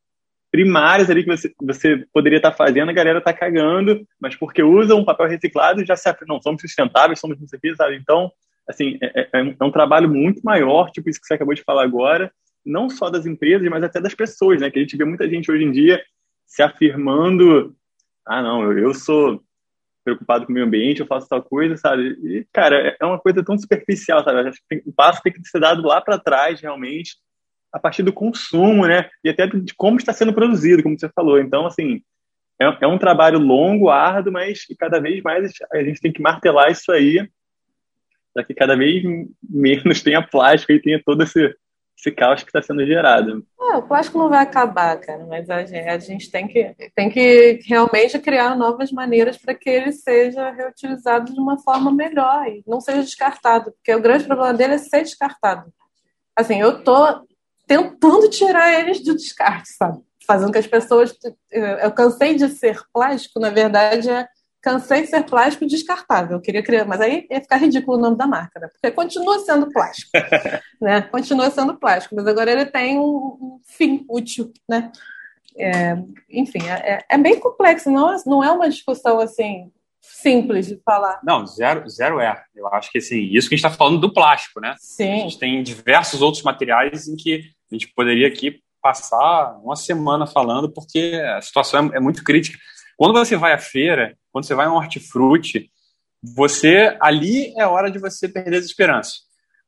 primárias 0.49 1.09
ali 1.09 1.23
que 1.23 1.29
você, 1.29 1.53
você 1.61 2.05
poderia 2.13 2.37
estar 2.37 2.51
tá 2.51 2.57
fazendo, 2.57 2.89
a 2.89 2.93
galera 2.93 3.21
tá 3.21 3.33
cagando, 3.33 4.07
mas 4.19 4.35
porque 4.35 4.63
usa 4.63 4.95
um 4.95 5.03
papel 5.03 5.27
reciclado 5.27 5.85
já 5.85 5.95
se 5.95 6.09
não, 6.27 6.41
somos 6.41 6.61
sustentáveis, 6.61 7.19
somos 7.19 7.39
não 7.39 7.47
sei 7.47 7.57
o 7.57 7.61
que, 7.61 7.75
sabe? 7.75 7.95
Então, 7.97 8.31
assim, 8.69 8.97
é, 9.01 9.21
é, 9.21 9.29
é, 9.33 9.63
um 9.63 9.71
trabalho 9.71 10.07
muito 10.07 10.41
maior, 10.43 10.91
tipo 10.91 11.09
isso 11.09 11.19
que 11.19 11.25
você 11.25 11.33
acabou 11.33 11.55
de 11.55 11.63
falar 11.63 11.83
agora, 11.83 12.31
não 12.63 12.89
só 12.89 13.09
das 13.09 13.25
empresas, 13.25 13.67
mas 13.67 13.83
até 13.83 13.99
das 13.99 14.13
pessoas, 14.13 14.61
né? 14.61 14.69
Que 14.69 14.77
a 14.77 14.81
gente 14.81 14.95
vê 14.95 15.03
muita 15.03 15.27
gente 15.27 15.51
hoje 15.51 15.63
em 15.63 15.71
dia 15.71 16.01
se 16.45 16.61
afirmando, 16.61 17.75
ah, 18.25 18.43
não, 18.43 18.63
eu, 18.63 18.77
eu 18.77 18.93
sou 18.93 19.41
preocupado 20.03 20.45
com 20.45 20.51
o 20.51 20.53
meio 20.53 20.65
ambiente, 20.65 21.01
eu 21.01 21.07
faço 21.07 21.27
tal 21.27 21.41
coisa, 21.41 21.75
sabe? 21.77 22.17
E, 22.23 22.47
cara, 22.53 22.95
é 22.99 23.05
uma 23.05 23.19
coisa 23.19 23.43
tão 23.43 23.57
superficial, 23.57 24.23
sabe? 24.23 24.47
Acho 24.47 24.59
que 24.69 24.83
o 24.85 24.93
passo 24.93 25.21
tem 25.21 25.33
que 25.33 25.47
ser 25.47 25.59
dado 25.59 25.81
lá 25.81 25.99
para 25.99 26.19
trás, 26.19 26.61
realmente, 26.61 27.15
a 27.73 27.79
partir 27.79 28.03
do 28.03 28.13
consumo, 28.13 28.87
né? 28.87 29.09
E 29.23 29.29
até 29.29 29.47
de 29.47 29.73
como 29.75 29.97
está 29.97 30.13
sendo 30.13 30.33
produzido, 30.33 30.83
como 30.83 30.97
você 30.97 31.09
falou. 31.09 31.39
Então, 31.39 31.65
assim, 31.65 32.01
é, 32.61 32.65
é 32.81 32.87
um 32.87 32.97
trabalho 32.97 33.39
longo, 33.39 33.89
árduo, 33.89 34.33
mas 34.33 34.65
cada 34.77 34.99
vez 34.99 35.21
mais 35.23 35.51
a 35.71 35.83
gente 35.83 36.01
tem 36.01 36.11
que 36.11 36.21
martelar 36.21 36.71
isso 36.71 36.91
aí 36.91 37.27
para 38.39 38.45
que 38.45 38.53
cada 38.53 38.75
vez 38.75 39.03
menos 39.49 40.01
tenha 40.01 40.25
plástico 40.25 40.71
e 40.71 40.81
tenha 40.81 41.01
todo 41.03 41.23
esse, 41.23 41.53
esse 41.97 42.09
caos 42.09 42.41
que 42.41 42.49
está 42.49 42.61
sendo 42.61 42.85
gerado. 42.85 43.45
É, 43.59 43.75
o 43.75 43.81
plástico 43.81 44.17
não 44.17 44.29
vai 44.29 44.41
acabar, 44.41 44.97
cara, 44.97 45.25
mas 45.25 45.49
a 45.49 45.65
gente, 45.65 45.89
a 45.89 45.97
gente, 45.97 46.31
tem, 46.31 46.47
que, 46.47 46.73
tem 46.95 47.09
que 47.09 47.59
realmente 47.65 48.17
criar 48.19 48.55
novas 48.55 48.93
maneiras 48.93 49.37
para 49.37 49.53
que 49.53 49.69
ele 49.69 49.91
seja 49.91 50.51
reutilizado 50.51 51.33
de 51.33 51.39
uma 51.39 51.57
forma 51.59 51.91
melhor 51.91 52.47
e 52.47 52.63
não 52.65 52.79
seja 52.79 53.03
descartado, 53.03 53.73
porque 53.73 53.93
o 53.93 54.01
grande 54.01 54.23
problema 54.23 54.53
dele 54.53 54.75
é 54.75 54.77
ser 54.77 55.03
descartado. 55.03 55.71
Assim, 56.33 56.61
eu 56.61 56.81
tô 56.81 57.27
tentando 57.67 58.29
tirar 58.29 58.79
eles 58.79 59.03
do 59.03 59.15
descarte, 59.15 59.67
sabe? 59.73 59.99
Fazendo 60.25 60.51
que 60.51 60.59
as 60.59 60.67
pessoas. 60.67 61.13
Eu 61.51 61.91
cansei 61.91 62.35
de 62.35 62.47
ser 62.47 62.79
plástico, 62.93 63.39
na 63.39 63.49
verdade, 63.49 64.09
é 64.09 64.27
cansei 64.61 65.01
de 65.01 65.07
ser 65.07 65.23
plástico 65.23 65.65
descartável. 65.65 66.37
Eu 66.37 66.41
queria 66.41 66.63
criar, 66.63 66.85
mas 66.85 67.01
aí 67.01 67.27
ia 67.29 67.41
ficar 67.41 67.57
ridículo 67.57 67.97
o 67.97 68.01
nome 68.01 68.17
da 68.17 68.27
marca, 68.27 68.59
né? 68.59 68.67
Porque 68.67 68.93
continua 68.93 69.39
sendo 69.39 69.69
plástico, 69.71 70.11
né? 70.81 71.01
Continua 71.03 71.49
sendo 71.49 71.77
plástico, 71.77 72.15
mas 72.15 72.27
agora 72.27 72.51
ele 72.51 72.65
tem 72.65 72.99
um, 72.99 73.59
fim 73.65 74.05
útil, 74.09 74.51
né? 74.67 74.91
É, 75.57 75.97
enfim, 76.29 76.59
é, 76.67 77.03
é, 77.09 77.17
bem 77.17 77.39
complexo, 77.39 77.89
não, 77.89 78.15
não 78.25 78.43
é 78.43 78.51
uma 78.51 78.69
discussão 78.69 79.19
assim 79.19 79.71
simples 80.01 80.67
de 80.67 80.77
falar. 80.85 81.19
Não, 81.23 81.45
zero, 81.45 81.87
zero 81.89 82.19
é. 82.19 82.43
Eu 82.55 82.67
acho 82.67 82.91
que 82.91 82.97
assim, 82.97 83.21
isso 83.31 83.47
que 83.47 83.55
a 83.55 83.57
gente 83.57 83.65
está 83.65 83.77
falando 83.77 83.99
do 83.99 84.13
plástico, 84.13 84.59
né? 84.59 84.75
Sim. 84.79 85.11
A 85.11 85.17
gente 85.17 85.39
tem 85.39 85.61
diversos 85.63 86.21
outros 86.21 86.43
materiais 86.43 87.07
em 87.07 87.15
que 87.15 87.43
A 87.71 87.75
gente 87.75 87.87
poderia 87.93 88.27
aqui 88.27 88.61
passar 88.81 89.59
uma 89.61 89.75
semana 89.75 90.25
falando, 90.25 90.71
porque 90.71 91.21
a 91.35 91.41
situação 91.41 91.91
é, 91.93 91.97
é 91.97 91.99
muito 91.99 92.23
crítica. 92.23 92.57
Quando 92.99 93.13
você 93.13 93.37
vai 93.37 93.53
à 93.53 93.57
feira, 93.57 94.17
quando 94.29 94.43
você 94.43 94.53
vai 94.53 94.65
a 94.65 94.69
um 94.69 94.75
hortifruti, 94.75 95.71
você 96.21 96.97
ali 96.99 97.53
é 97.57 97.65
hora 97.65 97.89
de 97.89 97.97
você 97.97 98.27
perder 98.27 98.57
as 98.57 98.65
esperanças. 98.65 99.21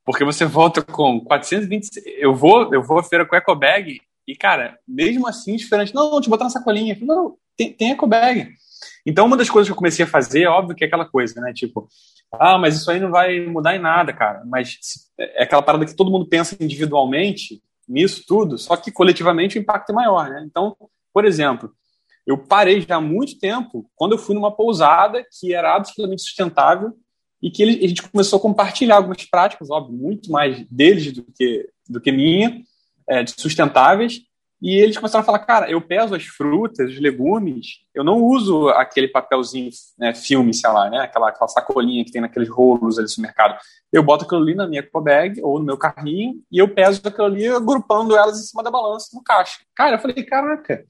Porque 0.04 0.26
você 0.26 0.44
volta 0.44 0.82
com 0.82 1.22
420. 1.22 1.88
Eu 2.18 2.36
vou, 2.36 2.74
eu 2.74 2.84
vou 2.84 3.00
à 3.00 3.04
feira 3.04 3.26
com 3.26 3.34
eco 3.34 3.56
bag 3.56 4.02
e, 4.28 4.36
cara, 4.36 4.78
mesmo 4.86 5.26
assim, 5.28 5.56
diferente. 5.56 5.96
Não, 5.96 6.12
não, 6.12 6.20
te 6.20 6.30
botar 6.30 6.44
na 6.44 6.50
sacolinha. 6.50 6.98
Não, 7.00 7.38
tem, 7.56 7.72
tem 7.72 7.92
eco 7.94 8.06
bag. 8.06 8.50
Então, 9.06 9.28
uma 9.28 9.38
das 9.38 9.50
coisas 9.50 9.70
que 9.70 9.72
eu 9.72 9.78
comecei 9.78 10.04
a 10.04 10.10
fazer, 10.10 10.48
óbvio 10.48 10.76
que 10.76 10.84
é 10.84 10.88
aquela 10.88 11.06
coisa, 11.06 11.40
né? 11.40 11.54
Tipo, 11.54 11.88
ah, 12.34 12.58
mas 12.58 12.76
isso 12.76 12.92
aí 12.92 13.00
não 13.00 13.12
vai 13.12 13.40
mudar 13.46 13.78
em 13.78 13.80
nada, 13.80 14.12
cara. 14.12 14.44
Mas 14.46 14.78
é 15.18 15.44
aquela 15.44 15.62
parada 15.62 15.86
que 15.86 15.96
todo 15.96 16.12
mundo 16.12 16.28
pensa 16.28 16.62
individualmente 16.62 17.64
nisso 17.88 18.26
tudo, 18.28 18.58
só 18.58 18.76
que 18.76 18.92
coletivamente 18.92 19.58
o 19.58 19.62
impacto 19.62 19.92
é 19.92 19.96
maior, 19.96 20.30
né? 20.30 20.44
Então, 20.46 20.76
por 21.14 21.24
exemplo, 21.24 21.72
eu 22.26 22.38
parei 22.38 22.82
já 22.82 22.98
há 22.98 23.02
muito 23.02 23.40
tempo 23.40 23.90
quando 23.96 24.14
eu 24.14 24.18
fui 24.18 24.36
numa 24.36 24.52
pousada 24.56 25.26
que 25.40 25.54
era 25.54 25.76
absolutamente 25.76 26.22
sustentável 26.22 26.94
e 27.42 27.50
que 27.50 27.64
ele, 27.64 27.84
a 27.84 27.88
gente 27.88 28.08
começou 28.08 28.38
a 28.38 28.42
compartilhar 28.42 28.98
algumas 28.98 29.24
práticas, 29.26 29.70
óbvio, 29.70 29.98
muito 29.98 30.32
mais 30.32 30.64
deles 30.70 31.12
do 31.12 31.24
que, 31.24 31.68
do 31.90 32.00
que 32.00 32.12
minha, 32.12 32.62
é, 33.10 33.24
de 33.24 33.32
sustentáveis, 33.32 34.22
e 34.62 34.76
eles 34.76 34.96
começaram 34.96 35.24
a 35.24 35.26
falar, 35.26 35.40
cara, 35.40 35.72
eu 35.72 35.82
peso 35.82 36.14
as 36.14 36.24
frutas, 36.24 36.92
os 36.92 37.00
legumes, 37.00 37.80
eu 37.96 38.04
não 38.04 38.22
uso 38.22 38.70
aquele 38.70 39.08
papelzinho, 39.08 39.72
né, 39.98 40.14
filme, 40.14 40.54
sei 40.54 40.70
lá, 40.70 40.88
né, 40.88 41.00
aquela, 41.00 41.30
aquela 41.30 41.48
sacolinha 41.48 42.06
que 42.06 42.12
tem 42.12 42.22
naqueles 42.22 42.48
rolos 42.48 43.00
ali 43.00 43.08
no 43.18 43.24
mercado. 43.24 43.60
Eu 43.92 44.04
boto 44.04 44.24
aquilo 44.24 44.44
ali 44.44 44.54
na 44.54 44.68
minha 44.68 44.82
eco 44.82 45.02
bag 45.02 45.42
ou 45.42 45.58
no 45.58 45.66
meu 45.66 45.78
carrinho 45.80 46.36
e 46.52 46.60
eu 46.60 46.72
peso 46.72 47.02
aquilo 47.04 47.26
ali 47.26 47.48
agrupando 47.48 48.16
elas 48.16 48.40
em 48.40 48.44
cima 48.44 48.62
da 48.62 48.70
balança 48.70 49.08
no 49.16 49.24
caixa. 49.24 49.62
Cara, 49.76 49.96
eu 49.96 50.00
falei, 50.00 50.24
caraca, 50.24 50.86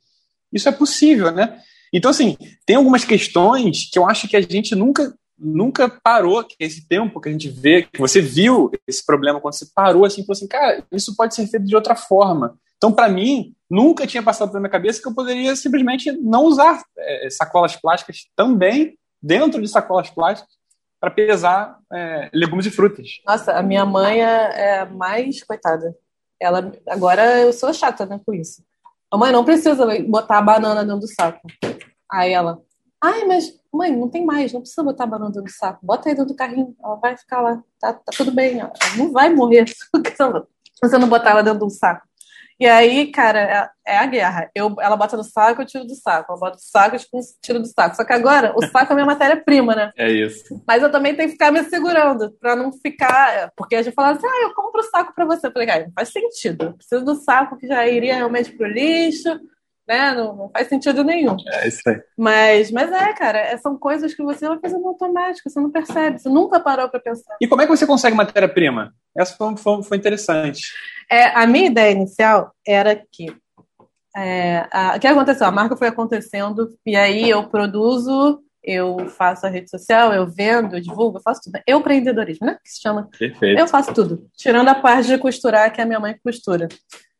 isso 0.51 0.67
é 0.69 0.71
possível, 0.71 1.31
né? 1.31 1.59
Então, 1.93 2.11
assim, 2.11 2.37
tem 2.65 2.75
algumas 2.75 3.03
questões 3.03 3.89
que 3.91 3.99
eu 3.99 4.07
acho 4.07 4.27
que 4.27 4.37
a 4.37 4.41
gente 4.41 4.75
nunca 4.75 5.13
nunca 5.43 5.89
parou, 5.89 6.43
que 6.43 6.55
esse 6.59 6.87
tempo 6.87 7.19
que 7.19 7.27
a 7.27 7.31
gente 7.31 7.49
vê, 7.49 7.81
que 7.81 7.99
você 7.99 8.21
viu 8.21 8.69
esse 8.87 9.03
problema 9.03 9.41
quando 9.41 9.55
você 9.55 9.65
parou 9.73 10.05
assim, 10.05 10.21
falou 10.21 10.33
assim, 10.33 10.47
cara, 10.47 10.85
isso 10.91 11.15
pode 11.15 11.33
ser 11.33 11.47
feito 11.47 11.65
de 11.65 11.75
outra 11.75 11.95
forma. 11.95 12.55
Então, 12.77 12.91
para 12.91 13.09
mim, 13.09 13.55
nunca 13.69 14.05
tinha 14.05 14.21
passado 14.21 14.49
pela 14.49 14.59
minha 14.59 14.69
cabeça 14.69 15.01
que 15.01 15.07
eu 15.07 15.15
poderia 15.15 15.55
simplesmente 15.55 16.11
não 16.11 16.45
usar 16.45 16.83
é, 16.97 17.27
sacolas 17.31 17.75
plásticas 17.75 18.27
também 18.35 18.97
dentro 19.21 19.61
de 19.61 19.67
sacolas 19.67 20.09
plásticas 20.09 20.51
para 20.99 21.09
pesar 21.09 21.79
é, 21.91 22.29
legumes 22.33 22.67
e 22.67 22.71
frutas. 22.71 23.07
Nossa, 23.25 23.53
a 23.53 23.63
minha 23.63 23.85
mãe 23.85 24.23
é, 24.23 24.79
é 24.79 24.85
mais 24.85 25.43
coitada. 25.43 25.95
Ela 26.39 26.71
agora 26.87 27.39
eu 27.39 27.51
sou 27.51 27.73
chata, 27.73 28.05
né, 28.05 28.19
com 28.23 28.33
isso. 28.33 28.63
A 29.11 29.17
mãe 29.17 29.31
não 29.31 29.43
precisa 29.43 29.85
botar 30.03 30.37
a 30.37 30.41
banana 30.41 30.85
dentro 30.85 31.01
do 31.01 31.07
saco. 31.07 31.45
Aí 32.09 32.31
ela, 32.31 32.61
ai, 33.01 33.25
mas 33.25 33.53
mãe, 33.73 33.95
não 33.95 34.09
tem 34.09 34.25
mais, 34.25 34.53
não 34.53 34.61
precisa 34.61 34.83
botar 34.83 35.03
a 35.03 35.07
banana 35.07 35.31
dentro 35.31 35.43
do 35.43 35.51
saco. 35.51 35.85
Bota 35.85 36.07
aí 36.07 36.15
dentro 36.15 36.33
do 36.33 36.35
carrinho, 36.35 36.73
ela 36.81 36.95
vai 36.95 37.17
ficar 37.17 37.41
lá, 37.41 37.61
tá, 37.77 37.93
tá 37.93 38.11
tudo 38.15 38.31
bem, 38.31 38.59
ela 38.59 38.71
não 38.97 39.11
vai 39.11 39.33
morrer 39.33 39.67
se 39.67 39.75
você 40.81 40.97
não 40.97 41.09
botar 41.09 41.31
ela 41.31 41.43
dentro 41.43 41.59
do 41.59 41.69
saco. 41.69 42.07
E 42.61 42.67
aí, 42.67 43.07
cara, 43.07 43.71
é, 43.85 43.93
é, 43.93 43.97
a 43.97 44.05
guerra. 44.05 44.51
Eu, 44.53 44.75
ela 44.79 44.95
bota 44.95 45.17
no 45.17 45.23
saco, 45.23 45.63
eu 45.63 45.65
tiro 45.65 45.83
do 45.83 45.95
saco. 45.95 46.31
Ela 46.31 46.39
bota 46.39 46.57
no 46.57 46.61
saco, 46.61 46.95
eu 46.95 47.21
tiro 47.41 47.59
do 47.59 47.65
saco. 47.65 47.95
Só 47.95 48.05
que 48.05 48.13
agora, 48.13 48.53
o 48.55 48.63
saco 48.67 48.91
é 48.91 48.95
minha 48.95 49.07
matéria-prima, 49.07 49.73
né? 49.75 49.91
É 49.97 50.11
isso. 50.11 50.61
Mas 50.67 50.83
eu 50.83 50.91
também 50.91 51.15
tenho 51.15 51.27
que 51.27 51.33
ficar 51.33 51.51
me 51.51 51.63
segurando, 51.63 52.31
pra 52.39 52.55
não 52.55 52.71
ficar. 52.71 53.51
Porque 53.57 53.75
a 53.75 53.81
gente 53.81 53.95
fala 53.95 54.11
assim, 54.11 54.27
ah, 54.27 54.43
eu 54.43 54.53
compro 54.53 54.79
o 54.79 54.83
saco 54.83 55.11
pra 55.15 55.25
você. 55.25 55.47
Eu 55.47 55.51
falei, 55.51 55.67
cara, 55.67 55.85
não 55.85 55.91
faz 55.91 56.09
sentido. 56.09 56.65
Eu 56.65 56.73
preciso 56.73 57.03
do 57.03 57.15
saco 57.15 57.57
que 57.57 57.65
já 57.65 57.87
iria 57.87 58.13
realmente 58.13 58.51
pro 58.51 58.67
lixo 58.67 59.39
né? 59.87 60.13
Não, 60.13 60.35
não, 60.35 60.49
faz 60.49 60.67
sentido 60.67 61.03
nenhum. 61.03 61.35
É 61.47 61.67
isso 61.67 61.81
aí. 61.87 62.01
Mas, 62.17 62.71
mas 62.71 62.91
é, 62.91 63.13
cara, 63.13 63.39
é, 63.39 63.57
são 63.57 63.77
coisas 63.77 64.13
que 64.13 64.23
você 64.23 64.47
vai 64.47 64.59
fazendo 64.59 64.87
automático, 64.87 65.49
você 65.49 65.59
não 65.59 65.71
percebe, 65.71 66.19
você 66.19 66.29
nunca 66.29 66.59
parou 66.59 66.89
para 66.89 66.99
pensar. 66.99 67.35
E 67.41 67.47
como 67.47 67.61
é 67.61 67.65
que 67.65 67.75
você 67.75 67.85
consegue 67.85 68.15
matéria-prima? 68.15 68.93
Essa 69.15 69.35
foi, 69.35 69.57
foi, 69.57 69.83
foi, 69.83 69.97
interessante. 69.97 70.71
É, 71.09 71.25
a 71.37 71.45
minha 71.45 71.67
ideia 71.67 71.91
inicial 71.91 72.53
era 72.65 72.95
que 72.95 73.35
é, 74.15 74.67
a, 74.71 74.95
o 74.95 74.99
que 74.99 75.07
aconteceu? 75.07 75.47
A 75.47 75.51
marca 75.51 75.77
foi 75.77 75.87
acontecendo 75.87 76.69
e 76.85 76.95
aí 76.95 77.29
eu 77.29 77.47
produzo, 77.47 78.41
eu 78.63 79.07
faço 79.09 79.45
a 79.45 79.49
rede 79.49 79.69
social, 79.69 80.13
eu 80.13 80.27
vendo, 80.27 80.75
eu 80.75 80.81
divulgo, 80.81 81.17
eu 81.17 81.21
faço 81.21 81.41
tudo. 81.43 81.59
Eu 81.65 81.79
empreendedorismo, 81.79 82.45
né? 82.45 82.57
Que 82.63 82.71
se 82.71 82.81
chama. 82.81 83.09
Perfeito. 83.17 83.59
Eu 83.59 83.67
faço 83.67 83.93
tudo. 83.93 84.27
Tirando 84.35 84.67
a 84.67 84.75
parte 84.75 85.07
de 85.07 85.17
costurar, 85.17 85.71
que 85.71 85.81
é 85.81 85.83
a 85.83 85.87
minha 85.87 85.99
mãe 85.99 86.13
que 86.13 86.21
costura. 86.21 86.67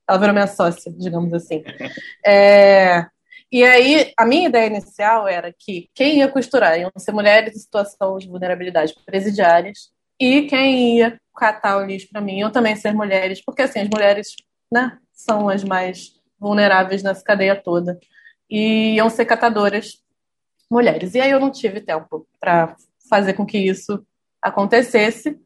Ela 0.08 0.18
virou 0.18 0.34
minha 0.34 0.48
sócia, 0.48 0.92
digamos 0.98 1.34
assim. 1.34 1.64
É, 2.26 3.08
e 3.52 3.66
aí, 3.66 4.14
a 4.18 4.26
minha 4.26 4.48
ideia 4.48 4.68
inicial 4.68 5.28
era 5.28 5.52
que 5.52 5.90
quem 5.94 6.20
ia 6.20 6.28
costurar 6.30 6.80
iam 6.80 6.90
ser 6.98 7.12
mulheres 7.12 7.54
em 7.54 7.60
situação 7.60 8.18
de 8.18 8.30
vulnerabilidade 8.30 8.96
presidiárias 9.06 9.92
e 10.18 10.44
quem 10.44 10.98
ia 10.98 11.20
catar 11.36 11.78
o 11.78 11.86
lixo 11.86 12.08
para 12.10 12.22
mim 12.22 12.38
iam 12.40 12.52
também 12.52 12.76
ser 12.78 12.94
mulheres, 12.94 13.44
porque 13.44 13.64
assim, 13.64 13.80
as 13.80 13.90
mulheres 13.90 14.36
né, 14.72 14.98
são 15.12 15.50
as 15.50 15.64
mais 15.66 16.14
vulneráveis 16.40 17.04
nessa 17.04 17.24
cadeia 17.24 17.56
toda. 17.56 18.00
E 18.50 18.96
iam 18.96 19.10
ser 19.10 19.26
catadoras 19.26 20.02
mulheres. 20.70 21.14
E 21.14 21.20
aí 21.20 21.32
eu 21.32 21.40
não 21.40 21.52
tive 21.52 21.82
tempo 21.82 22.26
para 22.40 22.76
fazer 23.10 23.34
com 23.34 23.46
que 23.46 23.58
isso 23.58 24.06
acontecesse. 24.42 25.38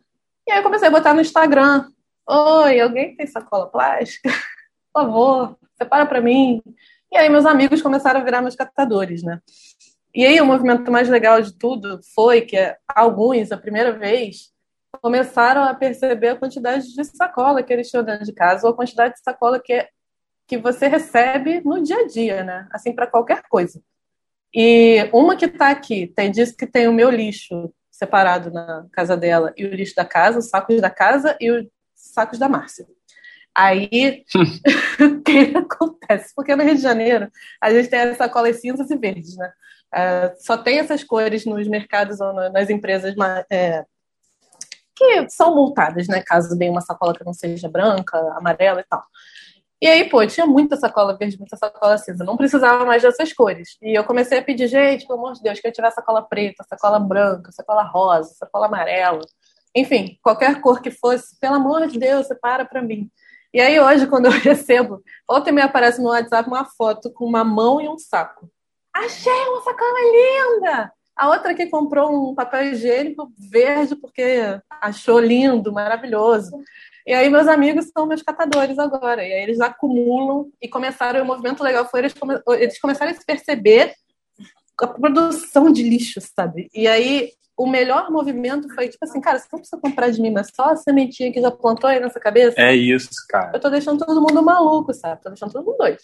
E 0.47 0.51
aí 0.51 0.59
eu 0.59 0.63
comecei 0.63 0.87
a 0.87 0.91
botar 0.91 1.13
no 1.13 1.21
Instagram. 1.21 1.89
Oi, 2.27 2.79
alguém 2.79 3.15
tem 3.15 3.27
sacola 3.27 3.69
plástica? 3.69 4.29
por 4.91 5.03
favor, 5.03 5.57
separa 5.77 6.05
para 6.05 6.21
mim. 6.21 6.61
E 7.11 7.17
aí 7.17 7.29
meus 7.29 7.45
amigos 7.45 7.81
começaram 7.81 8.19
a 8.19 8.23
virar 8.23 8.41
meus 8.41 8.55
captadores, 8.55 9.21
né? 9.21 9.39
E 10.13 10.25
aí 10.25 10.39
o 10.41 10.45
movimento 10.45 10.91
mais 10.91 11.07
legal 11.07 11.41
de 11.41 11.55
tudo 11.57 11.99
foi 12.15 12.41
que 12.41 12.57
alguns, 12.87 13.51
a 13.51 13.57
primeira 13.57 13.91
vez, 13.91 14.51
começaram 15.01 15.63
a 15.63 15.73
perceber 15.75 16.29
a 16.29 16.35
quantidade 16.35 16.93
de 16.95 17.03
sacola 17.03 17.61
que 17.61 17.71
eles 17.71 17.89
tinham 17.89 18.03
dentro 18.03 18.25
de 18.25 18.33
casa, 18.33 18.65
ou 18.65 18.73
a 18.73 18.75
quantidade 18.75 19.13
de 19.13 19.21
sacola 19.21 19.61
que, 19.63 19.87
que 20.47 20.57
você 20.57 20.87
recebe 20.87 21.61
no 21.63 21.83
dia 21.83 21.97
a 21.97 22.07
dia, 22.07 22.43
né? 22.43 22.67
Assim, 22.71 22.93
para 22.93 23.07
qualquer 23.07 23.43
coisa. 23.49 23.81
E 24.53 25.09
uma 25.13 25.35
que 25.35 25.45
está 25.45 25.69
aqui, 25.69 26.07
tem 26.07 26.31
diz 26.31 26.53
que 26.53 26.65
tem 26.65 26.87
o 26.87 26.93
meu 26.93 27.09
lixo 27.11 27.71
separado 27.91 28.51
na 28.51 28.87
casa 28.91 29.15
dela 29.15 29.53
e 29.55 29.65
o 29.65 29.75
lixo 29.75 29.95
da 29.95 30.05
casa, 30.05 30.39
os 30.39 30.49
sacos 30.49 30.81
da 30.81 30.89
casa 30.89 31.37
e 31.39 31.51
os 31.51 31.65
sacos 32.11 32.39
da 32.39 32.49
Márcia. 32.49 32.85
Aí, 33.53 34.25
o 34.99 35.21
que 35.21 35.55
acontece? 35.55 36.33
Porque 36.35 36.55
no 36.55 36.63
Rio 36.63 36.75
de 36.75 36.81
Janeiro, 36.81 37.31
a 37.61 37.71
gente 37.71 37.89
tem 37.89 37.99
as 38.01 38.17
sacolas 38.17 38.59
cinzas 38.59 38.89
e 38.89 38.97
verdes, 38.97 39.37
né? 39.37 39.51
Uh, 39.93 40.35
só 40.45 40.57
tem 40.57 40.79
essas 40.79 41.03
cores 41.03 41.45
nos 41.45 41.67
mercados 41.67 42.19
ou 42.19 42.33
nas 42.51 42.69
empresas 42.69 43.15
é, 43.49 43.85
que 44.95 45.29
são 45.29 45.55
multadas, 45.55 46.07
né? 46.07 46.21
Caso 46.21 46.57
venha 46.57 46.71
uma 46.71 46.81
sacola 46.81 47.13
que 47.13 47.23
não 47.23 47.33
seja 47.33 47.69
branca, 47.69 48.17
amarela 48.37 48.81
e 48.81 48.83
tal. 48.83 49.03
E 49.81 49.87
aí, 49.87 50.09
pô, 50.09 50.25
tinha 50.25 50.45
muita 50.45 50.77
sacola 50.77 51.17
verde, 51.17 51.37
muita 51.37 51.57
sacola 51.57 51.97
cinza. 51.97 52.23
Não 52.23 52.37
precisava 52.37 52.85
mais 52.85 53.01
dessas 53.01 53.33
cores. 53.33 53.77
E 53.81 53.93
eu 53.93 54.03
comecei 54.05 54.39
a 54.39 54.43
pedir, 54.43 54.67
gente, 54.67 55.05
pelo 55.05 55.19
amor 55.19 55.33
de 55.33 55.41
Deus, 55.41 55.59
que 55.59 55.67
eu 55.67 55.71
tiver 55.71 55.91
sacola 55.91 56.21
preta, 56.21 56.63
sacola 56.63 56.97
branca, 56.97 57.51
sacola 57.51 57.83
rosa, 57.83 58.33
sacola 58.33 58.67
amarela. 58.67 59.21
Enfim, 59.75 60.17
qualquer 60.21 60.61
cor 60.61 60.81
que 60.81 60.89
fosse, 60.89 61.37
pelo 61.39 61.55
amor 61.55 61.87
de 61.87 61.99
Deus, 61.99 62.27
separa 62.27 62.63
para 62.63 62.81
mim. 62.81 63.09
E 63.53 63.59
aí 63.59 63.79
hoje, 63.79 64.07
quando 64.07 64.25
eu 64.25 64.31
recebo, 64.31 65.03
ontem 65.29 65.51
me 65.51 65.61
aparece 65.61 66.01
no 66.01 66.09
WhatsApp 66.09 66.47
uma 66.47 66.65
foto 66.65 67.11
com 67.11 67.25
uma 67.25 67.43
mão 67.43 67.81
e 67.81 67.89
um 67.89 67.97
saco. 67.97 68.49
Achei 68.93 69.31
uma 69.31 69.61
sacola 69.61 69.99
linda! 69.99 70.91
A 71.15 71.29
outra 71.29 71.53
que 71.53 71.67
comprou 71.67 72.31
um 72.31 72.35
papel 72.35 72.73
higiênico 72.73 73.31
verde 73.37 73.95
porque 73.95 74.59
achou 74.81 75.19
lindo, 75.19 75.71
maravilhoso. 75.71 76.51
E 77.07 77.13
aí 77.13 77.29
meus 77.29 77.47
amigos 77.47 77.89
são 77.95 78.05
meus 78.05 78.21
catadores 78.21 78.77
agora. 78.77 79.25
E 79.25 79.31
aí 79.31 79.43
eles 79.43 79.61
acumulam 79.61 80.49
e 80.61 80.67
começaram, 80.67 81.23
o 81.23 81.25
movimento 81.25 81.63
legal 81.63 81.85
foi 81.89 82.01
eles, 82.01 82.13
come, 82.13 82.37
eles 82.49 82.79
começaram 82.79 83.11
a 83.11 83.15
se 83.15 83.25
perceber 83.25 83.93
a 84.77 84.87
produção 84.87 85.71
de 85.71 85.83
lixo, 85.83 86.19
sabe? 86.19 86.69
E 86.73 86.85
aí 86.85 87.31
o 87.57 87.67
melhor 87.67 88.11
movimento 88.11 88.73
foi 88.73 88.89
tipo 88.89 89.03
assim, 89.05 89.21
cara, 89.21 89.39
você 89.39 89.47
não 89.51 89.59
precisa 89.59 89.81
comprar 89.81 90.09
de 90.09 90.21
mim, 90.21 90.31
mas 90.31 90.51
só 90.53 90.71
a 90.71 90.75
sementinha 90.75 91.31
que 91.31 91.41
já 91.41 91.49
plantou 91.49 91.89
aí 91.89 91.99
nessa 91.99 92.19
cabeça. 92.19 92.59
É 92.59 92.75
isso, 92.75 93.09
cara. 93.29 93.51
Eu 93.53 93.59
tô 93.59 93.69
deixando 93.69 94.05
todo 94.05 94.21
mundo 94.21 94.43
maluco, 94.43 94.93
sabe? 94.93 95.21
Tô 95.21 95.29
deixando 95.29 95.51
todo 95.51 95.65
mundo 95.65 95.77
doido. 95.77 95.99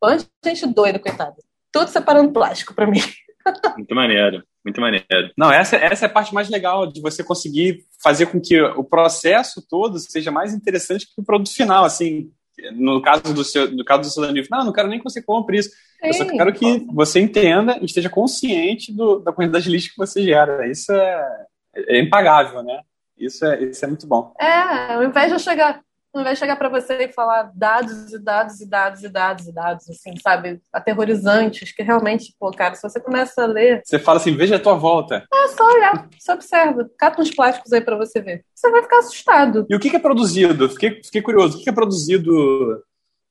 Quanta 0.00 0.24
gente 0.44 0.66
doida, 0.66 0.98
coitada. 0.98 1.36
Tudo 1.70 1.88
separando 1.88 2.32
plástico 2.32 2.74
pra 2.74 2.86
mim. 2.86 3.00
Muito 3.76 3.94
maneiro, 3.94 4.42
muito 4.64 4.80
maneiro. 4.80 5.04
Não, 5.36 5.52
essa, 5.52 5.76
essa 5.76 6.06
é 6.06 6.08
a 6.08 6.10
parte 6.10 6.32
mais 6.32 6.48
legal 6.48 6.86
de 6.86 7.02
você 7.02 7.22
conseguir 7.22 7.84
fazer 8.02 8.24
com 8.24 8.40
que 8.40 8.58
o 8.58 8.82
processo 8.82 9.62
todo 9.68 9.98
seja 9.98 10.30
mais 10.30 10.54
interessante 10.54 11.06
que 11.06 11.20
o 11.20 11.24
produto 11.24 11.54
final, 11.54 11.84
assim. 11.84 12.32
No 12.72 13.02
caso 13.02 13.34
do 13.34 13.44
seu, 13.44 13.70
no 13.70 13.84
caso 13.84 14.02
do 14.02 14.08
seu 14.08 14.24
livro, 14.30 14.48
não, 14.50 14.64
não 14.64 14.72
quero 14.72 14.88
nem 14.88 14.98
que 14.98 15.04
você 15.04 15.22
compre 15.22 15.58
isso. 15.58 15.70
Sim. 15.70 15.76
Eu 16.02 16.12
só 16.14 16.24
quero 16.26 16.52
que 16.52 16.86
você 16.92 17.20
entenda 17.20 17.78
e 17.80 17.84
esteja 17.84 18.08
consciente 18.08 18.92
do, 18.92 19.18
da 19.18 19.32
quantidade 19.32 19.64
de 19.64 19.70
lixo 19.70 19.90
que 19.90 19.98
você 19.98 20.22
gera. 20.22 20.66
Isso 20.68 20.92
é, 20.92 21.46
é 21.74 22.00
impagável, 22.00 22.62
né? 22.62 22.80
Isso 23.18 23.44
é, 23.44 23.62
isso 23.64 23.84
é 23.84 23.88
muito 23.88 24.06
bom. 24.06 24.34
É, 24.40 24.94
ao 24.94 25.04
invés 25.04 25.28
de 25.28 25.34
eu 25.34 25.38
chegar, 25.38 25.80
não 26.14 26.22
vai 26.22 26.36
chegar 26.36 26.56
para 26.56 26.68
você 26.68 27.04
e 27.04 27.12
falar 27.12 27.50
dados 27.54 28.12
e 28.12 28.18
dados 28.18 28.60
e 28.60 28.68
dados 28.68 29.02
e 29.02 29.08
dados 29.08 29.48
e 29.48 29.52
dados, 29.52 29.90
assim, 29.90 30.14
sabe? 30.22 30.60
Aterrorizantes, 30.72 31.72
que 31.72 31.82
realmente, 31.82 32.34
pô, 32.38 32.50
cara, 32.50 32.74
se 32.74 32.82
você 32.82 33.00
começa 33.00 33.42
a 33.42 33.46
ler. 33.46 33.82
Você 33.84 33.98
fala 33.98 34.18
assim, 34.18 34.36
veja 34.36 34.56
a 34.56 34.60
tua 34.60 34.74
volta. 34.74 35.26
É 35.32 35.48
só 35.48 35.66
olhar, 35.66 36.08
só 36.18 36.34
observa. 36.34 36.88
Cata 36.96 37.20
uns 37.20 37.34
plásticos 37.34 37.72
aí 37.72 37.80
para 37.80 37.96
você 37.96 38.20
ver. 38.20 38.44
Você 38.54 38.70
vai 38.70 38.82
ficar 38.82 38.98
assustado. 38.98 39.66
E 39.68 39.74
o 39.74 39.80
que, 39.80 39.90
que 39.90 39.96
é 39.96 40.00
produzido? 40.00 40.68
Fiquei, 40.68 41.02
fiquei 41.02 41.22
curioso. 41.22 41.54
O 41.54 41.58
que, 41.58 41.64
que 41.64 41.70
é 41.70 41.74
produzido 41.74 42.82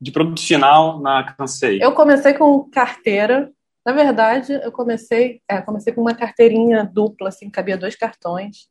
de 0.01 0.11
produto 0.11 0.41
final 0.41 0.99
na 0.99 1.23
Cansei? 1.23 1.81
Eu 1.81 1.93
comecei 1.93 2.33
com 2.33 2.69
carteira. 2.69 3.49
Na 3.85 3.93
verdade, 3.93 4.53
eu 4.63 4.71
comecei, 4.71 5.41
é, 5.49 5.61
comecei 5.61 5.93
com 5.93 6.01
uma 6.01 6.15
carteirinha 6.15 6.89
dupla, 6.91 7.29
assim, 7.29 7.49
cabia 7.49 7.77
dois 7.77 7.95
cartões. 7.95 8.67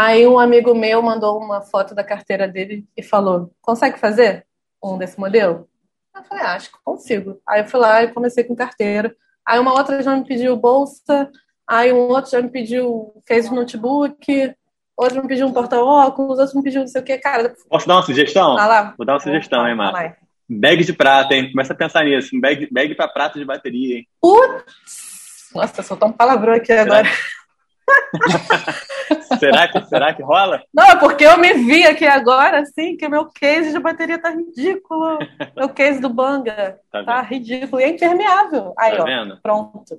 Aí 0.00 0.28
um 0.28 0.38
amigo 0.38 0.76
meu 0.76 1.02
mandou 1.02 1.42
uma 1.42 1.60
foto 1.60 1.92
da 1.92 2.04
carteira 2.04 2.46
dele 2.46 2.86
e 2.96 3.02
falou: 3.02 3.52
consegue 3.60 3.98
fazer 3.98 4.46
um 4.80 4.96
desse 4.96 5.18
modelo? 5.18 5.68
Eu 6.14 6.22
falei, 6.22 6.44
ah, 6.44 6.54
acho 6.54 6.70
que 6.70 6.78
consigo. 6.84 7.40
Aí 7.44 7.62
eu 7.62 7.66
fui 7.66 7.80
lá 7.80 8.04
e 8.04 8.12
comecei 8.12 8.44
com 8.44 8.54
carteira. 8.54 9.12
Aí 9.44 9.58
uma 9.58 9.72
outra 9.72 10.00
já 10.00 10.14
me 10.14 10.24
pediu 10.24 10.56
bolsa, 10.56 11.28
aí 11.68 11.92
um 11.92 12.10
outro 12.10 12.30
já 12.30 12.40
me 12.40 12.48
pediu 12.48 13.12
case 13.26 13.48
de 13.48 13.54
notebook, 13.56 14.54
outro 14.96 15.20
me 15.20 15.26
pediu 15.26 15.48
um 15.48 15.52
porta-óculos, 15.52 16.38
outro 16.38 16.58
me 16.58 16.62
pediu 16.62 16.82
não 16.82 16.86
sei 16.86 17.00
o 17.00 17.04
que, 17.04 17.18
cara. 17.18 17.56
Posso 17.68 17.88
dar 17.88 17.96
uma 17.96 18.02
sugestão? 18.02 18.56
Ah, 18.56 18.66
lá. 18.68 18.94
Vou 18.96 19.04
dar 19.04 19.14
uma 19.14 19.20
sugestão, 19.20 19.66
hein, 19.66 19.74
Marcos? 19.74 20.16
Bag 20.48 20.84
de 20.84 20.92
prata, 20.92 21.34
hein? 21.34 21.50
Começa 21.50 21.72
a 21.72 21.76
pensar 21.76 22.04
nisso. 22.04 22.36
Um 22.36 22.40
bag, 22.40 22.68
bag 22.70 22.94
pra 22.94 23.08
prata 23.08 23.36
de 23.36 23.44
bateria, 23.44 23.96
hein? 23.96 24.08
Putz! 24.20 25.50
Nossa, 25.52 25.82
soltou 25.82 26.08
um 26.08 26.12
palavrão 26.12 26.52
aqui 26.52 26.72
agora. 26.72 27.08
será, 29.38 29.68
que, 29.68 29.84
será 29.86 30.14
que 30.14 30.22
rola? 30.22 30.62
Não, 30.72 30.84
é 30.84 30.96
porque 30.96 31.24
eu 31.24 31.38
me 31.38 31.54
vi 31.54 31.84
aqui 31.84 32.06
agora, 32.06 32.60
assim, 32.60 32.96
que 32.96 33.08
meu 33.08 33.26
case 33.26 33.72
de 33.72 33.78
bateria 33.78 34.18
tá 34.18 34.30
ridículo. 34.30 35.18
Meu 35.56 35.68
case 35.68 36.00
do 36.00 36.08
Banga 36.08 36.78
tá, 36.90 37.04
tá 37.04 37.22
ridículo. 37.22 37.80
E 37.80 37.84
é 37.84 37.88
impermeável. 37.88 38.74
Aí, 38.78 38.96
tá 38.96 39.02
ó, 39.02 39.04
vendo? 39.04 39.38
pronto. 39.42 39.98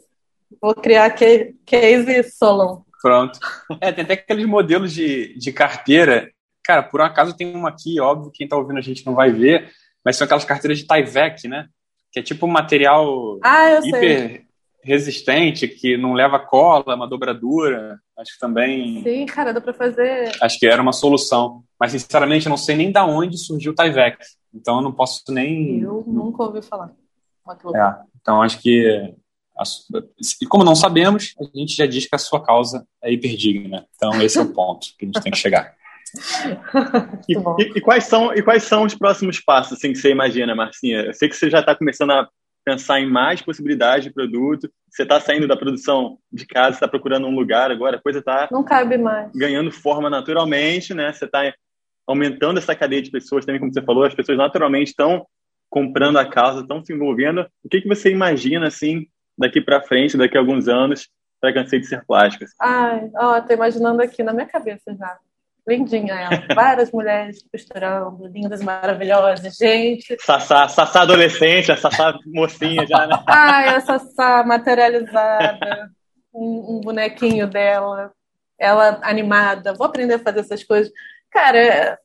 Vou 0.62 0.74
criar 0.76 1.10
case 1.12 2.24
Solon. 2.32 2.82
Pronto. 3.02 3.40
É, 3.80 3.92
tem 3.92 4.04
até 4.04 4.14
aqueles 4.14 4.46
modelos 4.46 4.92
de, 4.94 5.38
de 5.38 5.52
carteira. 5.52 6.30
Cara, 6.64 6.84
por 6.84 7.02
um 7.02 7.06
acaso 7.06 7.36
tem 7.36 7.56
uma 7.56 7.70
aqui, 7.70 8.00
óbvio, 8.00 8.32
quem 8.34 8.48
tá 8.48 8.58
ouvindo 8.58 8.78
a 8.78 8.82
gente 8.82 9.06
não 9.06 9.16
vai 9.16 9.32
ver, 9.32 9.72
mas 10.04 10.18
são 10.18 10.26
aquelas 10.26 10.46
carteiras 10.46 10.78
de 10.78 10.86
Tyvek, 10.86 11.48
né? 11.48 11.68
Que 12.12 12.20
é 12.20 12.24
tipo 12.24 12.46
um 12.46 12.50
material 12.50 13.40
ah, 13.44 13.80
hiper 13.84 14.30
sei. 14.30 14.49
Resistente, 14.84 15.68
que 15.68 15.98
não 15.98 16.14
leva 16.14 16.40
cola, 16.40 16.96
uma 16.96 17.08
dobradura. 17.08 18.00
Acho 18.18 18.34
que 18.34 18.40
também. 18.40 19.04
Sim, 19.04 19.26
cara, 19.26 19.54
dá 19.54 19.62
pra 19.62 19.74
fazer. 19.74 20.32
Acho 20.42 20.60
que 20.60 20.68
era 20.68 20.82
uma 20.82 20.94
solução. 20.94 21.64
Mas, 21.80 21.92
sinceramente, 21.92 22.46
eu 22.46 22.50
não 22.50 22.58
sei 22.58 22.76
nem 22.76 22.92
da 22.92 23.06
onde 23.06 23.38
surgiu 23.38 23.72
o 23.72 23.76
Tyvek. 23.76 24.18
Então, 24.54 24.78
eu 24.78 24.82
não 24.82 24.92
posso 24.92 25.24
nem. 25.30 25.82
Eu 25.82 26.04
nunca 26.08 26.44
ouvi 26.44 26.62
falar. 26.62 26.92
É, 27.76 27.96
então, 28.22 28.42
acho 28.42 28.62
que. 28.62 29.14
E 30.42 30.46
como 30.46 30.64
não 30.64 30.76
sabemos, 30.76 31.34
a 31.40 31.58
gente 31.58 31.76
já 31.76 31.86
diz 31.86 32.06
que 32.06 32.16
a 32.16 32.20
sua 32.20 32.42
causa 32.42 32.88
é 33.04 33.12
hiperdigna. 33.12 33.86
Então, 33.96 34.22
esse 34.22 34.38
é 34.38 34.42
o 34.42 34.54
ponto 34.54 34.88
que 34.98 35.06
a 35.06 35.08
gente 35.08 35.22
tem 35.22 35.32
que 35.32 35.38
chegar. 35.38 35.76
e, 37.28 37.34
e, 37.34 37.78
e, 37.78 37.82
quais 37.82 38.06
são, 38.06 38.34
e 38.34 38.42
quais 38.42 38.64
são 38.64 38.84
os 38.84 38.96
próximos 38.96 39.40
passos 39.40 39.78
assim, 39.78 39.92
que 39.92 40.00
você 40.00 40.10
imagina, 40.10 40.56
Marcinha? 40.56 41.02
Eu 41.02 41.14
sei 41.14 41.30
que 41.30 41.36
você 41.36 41.50
já 41.50 41.60
está 41.60 41.76
começando 41.76 42.12
a 42.12 42.28
pensar 42.70 43.00
em 43.00 43.10
mais 43.10 43.42
possibilidades 43.42 44.04
de 44.04 44.14
produto. 44.14 44.70
Você 44.90 45.04
está 45.04 45.20
saindo 45.20 45.48
da 45.48 45.58
produção 45.58 46.18
de 46.32 46.46
casa, 46.46 46.76
está 46.76 46.88
procurando 46.88 47.28
um 47.28 47.36
lugar 47.36 47.72
agora, 47.72 47.98
a 47.98 48.02
coisa 48.02 48.20
está 48.20 48.48
não 48.52 48.64
cabe 48.64 48.98
mais 48.98 49.32
ganhando 49.36 49.72
forma 49.72 50.10
naturalmente, 50.10 50.94
né? 50.94 51.12
Você 51.12 51.26
está 51.26 51.54
aumentando 52.08 52.58
essa 52.58 52.76
cadeia 52.76 53.02
de 53.02 53.12
pessoas 53.12 53.46
também, 53.46 53.60
como 53.60 53.74
você 53.74 53.82
falou, 53.82 54.04
as 54.04 54.16
pessoas 54.16 54.38
naturalmente 54.38 54.90
estão 54.90 55.26
comprando 55.70 56.18
a 56.18 56.26
causa, 56.26 56.62
estão 56.62 56.84
se 56.84 56.94
envolvendo. 56.94 57.46
O 57.64 57.70
que 57.70 57.82
que 57.82 57.88
você 57.88 58.12
imagina 58.12 58.68
assim 58.68 59.08
daqui 59.38 59.62
para 59.62 59.82
frente, 59.82 60.18
daqui 60.18 60.38
a 60.38 60.40
alguns 60.40 60.68
anos, 60.68 61.08
para 61.40 61.54
cansei 61.54 61.80
de 61.80 61.88
ser 61.88 62.04
plásticas? 62.06 62.52
Ai, 62.60 63.10
ó, 63.16 63.40
tô 63.42 63.54
imaginando 63.54 64.02
aqui 64.02 64.24
na 64.24 64.34
minha 64.34 64.48
cabeça 64.48 64.96
já. 64.96 65.18
Lindinha 65.68 66.14
ela. 66.14 66.56
Várias 66.56 66.92
mulheres 66.92 67.44
costurando, 67.52 68.28
lindas, 68.28 68.62
maravilhosas. 68.62 69.56
Gente. 69.56 70.18
Sassá, 70.22 70.68
Sassá 70.68 71.02
adolescente, 71.02 71.72
a 71.72 71.78
Sassá 71.78 72.18
mocinha 72.26 72.86
já, 72.88 73.08
né? 73.08 73.22
Ai, 73.28 73.76
a 73.76 73.82
Sassá 73.82 74.44
materializada. 74.44 75.92
Um, 76.34 76.78
um, 76.78 76.82
bonequinho 76.82 77.48
dela. 77.48 78.12
Ela 78.58 79.00
animada. 79.04 79.74
Vou 79.74 79.88
aprender 79.88 80.16
a 80.16 80.20
fazer 80.20 80.42
essas 80.42 80.64
coisas. 80.64 80.92
Cara, 81.32 81.98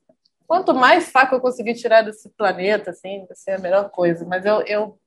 quanto 0.47 0.75
mais 0.75 1.05
saco 1.05 1.35
eu 1.35 1.41
conseguir 1.41 1.75
tirar 1.75 2.03
desse 2.03 2.29
planeta, 2.37 2.91
assim, 2.91 3.25
vai 3.27 3.37
ser 3.37 3.53
a 3.53 3.59
melhor 3.59 3.91
coisa. 3.91 4.25
Mas 4.25 4.45
eu, 4.45 4.63
eu, 4.63 4.99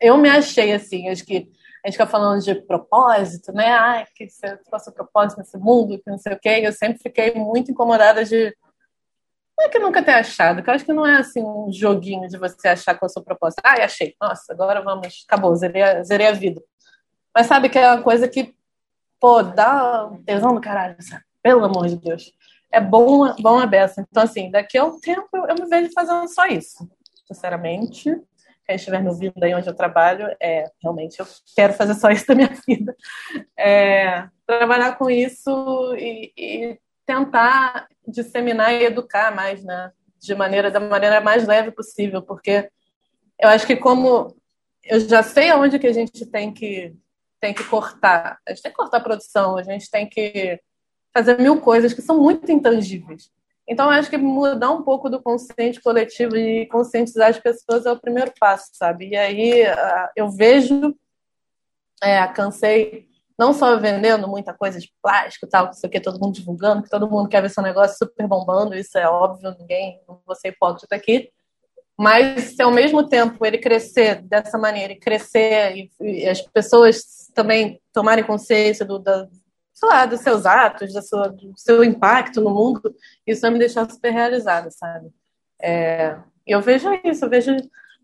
eu 0.00 0.16
me 0.16 0.28
achei 0.28 0.72
assim, 0.72 1.08
acho 1.08 1.24
que 1.24 1.50
a 1.84 1.88
gente 1.88 1.94
fica 1.94 2.06
falando 2.06 2.40
de 2.40 2.54
propósito, 2.54 3.52
né? 3.52 3.72
Ai, 3.72 4.06
que 4.14 4.28
você 4.28 4.56
faça 4.70 4.92
propósito 4.92 5.38
nesse 5.38 5.58
mundo, 5.58 5.98
que 5.98 6.10
não 6.10 6.18
sei 6.18 6.32
o 6.32 6.38
quê. 6.38 6.60
Eu 6.62 6.72
sempre 6.72 7.02
fiquei 7.02 7.34
muito 7.34 7.72
incomodada 7.72 8.24
de. 8.24 8.56
Não 9.58 9.66
é 9.66 9.68
que 9.68 9.78
eu 9.78 9.82
nunca 9.82 10.02
tenha 10.02 10.18
achado, 10.18 10.62
que 10.62 10.70
eu 10.70 10.74
acho 10.74 10.84
que 10.84 10.92
não 10.92 11.06
é 11.06 11.16
assim 11.16 11.42
um 11.42 11.72
joguinho 11.72 12.28
de 12.28 12.38
você 12.38 12.68
achar 12.68 12.94
qual 12.94 13.08
é 13.08 13.10
o 13.10 13.12
seu 13.12 13.22
propósito. 13.22 13.60
Ai, 13.64 13.82
achei. 13.82 14.14
Nossa, 14.20 14.52
agora 14.52 14.80
vamos. 14.80 15.24
Acabou, 15.26 15.54
zerei 15.56 15.82
a, 15.82 16.02
zerei 16.04 16.28
a 16.28 16.32
vida. 16.32 16.62
Mas 17.34 17.46
sabe 17.48 17.68
que 17.68 17.78
é 17.78 17.92
uma 17.92 18.02
coisa 18.02 18.28
que, 18.28 18.54
pô, 19.18 19.42
dá 19.42 20.06
um 20.06 20.22
tesão 20.22 20.54
do 20.54 20.60
caralho, 20.60 20.96
sabe? 21.00 21.24
Pelo 21.42 21.64
amor 21.64 21.88
de 21.88 21.96
Deus. 21.96 22.32
É 22.70 22.80
bom, 22.80 23.34
bom 23.40 23.58
a 23.58 23.66
beça. 23.66 24.06
Então, 24.08 24.22
assim, 24.22 24.50
daqui 24.52 24.78
a 24.78 24.84
um 24.84 25.00
tempo 25.00 25.28
eu 25.32 25.54
me 25.56 25.66
vejo 25.68 25.92
fazendo 25.92 26.28
só 26.28 26.46
isso. 26.46 26.88
Sinceramente 27.26 28.22
quem 28.72 28.76
estiver 28.76 29.02
me 29.02 29.08
ouvindo 29.10 29.42
aí 29.42 29.54
onde 29.54 29.68
eu 29.68 29.74
trabalho, 29.74 30.34
é, 30.40 30.70
realmente 30.82 31.20
eu 31.20 31.26
quero 31.54 31.74
fazer 31.74 31.94
só 31.94 32.10
isso 32.10 32.26
da 32.26 32.34
minha 32.34 32.48
vida. 32.66 32.96
É, 33.56 34.28
trabalhar 34.46 34.96
com 34.96 35.10
isso 35.10 35.94
e, 35.96 36.32
e, 36.36 36.78
tentar 37.04 37.86
disseminar 38.06 38.72
e 38.72 38.84
educar 38.84 39.34
mais, 39.34 39.62
né? 39.62 39.92
De 40.18 40.34
maneira, 40.34 40.70
da 40.70 40.80
maneira 40.80 41.20
mais 41.20 41.46
leve 41.46 41.70
possível, 41.72 42.22
porque 42.22 42.70
eu 43.38 43.48
acho 43.48 43.66
que 43.66 43.76
como 43.76 44.34
eu 44.84 45.00
já 45.00 45.22
sei 45.22 45.50
aonde 45.50 45.78
que 45.78 45.86
a 45.86 45.92
gente 45.92 46.24
tem 46.26 46.52
que 46.52 46.94
tem 47.40 47.52
que 47.52 47.64
cortar, 47.64 48.38
a 48.46 48.52
gente 48.52 48.62
tem 48.62 48.70
que 48.70 48.76
cortar 48.78 48.98
a 48.98 49.02
produção, 49.02 49.56
a 49.56 49.64
gente 49.64 49.90
tem 49.90 50.08
que 50.08 50.60
fazer 51.12 51.38
mil 51.40 51.60
coisas 51.60 51.92
que 51.92 52.00
são 52.00 52.22
muito 52.22 52.50
intangíveis. 52.52 53.30
Então, 53.68 53.88
acho 53.88 54.10
que 54.10 54.18
mudar 54.18 54.70
um 54.70 54.82
pouco 54.82 55.08
do 55.08 55.22
consciente 55.22 55.80
coletivo 55.80 56.36
e 56.36 56.66
conscientizar 56.66 57.30
as 57.30 57.38
pessoas 57.38 57.86
é 57.86 57.92
o 57.92 58.00
primeiro 58.00 58.32
passo, 58.38 58.70
sabe? 58.72 59.10
E 59.10 59.16
aí 59.16 59.62
eu 60.16 60.28
vejo, 60.30 60.94
é, 62.02 62.26
cansei 62.28 63.08
não 63.38 63.52
só 63.52 63.76
vendendo 63.76 64.28
muita 64.28 64.52
coisa 64.52 64.78
de 64.78 64.92
plástico 65.02 65.46
tal, 65.46 65.66
não 65.66 65.72
sei 65.72 65.88
o 65.88 65.90
que, 65.90 66.00
todo 66.00 66.20
mundo 66.20 66.34
divulgando, 66.34 66.82
que 66.82 66.90
todo 66.90 67.10
mundo 67.10 67.28
quer 67.28 67.42
ver 67.42 67.50
seu 67.50 67.62
negócio 67.62 67.96
super 67.96 68.26
bombando, 68.26 68.74
isso 68.74 68.96
é 68.98 69.08
óbvio, 69.08 69.56
ninguém, 69.58 70.00
não 70.06 70.20
vou 70.24 70.36
ser 70.36 70.48
hipócrita 70.48 70.94
aqui, 70.94 71.30
mas 71.98 72.54
se 72.54 72.62
ao 72.62 72.70
mesmo 72.70 73.08
tempo 73.08 73.44
ele 73.44 73.58
crescer 73.58 74.22
dessa 74.22 74.58
maneira, 74.58 74.92
e 74.92 74.98
crescer, 74.98 75.76
e, 75.76 75.90
e 76.00 76.28
as 76.28 76.40
pessoas 76.40 77.30
também 77.34 77.80
tomarem 77.92 78.24
consciência 78.24 78.84
do, 78.84 78.98
da, 78.98 79.28
sei 79.82 79.88
lá, 79.88 80.06
dos 80.06 80.20
seus 80.20 80.46
atos, 80.46 80.94
da 80.94 81.02
sua, 81.02 81.28
do 81.28 81.52
seu 81.56 81.82
impacto 81.82 82.40
no 82.40 82.50
mundo, 82.50 82.94
isso 83.26 83.40
vai 83.40 83.50
me 83.50 83.58
deixar 83.58 83.90
super 83.90 84.12
realizada, 84.12 84.70
sabe? 84.70 85.08
É, 85.60 86.16
eu 86.46 86.60
vejo 86.60 86.88
isso, 87.04 87.24
eu 87.24 87.28
vejo 87.28 87.56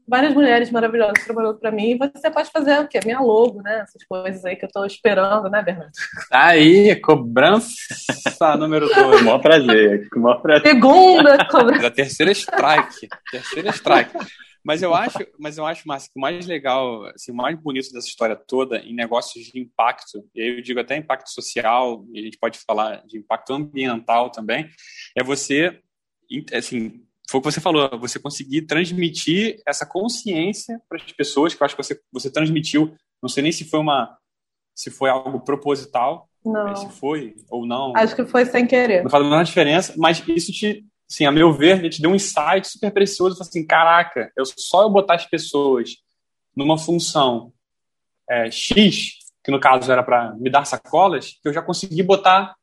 várias 0.07 0.35
mulheres 0.35 0.70
maravilhosas 0.72 1.24
trabalhando 1.24 1.59
para 1.59 1.70
mim, 1.70 1.91
e 1.91 1.99
você 1.99 2.31
pode 2.31 2.51
fazer 2.51 2.81
o 2.81 2.89
quê? 2.89 2.99
Minha 3.05 3.20
logo, 3.20 3.62
né? 3.62 3.81
Essas 3.81 4.03
coisas 4.05 4.45
aí 4.45 4.57
que 4.57 4.64
eu 4.64 4.68
estou 4.68 4.85
esperando, 4.87 5.49
né, 5.49 5.62
Bernardo? 5.62 5.93
Aí, 6.33 6.97
cobrança 6.97 8.57
número 8.59 8.89
2. 8.89 8.99
Com 8.99 9.03
o 9.03 9.24
maior 9.24 9.39
prazer, 9.39 10.09
com 10.09 10.18
o 10.18 10.22
maior 10.22 10.41
prazer. 10.41 10.66
Segunda 10.66 11.47
cobrança. 11.47 11.87
A 11.87 11.91
terceira 11.91 12.33
strike. 12.33 13.09
Terceira 13.31 13.70
strike. 13.70 14.18
Mas 14.64 14.82
eu 14.82 14.94
acho, 14.94 15.18
mas 15.38 15.56
eu 15.56 15.64
acho, 15.64 15.86
Márcio, 15.86 16.11
que 16.12 16.18
o 16.18 16.20
mais 16.20 16.46
legal, 16.46 17.06
assim, 17.06 17.32
o 17.32 17.34
mais 17.34 17.59
bonito 17.59 17.92
dessa 17.92 18.09
história 18.09 18.36
toda 18.36 18.78
em 18.78 18.94
negócios 18.94 19.46
de 19.46 19.59
impacto, 19.59 20.24
e 20.34 20.42
aí 20.42 20.48
eu 20.56 20.62
digo 20.62 20.80
até 20.80 20.96
impacto 20.96 21.30
social, 21.30 22.04
e 22.12 22.20
a 22.20 22.22
gente 22.22 22.38
pode 22.38 22.59
falar 22.59 23.06
de 23.06 23.18
impacto 23.18 23.52
ambiental 23.52 24.30
também, 24.30 24.68
é 25.16 25.22
você, 25.22 25.80
assim, 26.52 27.02
foi 27.30 27.40
o 27.40 27.42
que 27.42 27.52
você 27.52 27.61
falou, 27.61 27.98
você 27.98 28.18
conseguir 28.18 28.62
transmitir 28.62 29.61
essa 29.66 29.86
consciência 29.86 30.80
para 30.88 30.98
as 31.02 31.12
pessoas, 31.12 31.54
que 31.54 31.62
eu 31.62 31.64
acho 31.64 31.76
que 31.76 31.82
você, 31.82 32.00
você 32.12 32.30
transmitiu, 32.30 32.94
não 33.22 33.28
sei 33.28 33.42
nem 33.42 33.52
se 33.52 33.64
foi 33.64 33.80
uma 33.80 34.18
se 34.74 34.90
foi 34.90 35.11
algo 35.11 35.40
proposital, 35.40 36.30
não. 36.44 36.76
se 36.76 36.88
foi 37.00 37.34
ou 37.50 37.66
não. 37.66 37.92
Acho 37.96 38.14
que 38.14 38.24
foi 38.24 38.46
sem 38.46 38.64
querer. 38.64 39.02
Não 39.02 39.11
faz 39.11 39.24
a 39.24 39.28
menor 39.28 39.44
diferença, 39.44 39.92
mas 39.96 40.22
isso 40.28 40.52
te 40.52 40.86
assim, 41.11 41.24
a 41.26 41.32
meu 41.32 41.52
ver, 41.52 41.78
ele 41.78 41.88
te 41.90 42.02
deu 42.02 42.11
um 42.11 42.14
insight 42.14 42.66
super 42.68 42.90
precioso. 42.90 43.40
Assim, 43.40 43.66
caraca, 43.66 44.30
eu 44.36 44.44
só 44.44 44.82
eu 44.82 44.90
botar 44.90 45.14
as 45.14 45.26
pessoas 45.26 45.96
numa 46.54 46.76
função 46.76 47.52
é, 48.28 48.50
X, 48.50 49.18
que 49.42 49.50
no 49.50 49.61
caso 49.61 49.90
era 49.90 50.02
para 50.02 50.34
me 50.34 50.50
dar 50.50 50.64
sacolas, 50.64 51.38
que 51.42 51.48
eu 51.48 51.52
já 51.52 51.62
consegui 51.62 52.02
botar 52.02 52.54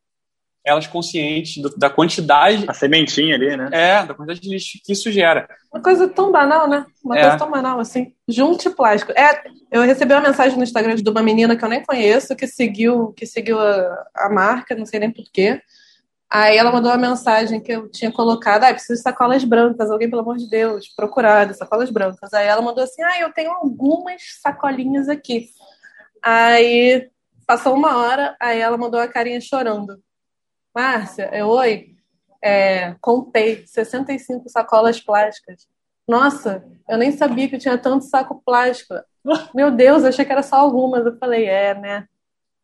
elas 0.63 0.87
conscientes 0.87 1.61
do, 1.61 1.69
da 1.77 1.91
quantidade. 1.91 2.65
A 2.67 2.73
sementinha 2.73 3.35
ali, 3.35 3.55
né? 3.55 3.69
É, 3.71 4.03
da 4.03 4.15
quantidade 4.15 4.39
de 4.39 4.49
lixo 4.49 4.79
que 4.83 4.93
isso 4.93 5.11
gera. 5.11 5.47
Uma 5.71 5.81
coisa 5.81 6.07
tão 6.07 6.31
banal, 6.31 6.67
né? 6.67 6.85
Uma 7.03 7.17
É. 7.17 7.21
coisa 7.21 7.37
tão 7.37 7.51
banal 7.51 7.79
assim. 7.79 8.13
Junte 8.27 8.69
plástico. 8.71 9.11
É, 9.11 9.43
eu 9.71 9.83
recebi 9.83 10.13
uma 10.13 10.21
mensagem 10.21 10.57
no 10.57 10.63
Instagram 10.63 10.95
de 10.95 11.07
uma 11.07 11.21
menina 11.21 11.55
que 11.55 11.63
eu 11.63 11.69
nem 11.69 11.83
conheço, 11.83 12.35
que 12.35 12.47
seguiu, 12.47 13.13
que 13.13 13.27
seguiu 13.27 13.59
a, 13.59 14.05
a 14.15 14.29
marca, 14.29 14.73
não 14.75 14.87
sei 14.87 14.99
nem 14.99 15.11
porquê. 15.11 15.61
Aí 16.30 16.57
ela 16.57 16.71
mandou 16.71 16.91
uma 16.91 16.97
mensagem 16.97 17.61
que 17.61 17.71
eu 17.71 17.89
tinha 17.89 18.11
colocado, 18.11 18.63
ah, 18.63 18.73
preciso 18.73 18.95
de 18.95 19.01
sacolas 19.01 19.43
brancas, 19.43 19.89
alguém, 19.91 20.09
pelo 20.09 20.21
amor 20.21 20.38
de 20.38 20.49
Deus, 20.49 20.88
procurado, 20.89 21.53
sacolas 21.53 21.89
brancas. 21.89 22.34
Aí 22.34 22.47
ela 22.47 22.61
mandou 22.61 22.84
assim, 22.84 23.01
ah, 23.03 23.19
eu 23.19 23.32
tenho 23.32 23.51
algumas 23.51 24.21
sacolinhas 24.41 25.07
aqui. 25.07 25.49
Aí 26.21 27.09
passou 27.45 27.76
uma 27.76 27.97
hora, 27.97 28.36
aí 28.39 28.59
ela 28.59 28.78
mandou 28.78 28.99
a 28.99 29.07
carinha 29.07 29.39
chorando. 29.39 30.01
Márcia, 30.73 31.30
eu, 31.34 31.47
oi, 31.47 31.95
é, 32.43 32.95
contei 33.01 33.65
65 33.65 34.49
sacolas 34.49 34.99
plásticas. 34.99 35.67
Nossa, 36.07 36.63
eu 36.88 36.97
nem 36.97 37.11
sabia 37.11 37.49
que 37.49 37.57
tinha 37.57 37.78
tanto 37.78 38.05
saco 38.05 38.41
plástico. 38.45 38.93
Meu 39.53 39.71
Deus, 39.71 40.03
eu 40.03 40.09
achei 40.09 40.26
que 40.26 40.32
era 40.32 40.43
só 40.43 40.57
algumas. 40.57 41.05
Eu 41.05 41.17
falei, 41.17 41.45
é, 41.45 41.73
né? 41.73 42.07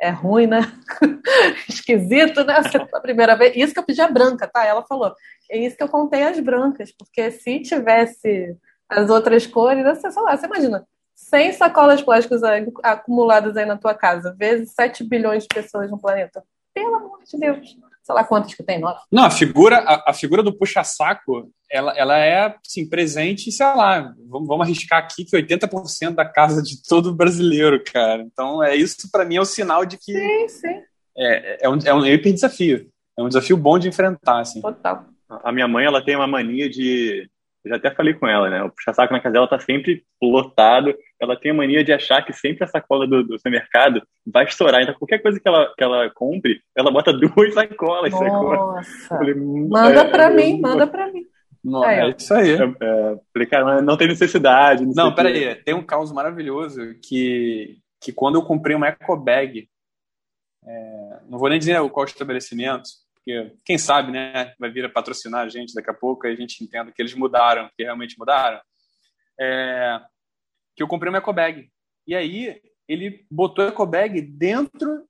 É 0.02 0.10
ruim, 0.10 0.47
né? 0.47 0.62
Esquisito, 1.70 2.43
né? 2.43 2.62
Você- 2.64 2.78
A 2.78 2.99
primeira 2.99 3.36
vez. 3.36 3.56
Isso 3.56 3.74
que 3.74 3.80
eu 3.80 3.86
pedi 3.86 4.02
a 4.02 4.08
branca, 4.10 4.47
tá? 4.47 4.66
Ela 4.66 4.84
falou. 4.84 5.14
É 5.49 5.58
isso 5.58 5.78
que 5.78 5.84
eu 5.84 5.88
contei 5.88 6.24
as 6.24 6.39
brancas, 6.39 6.91
porque 6.91 7.30
se 7.32 7.60
tivesse 7.62 8.56
as 8.89 9.10
outras 9.10 9.45
cores, 9.45 9.84
você, 9.84 10.12
sei 10.12 10.22
lá, 10.24 10.36
você 10.36 10.45
imagina, 10.47 10.86
100 11.16 11.54
sacolas 11.54 12.02
plásticas 12.02 12.41
acumuladas 12.84 13.56
aí 13.56 13.66
na 13.66 13.78
tua 13.78 13.93
casa, 13.93 14.36
vezes 14.38 14.72
7 14.74 15.04
bilhões 15.04 15.43
de 15.43 15.49
pessoas 15.54 15.89
no 15.91 15.99
planeta. 15.99 16.43
Pelo 16.74 16.95
amor 16.95 17.20
de 17.24 17.38
Deus. 17.38 17.78
Sei 18.04 18.16
lá 18.16 18.24
quantas 18.24 18.54
que 18.54 18.64
tem, 18.64 18.80
nove. 18.80 18.99
Não, 19.12 19.24
a 19.24 19.30
figura, 19.30 19.78
a, 19.78 20.12
a 20.12 20.14
figura 20.14 20.41
do 20.41 20.54
puxa-saco, 20.54 21.52
ela, 21.70 21.93
ela 21.97 22.18
é, 22.18 22.56
assim, 22.66 22.88
presente, 22.89 23.52
sei 23.52 23.66
lá, 23.66 24.14
vamos, 24.28 24.47
vamos 24.47 24.66
arriscar 24.66 24.99
aqui 24.99 25.24
que 25.24 25.38
80% 25.38 26.16
da 26.16 26.26
casa 26.26 26.62
de 26.62 26.82
todo 26.84 27.16
brasileiro, 27.16 27.82
cara. 27.84 28.24
Então, 28.24 28.64
é 28.64 28.76
isso 28.76 29.10
para 29.12 29.24
mim 29.24 29.36
é 29.36 29.41
o 29.41 29.45
sinal 29.45 29.86
de 29.86 29.97
que 29.97 30.14
Sim, 30.14 30.47
sim, 30.47 30.82
é, 31.18 31.66
é, 31.66 31.70
um, 31.70 31.78
é 31.86 31.93
um 31.93 32.06
hiper 32.06 32.34
desafio. 32.34 32.89
É 33.18 33.22
um 33.22 33.28
desafio 33.28 33.56
bom 33.56 33.78
de 33.78 33.88
enfrentar, 33.88 34.39
assim. 34.39 34.62
total. 34.62 35.06
A 35.43 35.52
minha 35.52 35.68
mãe, 35.68 35.86
ela 35.86 36.04
tem 36.04 36.16
uma 36.16 36.28
mania 36.28 36.70
de. 36.70 37.30
Eu 37.64 37.70
já 37.70 37.76
até 37.78 37.91
falei 37.91 38.14
com 38.16 38.28
ela, 38.28 38.49
né? 38.49 38.64
O 38.64 38.72
puxa-saco 38.72 39.14
na 39.14 39.20
casa 39.20 39.34
dela 39.34 39.47
tá 39.47 39.59
sempre 39.59 40.03
lotado. 40.22 40.95
Ela 41.22 41.39
tem 41.39 41.51
a 41.51 41.53
mania 41.53 41.84
de 41.84 41.93
achar 41.93 42.26
que 42.26 42.34
sempre 42.34 42.64
a 42.64 42.68
sacola 42.68 43.07
do, 43.07 43.24
do 43.24 43.38
supermercado 43.38 44.01
vai 44.26 44.45
estourar. 44.45 44.82
Então, 44.82 44.95
qualquer 44.95 45.20
coisa 45.20 45.39
que 45.39 45.47
ela, 45.47 45.72
que 45.78 45.84
ela 45.84 46.09
compre, 46.09 46.59
ela 46.76 46.91
bota 46.91 47.14
duas 47.14 47.53
sacolas. 47.53 48.12
Nossa. 48.12 49.07
falei, 49.09 49.36
hum, 49.36 49.68
Manda 49.70 50.01
é, 50.01 50.09
pra 50.09 50.30
eu- 50.32 50.36
mim, 50.36 50.59
manda 50.59 50.88
pra 50.88 51.12
mim. 51.12 51.24
Não, 51.64 51.86
é 51.86 52.09
isso 52.09 52.34
aí. 52.34 52.53
É, 52.53 52.55
é, 52.64 53.20
falei, 53.32 53.47
cara, 53.47 53.82
não 53.84 53.95
tem 53.95 54.07
necessidade. 54.07 54.84
Não, 54.84 54.93
Não, 54.95 55.16
peraí. 55.16 55.53
Tem 55.64 55.76
um 55.76 55.84
caos 55.86 56.12
maravilhoso 56.12 56.82
que, 57.03 57.78
que 58.01 58.12
quando 58.12 58.36
eu 58.36 58.41
comprei 58.43 58.76
uma 58.76 58.88
eco 58.88 59.16
bag, 59.16 59.70
é, 60.66 61.20
não 61.30 61.38
vou 61.38 61.49
nem 61.49 61.59
dizer 61.59 61.80
qual 61.91 62.05
estabelecimento, 62.05 62.89
porque 63.24 63.55
quem 63.63 63.78
sabe, 63.78 64.11
né, 64.11 64.53
vai 64.59 64.72
vir 64.72 64.84
a 64.84 64.89
patrocinar 64.89 65.45
a 65.45 65.49
gente 65.49 65.74
daqui 65.74 65.89
a 65.89 65.93
pouco 65.93 66.26
e 66.26 66.32
a 66.32 66.36
gente 66.36 66.63
entenda 66.63 66.91
que 66.91 67.01
eles 67.01 67.13
mudaram, 67.13 67.69
que 67.78 67.84
realmente 67.84 68.17
mudaram. 68.17 68.59
É, 69.39 70.01
que 70.76 70.82
eu 70.82 70.88
comprei 70.88 71.09
uma 71.09 71.19
eco 71.19 71.32
bag. 71.32 71.69
E 72.07 72.15
aí 72.15 72.59
ele 72.88 73.26
botou 73.30 73.63
a 73.63 73.67
eco 73.67 73.86
bag 73.86 74.22
dentro 74.22 75.05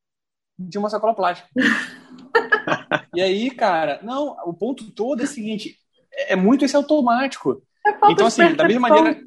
de 0.60 0.78
uma 0.78 0.90
sacola 0.90 1.16
plástica. 1.16 1.50
e 3.16 3.22
aí, 3.22 3.50
cara, 3.50 4.00
não, 4.04 4.38
o 4.46 4.54
ponto 4.54 4.92
todo 4.92 5.22
é 5.22 5.24
o 5.24 5.28
seguinte, 5.28 5.78
é 6.12 6.34
é 6.34 6.36
muito 6.36 6.66
esse 6.66 6.76
automático. 6.76 7.64
É 7.86 8.12
Então, 8.12 8.28
assim, 8.28 8.54
da 8.54 8.68
mesma 8.68 8.90
maneira. 8.90 9.22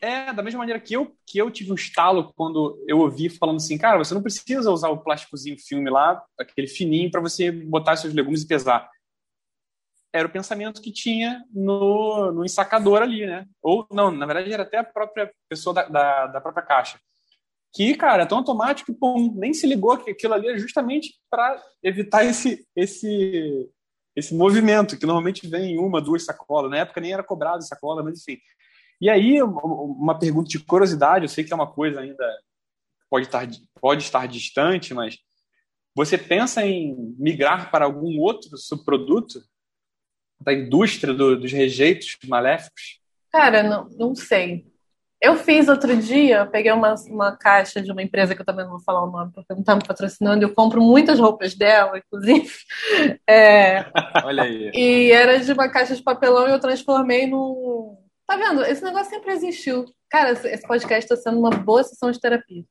É, 0.00 0.32
da 0.32 0.42
mesma 0.42 0.58
maneira 0.58 0.80
que 0.80 0.94
eu, 0.94 1.16
que 1.26 1.38
eu 1.38 1.50
tive 1.50 1.72
um 1.72 1.74
estalo 1.74 2.32
quando 2.34 2.82
eu 2.86 2.98
ouvi 2.98 3.28
falando 3.28 3.56
assim, 3.56 3.78
cara, 3.78 3.98
você 3.98 4.14
não 4.14 4.22
precisa 4.22 4.70
usar 4.70 4.88
o 4.90 5.02
plásticozinho 5.02 5.56
filme 5.58 5.90
lá, 5.90 6.22
aquele 6.38 6.66
fininho, 6.66 7.10
para 7.10 7.20
você 7.20 7.50
botar 7.50 7.96
seus 7.96 8.14
legumes 8.14 8.42
e 8.42 8.46
pesar. 8.46 8.90
Era 10.12 10.28
o 10.28 10.30
pensamento 10.30 10.80
que 10.80 10.92
tinha 10.92 11.42
no, 11.52 12.32
no 12.32 12.44
ensacador 12.44 13.02
ali, 13.02 13.26
né? 13.26 13.46
Ou, 13.62 13.86
não, 13.90 14.10
na 14.10 14.26
verdade 14.26 14.52
era 14.52 14.62
até 14.62 14.78
a 14.78 14.84
própria 14.84 15.30
pessoa 15.48 15.74
da, 15.74 15.88
da, 15.88 16.26
da 16.26 16.40
própria 16.40 16.64
caixa. 16.64 16.98
Que, 17.74 17.94
cara, 17.94 18.22
é 18.22 18.26
tão 18.26 18.38
automático 18.38 18.92
que, 18.92 18.98
pum, 18.98 19.34
nem 19.36 19.52
se 19.52 19.66
ligou 19.66 19.98
que 19.98 20.10
aquilo 20.10 20.32
ali 20.32 20.48
é 20.48 20.58
justamente 20.58 21.14
para 21.30 21.62
evitar 21.82 22.24
esse, 22.24 22.66
esse, 22.74 23.68
esse 24.16 24.34
movimento, 24.34 24.98
que 24.98 25.04
normalmente 25.04 25.46
vem 25.46 25.74
em 25.74 25.78
uma, 25.78 26.00
duas 26.00 26.24
sacolas. 26.24 26.70
Na 26.70 26.78
época 26.78 27.02
nem 27.02 27.12
era 27.12 27.22
cobrado 27.22 27.62
sacola, 27.62 28.02
mas 28.02 28.18
enfim. 28.20 28.40
E 29.00 29.10
aí, 29.10 29.42
uma- 29.42 30.18
pergunta 30.18 30.48
de 30.48 30.58
curiosidade, 30.58 31.24
eu 31.24 31.28
sei 31.28 31.44
que 31.44 31.52
é 31.52 31.56
uma 31.56 31.70
coisa 31.70 32.00
ainda 32.00 32.24
que 33.00 33.06
pode 33.10 33.26
estar, 33.26 33.46
pode 33.80 34.02
estar 34.02 34.26
distante, 34.26 34.94
mas 34.94 35.18
você 35.94 36.16
pensa 36.16 36.64
em 36.64 36.94
migrar 37.18 37.70
para 37.70 37.84
algum 37.84 38.18
outro 38.18 38.56
subproduto 38.56 39.40
da 40.40 40.52
indústria 40.52 41.12
do- 41.14 41.38
dos 41.38 41.52
rejeitos 41.52 42.16
maléficos? 42.26 43.00
Cara, 43.32 43.62
não, 43.62 43.88
não 43.90 44.14
sei. 44.14 44.66
Eu 45.20 45.36
fiz 45.36 45.66
outro 45.68 45.96
dia, 45.96 46.38
eu 46.40 46.46
peguei 46.50 46.70
uma, 46.72 46.94
uma 47.08 47.34
caixa 47.36 47.80
de 47.80 47.90
uma 47.90 48.02
empresa 48.02 48.34
que 48.34 48.42
eu 48.42 48.44
também 48.46 48.64
não 48.66 48.72
vou 48.72 48.80
falar 48.82 49.02
o 49.02 49.10
nome, 49.10 49.32
porque 49.32 49.52
não 49.54 49.60
está 49.60 49.74
me 49.74 49.82
patrocinando, 49.86 50.44
eu 50.44 50.54
compro 50.54 50.80
muitas 50.82 51.18
roupas 51.18 51.54
dela, 51.54 51.98
inclusive. 51.98 52.52
É, 53.26 53.86
Olha 54.24 54.42
aí. 54.42 54.70
e 54.74 55.10
era 55.10 55.38
de 55.40 55.50
uma 55.52 55.70
caixa 55.70 55.96
de 55.96 56.02
papelão 56.02 56.46
e 56.48 56.52
eu 56.52 56.60
transformei 56.60 57.26
num. 57.26 57.96
Tá 58.26 58.36
vendo? 58.36 58.64
Esse 58.64 58.82
negócio 58.82 59.10
sempre 59.10 59.32
existiu. 59.32 59.84
Cara, 60.10 60.32
esse 60.32 60.66
podcast 60.66 61.04
está 61.12 61.16
sendo 61.16 61.38
uma 61.38 61.50
boa 61.50 61.82
sessão 61.84 62.10
de 62.10 62.20
terapia. 62.20 62.64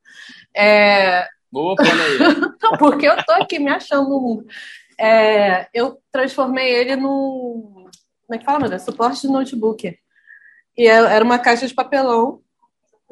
É, 0.56 1.28
Opa, 1.54 1.84
olha 1.84 2.78
porque 2.80 3.08
eu 3.08 3.16
tô 3.26 3.32
aqui 3.34 3.60
me 3.60 3.70
achando 3.72 4.10
no 4.10 4.20
mundo. 4.20 4.46
É, 5.00 5.68
eu 5.74 5.98
transformei 6.12 6.70
ele 6.74 6.96
num. 6.96 7.86
Como 8.26 8.34
é 8.34 8.38
que 8.38 8.46
fala, 8.46 8.60
meu 8.60 8.70
Deus? 8.70 8.82
Suporte 8.82 9.22
de 9.22 9.28
notebook. 9.28 9.98
E 10.78 10.88
é- 10.88 10.90
era 10.90 11.24
uma 11.24 11.40
caixa 11.40 11.68
de 11.68 11.74
papelão. 11.74 12.42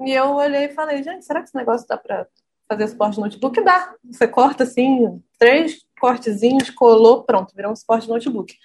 E 0.06 0.12
eu 0.12 0.32
olhei 0.34 0.66
e 0.66 0.74
falei, 0.74 1.04
gente, 1.04 1.24
será 1.24 1.40
que 1.42 1.48
esse 1.50 1.56
negócio 1.56 1.88
dá 1.88 1.98
pra 1.98 2.26
fazer 2.68 2.88
suporte 2.88 3.16
de 3.16 3.22
notebook? 3.22 3.64
Dá. 3.64 3.94
Você 4.04 4.28
corta 4.28 4.64
assim, 4.64 5.22
três 5.38 5.86
cortezinhos, 6.00 6.70
colou, 6.72 7.24
pronto, 7.24 7.56
virou 7.56 7.72
um 7.72 7.76
suporte 7.76 8.08
de 8.08 8.10
notebook. 8.12 8.58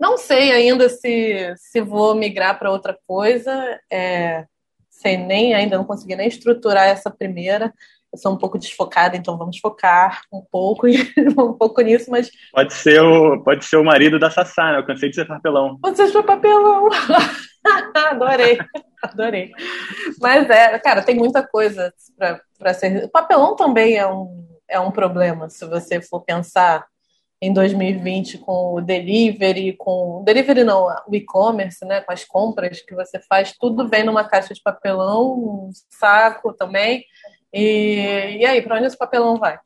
Não 0.00 0.16
sei 0.16 0.50
ainda 0.50 0.88
se, 0.88 1.54
se 1.56 1.82
vou 1.82 2.14
migrar 2.14 2.58
para 2.58 2.70
outra 2.70 2.98
coisa. 3.06 3.78
É, 3.92 4.46
sei 4.88 5.18
nem 5.18 5.52
ainda, 5.52 5.76
não 5.76 5.84
consegui 5.84 6.16
nem 6.16 6.26
estruturar 6.26 6.86
essa 6.86 7.10
primeira. 7.10 7.70
Eu 8.12 8.18
sou 8.18 8.32
um 8.32 8.38
pouco 8.38 8.58
desfocada, 8.58 9.16
então 9.16 9.38
vamos 9.38 9.58
focar 9.58 10.22
um 10.32 10.42
pouco, 10.50 10.86
um 11.38 11.52
pouco 11.52 11.80
nisso, 11.82 12.10
mas 12.10 12.30
Pode 12.50 12.72
ser, 12.72 13.00
o, 13.00 13.44
pode 13.44 13.64
ser 13.64 13.76
o 13.76 13.84
marido 13.84 14.18
da 14.18 14.30
Sassá, 14.30 14.72
né? 14.72 14.78
Eu 14.78 14.86
cansei 14.86 15.10
de 15.10 15.16
ser 15.16 15.26
papelão. 15.26 15.78
vocês 15.80 16.10
foi 16.10 16.22
papelão. 16.22 16.88
adorei, 17.94 18.58
adorei. 19.02 19.52
Mas 20.20 20.48
é, 20.50 20.78
cara, 20.78 21.02
tem 21.02 21.14
muita 21.14 21.46
coisa 21.46 21.92
para 22.58 22.74
ser. 22.74 23.04
O 23.04 23.10
papelão 23.10 23.54
também 23.54 23.96
é 23.96 24.06
um, 24.06 24.48
é 24.66 24.80
um 24.80 24.90
problema, 24.90 25.48
se 25.48 25.64
você 25.66 26.00
for 26.00 26.22
pensar 26.22 26.84
em 27.42 27.52
2020 27.52 28.38
com 28.38 28.74
o 28.74 28.80
delivery, 28.80 29.74
com. 29.74 30.22
Delivery 30.24 30.62
não, 30.62 30.86
o 31.06 31.14
e-commerce, 31.14 31.84
né? 31.86 32.02
Com 32.02 32.12
as 32.12 32.24
compras 32.24 32.82
que 32.82 32.94
você 32.94 33.18
faz, 33.20 33.54
tudo 33.58 33.88
vem 33.88 34.04
numa 34.04 34.24
caixa 34.24 34.52
de 34.52 34.62
papelão, 34.62 35.32
um 35.32 35.70
saco 35.88 36.52
também. 36.52 37.04
E, 37.52 38.36
e 38.40 38.46
aí, 38.46 38.60
para 38.60 38.76
onde 38.76 38.86
esse 38.86 38.98
papelão 38.98 39.36
vai? 39.38 39.58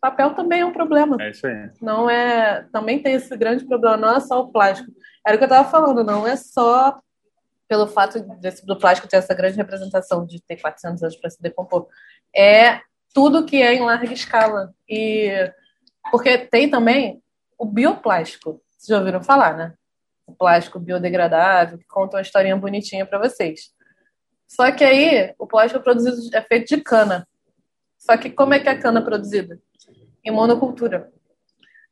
Papel 0.00 0.34
também 0.34 0.60
é 0.60 0.66
um 0.66 0.72
problema. 0.72 1.16
É 1.20 1.30
isso 1.30 1.46
aí. 1.46 1.70
Não 1.80 2.08
é. 2.10 2.66
Também 2.72 3.02
tem 3.02 3.14
esse 3.14 3.34
grande 3.36 3.64
problema, 3.64 3.96
não 3.96 4.16
é 4.16 4.20
só 4.20 4.40
o 4.40 4.52
plástico. 4.52 4.92
Era 5.26 5.36
o 5.36 5.38
que 5.38 5.44
eu 5.44 5.48
estava 5.48 5.68
falando, 5.68 6.04
não 6.04 6.26
é 6.26 6.36
só 6.36 7.00
pelo 7.66 7.86
fato 7.86 8.20
desse, 8.38 8.64
do 8.64 8.78
plástico 8.78 9.08
ter 9.08 9.16
essa 9.16 9.34
grande 9.34 9.56
representação 9.56 10.24
de 10.24 10.40
ter 10.42 10.56
400 10.56 11.02
anos 11.02 11.16
para 11.16 11.30
se 11.30 11.40
decompor. 11.42 11.86
É 12.34 12.80
tudo 13.12 13.44
que 13.44 13.62
é 13.62 13.74
em 13.74 13.80
larga 13.80 14.12
escala. 14.12 14.72
E 14.88 15.52
porque 16.10 16.38
tem 16.38 16.70
também 16.70 17.22
o 17.58 17.64
bioplástico. 17.64 18.62
Vocês 18.70 18.88
já 18.88 18.98
ouviram 18.98 19.22
falar, 19.22 19.56
né? 19.56 19.74
O 20.26 20.32
plástico 20.32 20.78
biodegradável, 20.78 21.78
que 21.78 21.86
conta 21.86 22.16
uma 22.16 22.22
historinha 22.22 22.56
bonitinha 22.56 23.06
para 23.06 23.18
vocês. 23.18 23.72
Só 24.46 24.70
que 24.72 24.84
aí 24.84 25.34
o 25.38 25.46
plástico 25.46 25.80
é 25.80 25.82
produzido 25.82 26.36
é 26.36 26.42
feito 26.42 26.68
de 26.68 26.82
cana. 26.82 27.26
Só 27.98 28.16
que 28.16 28.30
como 28.30 28.54
é 28.54 28.60
que 28.60 28.68
a 28.68 28.78
cana 28.78 29.00
é 29.00 29.04
produzida? 29.04 29.60
Em 30.24 30.30
monocultura. 30.30 31.12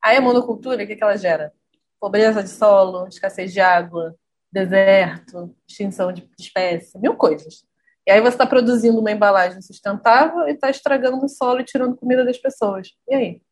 Aí 0.02 0.16
a 0.16 0.20
monocultura, 0.20 0.84
o 0.84 0.86
que, 0.86 0.96
que 0.96 1.02
ela 1.02 1.16
gera? 1.16 1.52
Pobreza 2.00 2.42
de 2.42 2.48
solo, 2.48 3.08
escassez 3.08 3.52
de 3.52 3.60
água, 3.60 4.14
deserto, 4.52 5.54
extinção 5.68 6.12
de 6.12 6.28
espécies, 6.38 6.94
mil 6.94 7.14
coisas. 7.16 7.64
E 8.06 8.10
aí 8.12 8.20
você 8.20 8.34
está 8.34 8.46
produzindo 8.46 9.00
uma 9.00 9.10
embalagem 9.10 9.60
sustentável 9.60 10.46
e 10.46 10.52
está 10.52 10.70
estragando 10.70 11.24
o 11.24 11.28
solo 11.28 11.60
e 11.60 11.64
tirando 11.64 11.96
comida 11.96 12.24
das 12.24 12.38
pessoas. 12.38 12.92
E 13.08 13.14
aí? 13.14 13.42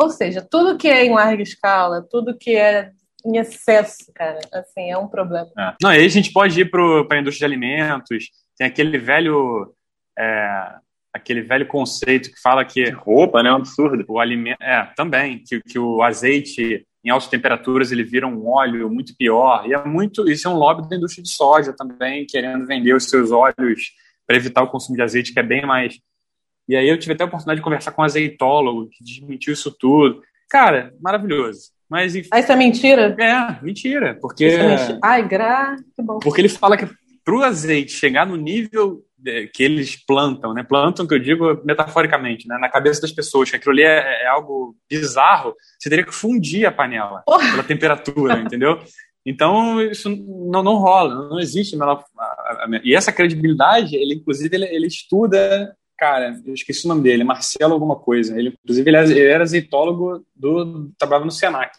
Ou 0.00 0.08
seja, 0.08 0.46
tudo 0.48 0.78
que 0.78 0.88
é 0.88 1.04
em 1.04 1.12
larga 1.12 1.42
escala, 1.42 2.06
tudo 2.10 2.36
que 2.36 2.56
é 2.56 2.90
em 3.24 3.36
excesso, 3.36 4.10
cara, 4.14 4.40
assim, 4.52 4.90
é 4.90 4.96
um 4.96 5.06
problema. 5.06 5.50
É. 5.58 5.74
Não, 5.82 5.90
aí 5.90 6.04
a 6.04 6.08
gente 6.08 6.32
pode 6.32 6.58
ir 6.58 6.70
para 6.70 6.82
a 6.82 7.20
indústria 7.20 7.46
de 7.46 7.54
alimentos, 7.54 8.30
tem 8.56 8.66
aquele 8.66 8.98
velho. 8.98 9.74
É, 10.18 10.74
aquele 11.12 11.42
velho 11.42 11.66
conceito 11.66 12.30
que 12.30 12.40
fala 12.40 12.64
que. 12.64 12.88
Roupa, 12.90 13.42
né? 13.42 13.50
É 13.50 13.52
um 13.52 13.56
absurdo. 13.56 14.04
O 14.08 14.18
alimento. 14.18 14.62
É, 14.62 14.90
também. 14.96 15.42
Que, 15.46 15.60
que 15.60 15.78
o 15.78 16.02
azeite 16.02 16.86
em 17.04 17.10
altas 17.10 17.28
temperaturas 17.28 17.92
ele 17.92 18.04
vira 18.04 18.26
um 18.26 18.46
óleo 18.48 18.90
muito 18.90 19.14
pior. 19.16 19.66
E 19.66 19.74
é 19.74 19.84
muito. 19.84 20.28
Isso 20.30 20.48
é 20.48 20.50
um 20.50 20.56
lobby 20.56 20.88
da 20.88 20.96
indústria 20.96 21.22
de 21.22 21.30
soja 21.30 21.74
também, 21.74 22.26
querendo 22.26 22.66
vender 22.66 22.94
os 22.94 23.04
seus 23.04 23.30
óleos 23.30 23.92
para 24.26 24.36
evitar 24.36 24.62
o 24.62 24.68
consumo 24.68 24.96
de 24.96 25.02
azeite, 25.02 25.32
que 25.32 25.40
é 25.40 25.42
bem 25.42 25.66
mais. 25.66 25.98
E 26.70 26.76
aí 26.76 26.88
eu 26.88 26.96
tive 26.96 27.14
até 27.14 27.24
a 27.24 27.26
oportunidade 27.26 27.58
de 27.58 27.64
conversar 27.64 27.90
com 27.90 28.00
um 28.00 28.04
azeitólogo 28.04 28.88
que 28.90 29.02
desmentiu 29.02 29.52
isso 29.52 29.72
tudo. 29.72 30.22
Cara, 30.48 30.94
maravilhoso. 31.00 31.72
Mas, 31.88 32.14
enfim, 32.14 32.28
ah, 32.32 32.38
isso 32.38 32.52
é 32.52 32.56
mentira? 32.56 33.16
É, 33.18 33.64
mentira. 33.64 34.16
Porque. 34.20 34.44
É 34.44 34.68
mentira. 34.68 34.98
Ai, 35.02 35.26
gra... 35.26 35.74
que 35.96 36.00
bom. 36.00 36.20
Porque 36.20 36.40
ele 36.40 36.48
fala 36.48 36.76
que 36.76 36.88
para 37.24 37.34
o 37.34 37.42
azeite 37.42 37.92
chegar 37.92 38.24
no 38.24 38.36
nível 38.36 39.04
que 39.52 39.64
eles 39.64 39.96
plantam, 39.96 40.54
né? 40.54 40.62
Plantam, 40.62 41.08
que 41.08 41.12
eu 41.12 41.18
digo 41.18 41.60
metaforicamente, 41.64 42.46
né? 42.46 42.56
Na 42.58 42.68
cabeça 42.68 43.00
das 43.00 43.10
pessoas, 43.10 43.50
que 43.50 43.56
aquilo 43.56 43.72
ali 43.72 43.82
é, 43.82 44.22
é 44.22 44.26
algo 44.28 44.76
bizarro, 44.88 45.54
você 45.76 45.90
teria 45.90 46.06
que 46.06 46.14
fundir 46.14 46.66
a 46.66 46.72
panela 46.72 47.22
Porra. 47.26 47.50
pela 47.50 47.64
temperatura, 47.64 48.38
entendeu? 48.38 48.78
Então, 49.26 49.82
isso 49.82 50.08
não, 50.08 50.62
não 50.62 50.76
rola, 50.76 51.28
não 51.28 51.40
existe. 51.40 51.76
Menor, 51.76 52.04
e 52.84 52.94
essa 52.94 53.12
credibilidade, 53.12 53.96
ele, 53.96 54.14
inclusive, 54.14 54.54
ele, 54.56 54.66
ele 54.66 54.86
estuda 54.86 55.76
cara, 56.00 56.40
eu 56.46 56.54
esqueci 56.54 56.86
o 56.86 56.88
nome 56.88 57.02
dele, 57.02 57.22
Marcelo 57.22 57.74
alguma 57.74 57.94
coisa. 57.94 58.36
Ele, 58.38 58.56
inclusive, 58.64 58.88
ele, 58.88 58.96
ele 58.96 59.28
era 59.28 59.44
azeitólogo 59.44 60.24
do, 60.34 60.90
trabalhava 60.96 61.26
no 61.26 61.30
Senac. 61.30 61.76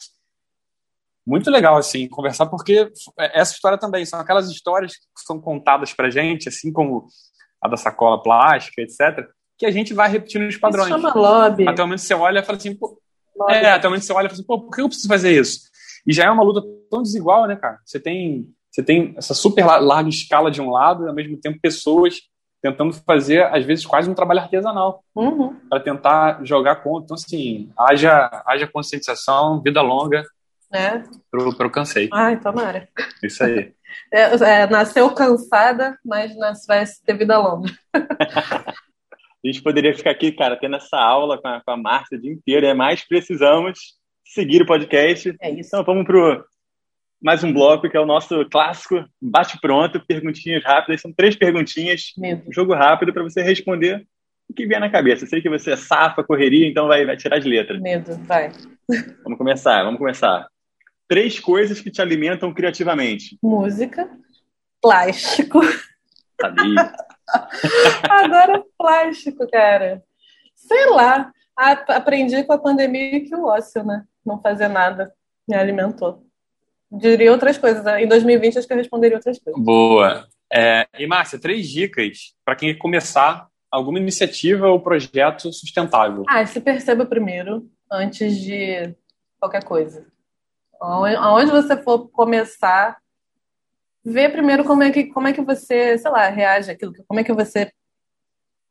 Muito 1.25 1.49
legal, 1.49 1.75
assim, 1.75 2.07
conversar, 2.07 2.45
porque 2.45 2.91
essa 3.17 3.53
história 3.53 3.79
também, 3.79 4.05
são 4.05 4.19
aquelas 4.19 4.47
histórias 4.49 4.93
que 4.95 5.25
são 5.25 5.41
contadas 5.41 5.91
pra 5.91 6.11
gente, 6.11 6.47
assim 6.47 6.71
como 6.71 7.07
a 7.59 7.67
da 7.67 7.77
sacola 7.77 8.21
plástica, 8.21 8.83
etc., 8.83 9.27
que 9.57 9.65
a 9.65 9.71
gente 9.71 9.93
vai 9.93 10.09
repetindo 10.09 10.47
os 10.47 10.57
padrões. 10.57 10.89
Isso 10.89 10.99
chama 10.99 11.13
lobby. 11.13 11.67
Até 11.67 11.81
o 11.81 11.85
momento 11.85 12.01
você 12.01 12.13
olha 12.13 12.39
e 12.39 12.43
fala 12.43 12.57
assim, 12.57 12.75
pô, 12.75 12.99
é, 13.49 13.71
até 13.71 13.87
o 13.87 13.91
momento 13.91 14.05
você 14.05 14.13
olha 14.13 14.25
e 14.25 14.29
fala 14.29 14.33
assim, 14.33 14.45
pô, 14.45 14.61
por 14.61 14.75
que 14.75 14.81
eu 14.81 14.87
preciso 14.87 15.07
fazer 15.07 15.39
isso? 15.39 15.61
E 16.05 16.13
já 16.13 16.25
é 16.25 16.29
uma 16.29 16.43
luta 16.43 16.61
tão 16.89 17.01
desigual, 17.01 17.47
né, 17.47 17.55
cara? 17.55 17.79
Você 17.85 17.99
tem, 17.99 18.49
você 18.71 18.83
tem 18.83 19.13
essa 19.17 19.33
super 19.33 19.65
larga 19.65 20.09
escala 20.09 20.51
de 20.51 20.61
um 20.61 20.69
lado, 20.69 21.05
e 21.05 21.09
ao 21.09 21.15
mesmo 21.15 21.37
tempo 21.37 21.59
pessoas 21.59 22.19
tentando 22.61 22.93
fazer, 22.93 23.43
às 23.43 23.65
vezes, 23.65 23.85
quase 23.85 24.09
um 24.09 24.13
trabalho 24.13 24.41
artesanal 24.41 25.03
uhum. 25.15 25.55
para 25.69 25.79
tentar 25.79 26.43
jogar 26.43 26.77
contra. 26.77 27.05
Então, 27.05 27.15
assim, 27.15 27.71
haja, 27.77 28.43
haja 28.45 28.67
conscientização, 28.67 29.61
vida 29.61 29.81
longa 29.81 30.23
é. 30.73 31.03
pro, 31.29 31.55
pro 31.55 31.71
cansei. 31.71 32.09
Ai, 32.13 32.39
tomara. 32.39 32.87
Isso 33.23 33.43
aí. 33.43 33.73
É, 34.09 34.21
é, 34.21 34.67
nasceu 34.67 35.13
cansada, 35.13 35.97
mas 36.05 36.33
vai 36.65 36.85
ter 37.05 37.17
vida 37.17 37.37
longa. 37.37 37.69
a 37.93 38.73
gente 39.45 39.61
poderia 39.61 39.93
ficar 39.93 40.11
aqui, 40.11 40.31
cara, 40.31 40.55
tendo 40.55 40.77
essa 40.77 40.97
aula 40.97 41.41
com 41.41 41.47
a, 41.49 41.61
com 41.61 41.71
a 41.71 41.77
Márcia 41.77 42.17
o 42.17 42.21
dia 42.21 42.31
inteiro, 42.31 42.65
é 42.65 42.73
mais 42.73 43.05
precisamos 43.05 43.97
seguir 44.23 44.61
o 44.61 44.65
podcast. 44.65 45.35
É 45.41 45.49
isso. 45.51 45.67
Então 45.67 45.83
vamos 45.83 46.05
pro 46.05 46.41
mais 47.21 47.43
um 47.43 47.53
bloco 47.53 47.87
que 47.87 47.95
é 47.95 47.99
o 47.99 48.05
nosso 48.05 48.43
clássico 48.49 49.05
bate 49.21 49.59
pronto, 49.61 50.03
perguntinhas 50.05 50.63
rápidas. 50.63 51.01
São 51.01 51.13
três 51.13 51.35
perguntinhas, 51.35 52.13
Medo. 52.17 52.51
jogo 52.51 52.73
rápido 52.73 53.13
para 53.13 53.23
você 53.23 53.43
responder 53.43 54.05
o 54.49 54.53
que 54.53 54.65
vier 54.65 54.79
na 54.79 54.89
cabeça. 54.89 55.23
Eu 55.23 55.29
sei 55.29 55.41
que 55.41 55.49
você 55.49 55.71
é 55.71 55.77
safa, 55.77 56.23
correria, 56.23 56.67
então 56.67 56.87
vai, 56.87 57.05
vai 57.05 57.15
tirar 57.15 57.37
as 57.37 57.45
letras. 57.45 57.79
Medo, 57.79 58.15
vai. 58.25 58.51
Vamos 59.23 59.37
começar, 59.37 59.83
vamos 59.83 59.99
começar. 59.99 60.45
Três 61.07 61.39
coisas 61.39 61.79
que 61.79 61.89
te 61.89 62.01
alimentam 62.01 62.53
criativamente. 62.53 63.37
Música, 63.41 64.09
plástico. 64.81 65.61
Sabia. 66.41 66.93
Agora 68.09 68.61
plástico, 68.77 69.47
cara. 69.49 70.03
Sei 70.55 70.87
lá. 70.87 71.31
aprendi 71.55 72.43
com 72.43 72.51
a 72.51 72.57
pandemia 72.57 73.23
que 73.23 73.33
o 73.33 73.45
ócio, 73.45 73.81
né? 73.83 74.03
Não 74.25 74.41
fazer 74.41 74.67
nada 74.67 75.13
me 75.47 75.55
alimentou 75.55 76.29
diria 76.91 77.31
outras 77.31 77.57
coisas. 77.57 77.83
Né? 77.83 78.03
Em 78.03 78.07
2020, 78.07 78.57
acho 78.57 78.67
que 78.67 78.73
eu 78.73 78.77
responderia 78.77 79.17
outras 79.17 79.39
coisas. 79.39 79.63
Boa. 79.63 80.27
É, 80.51 80.85
e, 80.99 81.07
Márcia, 81.07 81.39
três 81.39 81.69
dicas 81.69 82.33
para 82.43 82.55
quem 82.55 82.77
começar 82.77 83.47
alguma 83.71 83.99
iniciativa 83.99 84.67
ou 84.67 84.81
projeto 84.81 85.51
sustentável. 85.53 86.23
Ah, 86.27 86.45
se 86.45 86.59
perceba 86.59 87.05
primeiro, 87.05 87.69
antes 87.89 88.37
de 88.37 88.93
qualquer 89.39 89.63
coisa. 89.63 90.05
Aonde 90.81 91.51
você 91.51 91.81
for 91.81 92.09
começar, 92.09 92.97
vê 94.03 94.27
primeiro 94.27 94.65
como 94.65 94.83
é 94.83 94.91
que, 94.91 95.05
como 95.05 95.27
é 95.27 95.33
que 95.33 95.41
você, 95.41 95.97
sei 95.97 96.11
lá, 96.11 96.27
reage 96.27 96.71
àquilo, 96.71 96.93
como 97.07 97.19
é 97.19 97.23
que 97.23 97.33
você 97.33 97.71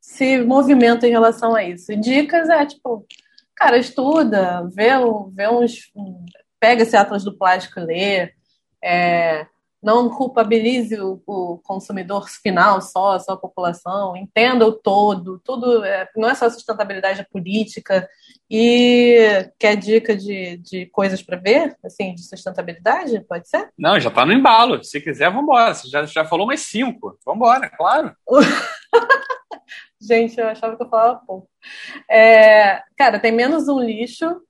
se 0.00 0.38
movimenta 0.38 1.06
em 1.06 1.10
relação 1.10 1.54
a 1.54 1.62
isso. 1.62 1.94
dicas 1.96 2.48
é, 2.48 2.66
tipo, 2.66 3.06
cara, 3.54 3.78
estuda, 3.78 4.68
vê, 4.74 4.88
vê 5.32 5.48
uns 5.48 5.92
pega 6.60 6.82
esse 6.82 6.96
Atlas 6.96 7.24
do 7.24 7.36
Plástico 7.36 7.80
e 7.80 7.84
lê, 7.84 8.32
é, 8.82 9.46
não 9.82 10.10
culpabilize 10.10 10.94
o, 11.00 11.22
o, 11.26 11.58
consumidor 11.58 12.28
final 12.28 12.82
só, 12.82 13.18
só 13.18 13.32
a 13.32 13.36
população, 13.36 14.14
entenda 14.14 14.66
o 14.66 14.72
todo, 14.72 15.40
tudo 15.42 15.82
é, 15.82 16.06
não 16.14 16.28
é 16.28 16.34
só 16.34 16.50
sustentabilidade, 16.50 17.20
é 17.20 17.24
política. 17.24 18.08
E 18.50 19.48
quer 19.58 19.76
dica 19.76 20.14
de, 20.14 20.58
de 20.58 20.86
coisas 20.86 21.22
para 21.22 21.38
ver, 21.38 21.76
assim, 21.84 22.14
de 22.14 22.22
sustentabilidade? 22.22 23.20
Pode 23.20 23.48
ser? 23.48 23.70
Não, 23.78 23.98
já 23.98 24.08
está 24.08 24.26
no 24.26 24.32
embalo. 24.32 24.82
Se 24.82 25.00
quiser, 25.00 25.30
vamos 25.30 25.44
embora. 25.44 25.72
Você 25.72 25.88
já, 25.88 26.04
já 26.04 26.24
falou 26.24 26.46
mais 26.46 26.60
cinco. 26.60 27.16
Vamos 27.24 27.36
embora, 27.36 27.70
claro. 27.70 28.14
Gente, 30.00 30.38
eu 30.38 30.48
achava 30.48 30.76
que 30.76 30.82
eu 30.82 30.88
falava 30.88 31.20
pouco. 31.24 31.48
É, 32.10 32.82
cara, 32.96 33.20
tem 33.20 33.30
menos 33.30 33.68
um 33.68 33.78
lixo, 33.78 34.40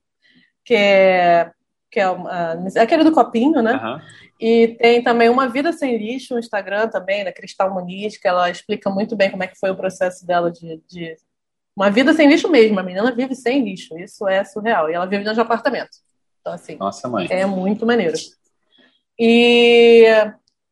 que 0.65 0.73
é 0.73 1.51
que 1.91 1.99
é 1.99 2.09
uma, 2.09 2.53
aquele 2.77 3.03
do 3.03 3.11
copinho, 3.11 3.61
né? 3.61 3.73
Uhum. 3.73 4.01
E 4.39 4.69
tem 4.79 5.03
também 5.03 5.29
Uma 5.29 5.49
Vida 5.49 5.73
Sem 5.73 5.97
Lixo 5.97 6.33
no 6.33 6.39
Instagram 6.39 6.87
também, 6.87 7.23
da 7.23 7.33
Cristal 7.33 7.71
Muniz, 7.71 8.17
que 8.17 8.27
ela 8.27 8.49
explica 8.49 8.89
muito 8.89 9.15
bem 9.15 9.29
como 9.29 9.43
é 9.43 9.47
que 9.47 9.59
foi 9.59 9.69
o 9.69 9.75
processo 9.75 10.25
dela 10.25 10.49
de, 10.49 10.81
de... 10.87 11.17
Uma 11.75 11.91
vida 11.91 12.13
sem 12.13 12.27
lixo 12.27 12.49
mesmo. 12.49 12.79
A 12.79 12.83
menina 12.83 13.13
vive 13.13 13.33
sem 13.35 13.63
lixo. 13.63 13.97
Isso 13.97 14.27
é 14.27 14.43
surreal. 14.43 14.89
E 14.89 14.93
ela 14.93 15.05
vive 15.05 15.23
dentro 15.23 15.35
de 15.35 15.41
apartamento. 15.41 15.89
Então, 16.41 16.53
assim, 16.53 16.75
Nossa, 16.75 17.07
mãe. 17.07 17.27
é 17.29 17.45
muito 17.45 17.85
maneiro. 17.85 18.17
E 19.17 20.05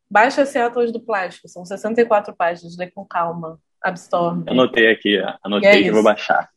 baixa 0.09 0.41
esse 0.41 0.57
Atlas 0.57 0.91
do 0.91 0.99
Plástico. 0.99 1.47
São 1.47 1.63
64 1.63 2.35
páginas. 2.35 2.75
Lê 2.75 2.91
com 2.91 3.05
calma. 3.05 3.59
Absorve. 3.81 4.49
Anotei 4.49 4.91
aqui. 4.91 5.21
Anotei 5.41 5.69
é 5.69 5.81
que 5.83 5.87
eu 5.87 5.93
vou 5.93 6.03
baixar. 6.03 6.49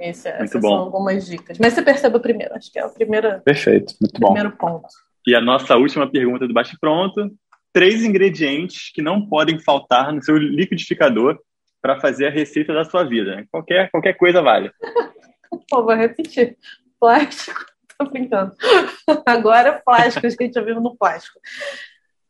Esse, 0.00 0.30
muito 0.30 0.42
essas 0.44 0.62
bom. 0.62 0.68
são 0.68 0.78
algumas 0.78 1.26
dicas. 1.26 1.58
Mas 1.58 1.74
você 1.74 1.82
perceba 1.82 2.18
primeiro, 2.18 2.54
acho 2.54 2.72
que 2.72 2.78
é 2.78 2.86
o 2.86 2.90
primeiro, 2.90 3.38
Perfeito, 3.42 3.94
muito 4.00 4.18
primeiro 4.18 4.50
bom. 4.50 4.56
ponto. 4.56 4.88
E 5.26 5.34
a 5.34 5.40
nossa 5.42 5.76
última 5.76 6.10
pergunta 6.10 6.48
do 6.48 6.54
Bate 6.54 6.78
Pronto: 6.80 7.30
três 7.70 8.02
ingredientes 8.02 8.90
que 8.94 9.02
não 9.02 9.26
podem 9.28 9.58
faltar 9.58 10.10
no 10.10 10.22
seu 10.22 10.38
liquidificador 10.38 11.38
para 11.82 12.00
fazer 12.00 12.28
a 12.28 12.30
receita 12.30 12.72
da 12.72 12.84
sua 12.84 13.04
vida. 13.04 13.44
Qualquer, 13.50 13.90
qualquer 13.90 14.14
coisa 14.14 14.40
vale. 14.40 14.72
Pô, 15.68 15.84
vou 15.84 15.94
repetir. 15.94 16.56
Plástico. 16.98 17.62
Tô 17.98 18.06
brincando. 18.06 18.54
Agora 19.26 19.68
é 19.68 19.72
plástico, 19.72 20.26
a 20.26 20.30
gente 20.30 20.54
já 20.54 20.62
vive 20.62 20.80
no 20.80 20.96
plástico. 20.96 21.38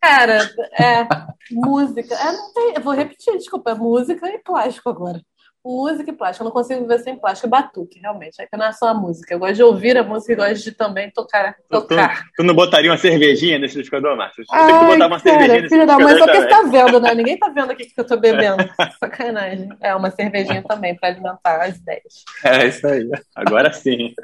Cara, 0.03 0.39
é 0.77 1.07
música. 1.53 2.15
É, 2.15 2.33
não 2.33 2.53
tem, 2.53 2.75
eu 2.75 2.83
vou 2.83 2.95
repetir, 2.95 3.37
desculpa, 3.37 3.71
é 3.71 3.75
música 3.75 4.29
e 4.29 4.39
plástico 4.39 4.89
agora 4.89 5.21
música 5.65 6.11
e 6.11 6.13
plástico. 6.13 6.43
Eu 6.43 6.47
não 6.47 6.53
consigo 6.53 6.81
viver 6.81 6.99
sem 7.01 7.19
plástico. 7.19 7.47
É 7.47 7.51
batuque, 7.51 7.99
realmente. 7.99 8.41
É 8.41 8.47
que 8.47 8.57
não 8.57 8.67
é 8.67 8.73
só 8.73 8.89
a 8.89 8.95
música. 8.95 9.35
Eu 9.35 9.39
gosto 9.39 9.55
de 9.55 9.63
ouvir 9.63 9.97
a 9.97 10.03
música 10.03 10.33
e 10.33 10.37
gosto 10.37 10.65
de 10.65 10.73
também 10.73 11.11
tocar. 11.11 11.55
tocar. 11.69 12.25
Tu, 12.25 12.31
tu 12.39 12.43
não 12.45 12.55
botaria 12.55 12.91
uma 12.91 12.97
cervejinha 12.97 13.59
nesse 13.59 13.77
liquidificador, 13.77 14.17
Márcio? 14.17 14.45
Tem 14.47 14.67
que 14.67 14.85
botar 14.87 15.07
uma 15.07 15.21
cara, 15.21 15.21
cervejinha 15.21 15.63
nesse 15.63 15.75
filho 15.75 15.87
da 15.87 15.99
mãe, 15.99 16.19
só 16.19 16.27
que 16.27 16.37
você 16.37 16.49
tá 16.49 16.63
vendo, 16.63 17.01
né? 17.01 17.15
Ninguém 17.15 17.39
tá 17.39 17.49
vendo 17.49 17.71
aqui 17.71 17.85
que 17.87 18.01
eu 18.01 18.07
tô 18.07 18.17
bebendo. 18.17 18.65
Sacanagem. 18.99 19.69
É, 19.81 19.95
uma 19.95 20.11
cervejinha 20.11 20.63
também 20.63 20.97
para 20.97 21.11
alimentar 21.11 21.63
as 21.63 21.77
ideias. 21.77 22.25
É 22.45 22.67
isso 22.67 22.87
aí. 22.87 23.09
Agora 23.35 23.73
sim. 23.73 24.15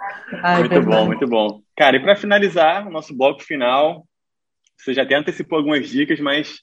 Ai, 0.42 0.60
muito 0.60 0.70
verdade. 0.70 0.96
bom, 0.96 1.06
muito 1.06 1.26
bom. 1.26 1.60
Cara, 1.76 1.96
e 1.96 2.00
para 2.00 2.16
finalizar 2.16 2.86
o 2.86 2.90
nosso 2.90 3.14
bloco 3.14 3.42
final, 3.42 4.06
você 4.76 4.94
já 4.94 5.02
até 5.02 5.14
antecipou 5.14 5.58
algumas 5.58 5.88
dicas, 5.88 6.20
mas 6.20 6.60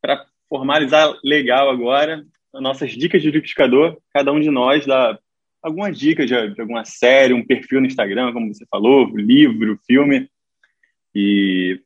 para 0.00 0.24
formalizar 0.48 1.12
legal 1.24 1.68
agora, 1.68 2.24
nossas 2.60 2.92
dicas 2.92 3.22
de 3.22 3.30
liquidificador. 3.30 3.98
Cada 4.12 4.32
um 4.32 4.40
de 4.40 4.50
nós 4.50 4.86
dá 4.86 5.18
algumas 5.62 5.98
dicas 5.98 6.26
de, 6.28 6.54
de 6.54 6.60
alguma 6.60 6.84
série, 6.84 7.34
um 7.34 7.44
perfil 7.44 7.80
no 7.80 7.86
Instagram, 7.86 8.32
como 8.32 8.52
você 8.52 8.64
falou, 8.70 9.06
livro, 9.16 9.78
filme. 9.86 10.28
E 11.14 11.80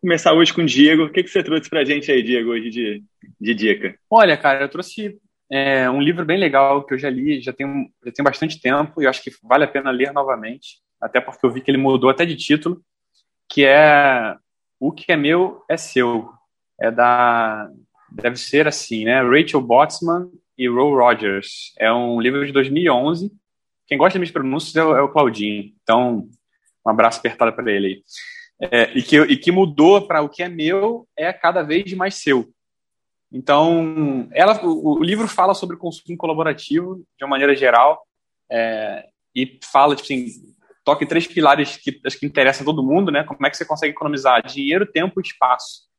começar 0.00 0.32
hoje 0.32 0.52
com 0.52 0.62
o 0.62 0.66
Diego. 0.66 1.04
O 1.04 1.10
que, 1.10 1.22
que 1.22 1.30
você 1.30 1.42
trouxe 1.42 1.70
para 1.70 1.80
a 1.80 1.84
gente 1.84 2.10
aí, 2.10 2.22
Diego, 2.22 2.50
hoje 2.50 2.70
de, 2.70 3.04
de 3.40 3.54
dica? 3.54 3.94
Olha, 4.10 4.36
cara, 4.36 4.62
eu 4.62 4.68
trouxe 4.68 5.18
é, 5.50 5.88
um 5.88 6.00
livro 6.00 6.24
bem 6.24 6.38
legal 6.38 6.84
que 6.84 6.94
eu 6.94 6.98
já 6.98 7.08
li, 7.08 7.40
já 7.40 7.52
tem, 7.52 7.66
já 8.04 8.12
tem 8.12 8.24
bastante 8.24 8.60
tempo 8.60 9.00
e 9.00 9.04
eu 9.04 9.10
acho 9.10 9.22
que 9.22 9.30
vale 9.42 9.64
a 9.64 9.68
pena 9.68 9.90
ler 9.90 10.12
novamente. 10.12 10.80
até 11.00 11.20
porque 11.20 11.44
eu 11.46 11.50
vi 11.50 11.60
que 11.60 11.70
ele 11.70 11.78
mudou 11.78 12.10
até 12.10 12.24
de 12.24 12.36
título, 12.36 12.82
que 13.48 13.64
é 13.64 14.34
O 14.80 14.90
que 14.90 15.12
é 15.12 15.16
meu 15.16 15.62
é 15.68 15.76
seu. 15.76 16.30
É 16.80 16.90
da. 16.90 17.70
Deve 18.14 18.36
ser 18.36 18.68
assim, 18.68 19.04
né? 19.04 19.22
Rachel 19.22 19.60
Botsman 19.60 20.30
e 20.56 20.68
Roe 20.68 20.92
Rogers. 20.92 21.72
É 21.78 21.92
um 21.92 22.20
livro 22.20 22.44
de 22.44 22.52
2011. 22.52 23.30
Quem 23.86 23.98
gosta 23.98 24.12
de 24.12 24.18
minhas 24.18 24.32
pronúncias 24.32 24.76
é 24.76 24.84
o, 24.84 24.96
é 24.96 25.02
o 25.02 25.08
Claudinho. 25.08 25.72
Então, 25.82 26.28
um 26.86 26.90
abraço 26.90 27.18
apertado 27.18 27.52
para 27.52 27.72
ele 27.72 27.86
aí. 27.86 28.02
É, 28.70 28.96
e, 28.96 29.02
que, 29.02 29.18
e 29.20 29.36
que 29.36 29.50
mudou 29.50 30.06
para 30.06 30.22
o 30.22 30.28
que 30.28 30.42
é 30.42 30.48
meu 30.48 31.08
é 31.16 31.32
cada 31.32 31.62
vez 31.62 31.92
mais 31.94 32.16
seu. 32.16 32.48
Então, 33.32 34.28
ela, 34.32 34.62
o, 34.64 34.98
o, 34.98 35.02
livro 35.02 35.26
fala 35.26 35.54
sobre 35.54 35.76
consumo 35.76 36.16
colaborativo 36.16 37.02
de 37.18 37.24
uma 37.24 37.30
maneira 37.30 37.56
geral 37.56 38.06
é, 38.50 39.06
e 39.34 39.58
fala, 39.64 39.96
tipo 39.96 40.12
assim, 40.12 40.26
toca 40.84 41.02
em 41.02 41.06
três 41.06 41.26
pilares 41.26 41.76
que 41.76 41.98
acho 42.04 42.18
que 42.18 42.26
interessam 42.26 42.62
a 42.62 42.66
todo 42.66 42.82
mundo, 42.82 43.10
né? 43.10 43.24
Como 43.24 43.44
é 43.46 43.50
que 43.50 43.56
você 43.56 43.64
consegue 43.64 43.94
economizar 43.94 44.46
dinheiro, 44.46 44.86
tempo 44.86 45.18
e 45.18 45.22
espaço 45.22 45.90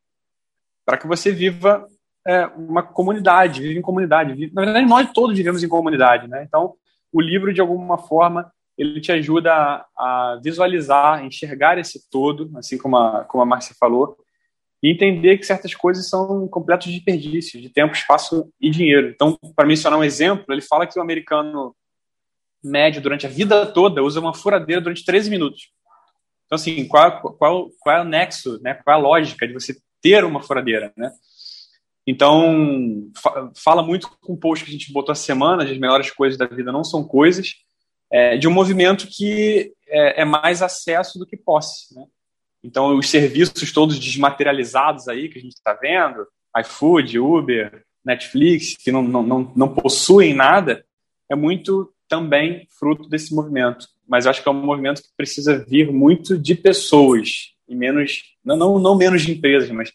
para 0.85 0.97
que 0.97 1.07
você 1.07 1.31
viva 1.31 1.87
é, 2.25 2.45
uma 2.47 2.83
comunidade, 2.83 3.61
vive 3.61 3.77
em 3.77 3.81
comunidade. 3.81 4.33
Vive, 4.33 4.53
na 4.53 4.63
verdade, 4.63 4.87
nós 4.87 5.11
todos 5.11 5.35
vivemos 5.35 5.63
em 5.63 5.67
comunidade, 5.67 6.27
né? 6.27 6.43
Então, 6.47 6.75
o 7.11 7.21
livro, 7.21 7.53
de 7.53 7.61
alguma 7.61 7.97
forma, 7.97 8.51
ele 8.77 8.99
te 8.99 9.11
ajuda 9.11 9.53
a, 9.53 9.85
a 9.97 10.39
visualizar, 10.43 11.23
enxergar 11.23 11.77
esse 11.77 12.09
todo, 12.09 12.51
assim 12.57 12.77
como 12.77 12.97
a, 12.97 13.23
como 13.25 13.43
a 13.43 13.45
Marcia 13.45 13.75
falou, 13.79 14.17
e 14.81 14.91
entender 14.91 15.37
que 15.37 15.45
certas 15.45 15.73
coisas 15.73 16.09
são 16.09 16.47
completos 16.47 16.87
desperdícios 16.87 17.61
de 17.61 17.69
tempo, 17.69 17.93
espaço 17.93 18.51
e 18.59 18.69
dinheiro. 18.69 19.09
Então, 19.09 19.37
para 19.55 19.67
mencionar 19.67 19.97
um 19.97 20.03
exemplo, 20.03 20.45
ele 20.49 20.61
fala 20.61 20.87
que 20.87 20.97
o 20.97 21.01
americano 21.01 21.75
médio, 22.63 23.01
durante 23.01 23.25
a 23.25 23.29
vida 23.29 23.65
toda, 23.65 24.03
usa 24.03 24.19
uma 24.19 24.33
furadeira 24.33 24.81
durante 24.81 25.05
13 25.05 25.29
minutos. 25.29 25.71
Então, 26.45 26.55
assim, 26.55 26.85
qual, 26.87 27.21
qual, 27.37 27.69
qual 27.79 27.97
é 27.97 28.01
o 28.01 28.05
nexo, 28.05 28.59
né? 28.61 28.73
qual 28.73 28.97
é 28.97 28.99
a 28.99 29.01
lógica 29.01 29.47
de 29.47 29.53
você 29.53 29.75
ter 30.01 30.23
uma 30.25 30.41
furadeira, 30.41 30.91
né? 30.97 31.11
Então, 32.05 33.09
fa 33.15 33.51
fala 33.55 33.81
muito 33.81 34.09
com 34.21 34.33
o 34.33 34.37
post 34.37 34.65
que 34.65 34.69
a 34.69 34.73
gente 34.73 34.91
botou 34.91 35.13
a 35.13 35.15
semana, 35.15 35.63
as 35.63 35.77
melhores 35.77 36.11
coisas 36.11 36.37
da 36.37 36.45
vida 36.45 36.71
não 36.71 36.83
são 36.83 37.03
coisas, 37.03 37.55
é, 38.11 38.37
de 38.37 38.47
um 38.47 38.51
movimento 38.51 39.07
que 39.07 39.71
é, 39.87 40.21
é, 40.21 40.25
mais 40.25 40.61
acesso 40.61 41.17
do 41.17 41.25
que 41.25 41.37
posse, 41.37 41.95
né? 41.95 42.05
Então, 42.63 42.97
os 42.97 43.09
serviços 43.09 43.73
todos 43.73 43.99
desmaterializados 43.99 45.07
aí 45.07 45.27
que 45.27 45.37
a 45.37 45.41
gente 45.41 45.53
está 45.53 45.73
vendo, 45.73 46.25
iFood, 46.57 47.19
Uber, 47.19 47.83
Netflix, 48.05 48.75
que 48.77 48.91
não, 48.91 49.03
não, 49.03 49.51
não 49.53 49.73
possuem 49.73 50.33
nada, 50.33 50.85
é 51.29 51.35
muito 51.35 51.93
também 52.07 52.67
fruto 52.79 53.09
desse 53.09 53.33
movimento. 53.33 53.87
Mas 54.07 54.25
eu 54.25 54.31
acho 54.31 54.41
que 54.41 54.47
é 54.47 54.51
um 54.51 54.65
movimento 54.65 55.01
que 55.01 55.09
precisa 55.17 55.65
vir 55.65 55.91
muito 55.91 56.37
de 56.37 56.55
pessoas 56.55 57.53
e 57.67 57.75
menos, 57.75 58.21
não, 58.43 58.55
não, 58.55 58.79
não 58.79 58.95
menos 58.95 59.23
de 59.23 59.31
empresas, 59.31 59.69
mas 59.71 59.91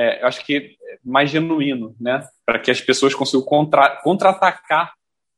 é, 0.00 0.22
eu 0.22 0.26
acho 0.26 0.44
que 0.46 0.76
mais 1.04 1.30
genuíno, 1.30 1.94
né? 2.00 2.26
Para 2.46 2.58
que 2.58 2.70
as 2.70 2.80
pessoas 2.80 3.14
consigam 3.14 3.44
contra, 3.44 4.00
contra-atacar 4.02 4.94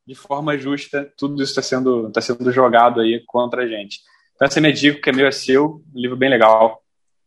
de 0.07 0.15
forma 0.15 0.57
justa 0.57 1.13
tudo 1.17 1.43
isso 1.43 1.51
está 1.51 1.63
sendo, 1.63 2.11
tá 2.13 2.21
sendo 2.21 2.51
jogado 2.53 3.01
aí 3.01 3.23
contra 3.27 3.65
a 3.65 3.67
gente. 3.67 3.99
Então, 4.35 4.47
essa 4.47 4.59
é 4.59 4.63
minha 4.63 4.73
dica, 4.73 5.01
que 5.01 5.11
é 5.11 5.13
meu, 5.13 5.27
é 5.27 5.33
seu, 5.33 5.83
um 5.93 6.01
livro 6.01 6.17
bem 6.17 6.31
legal 6.31 6.81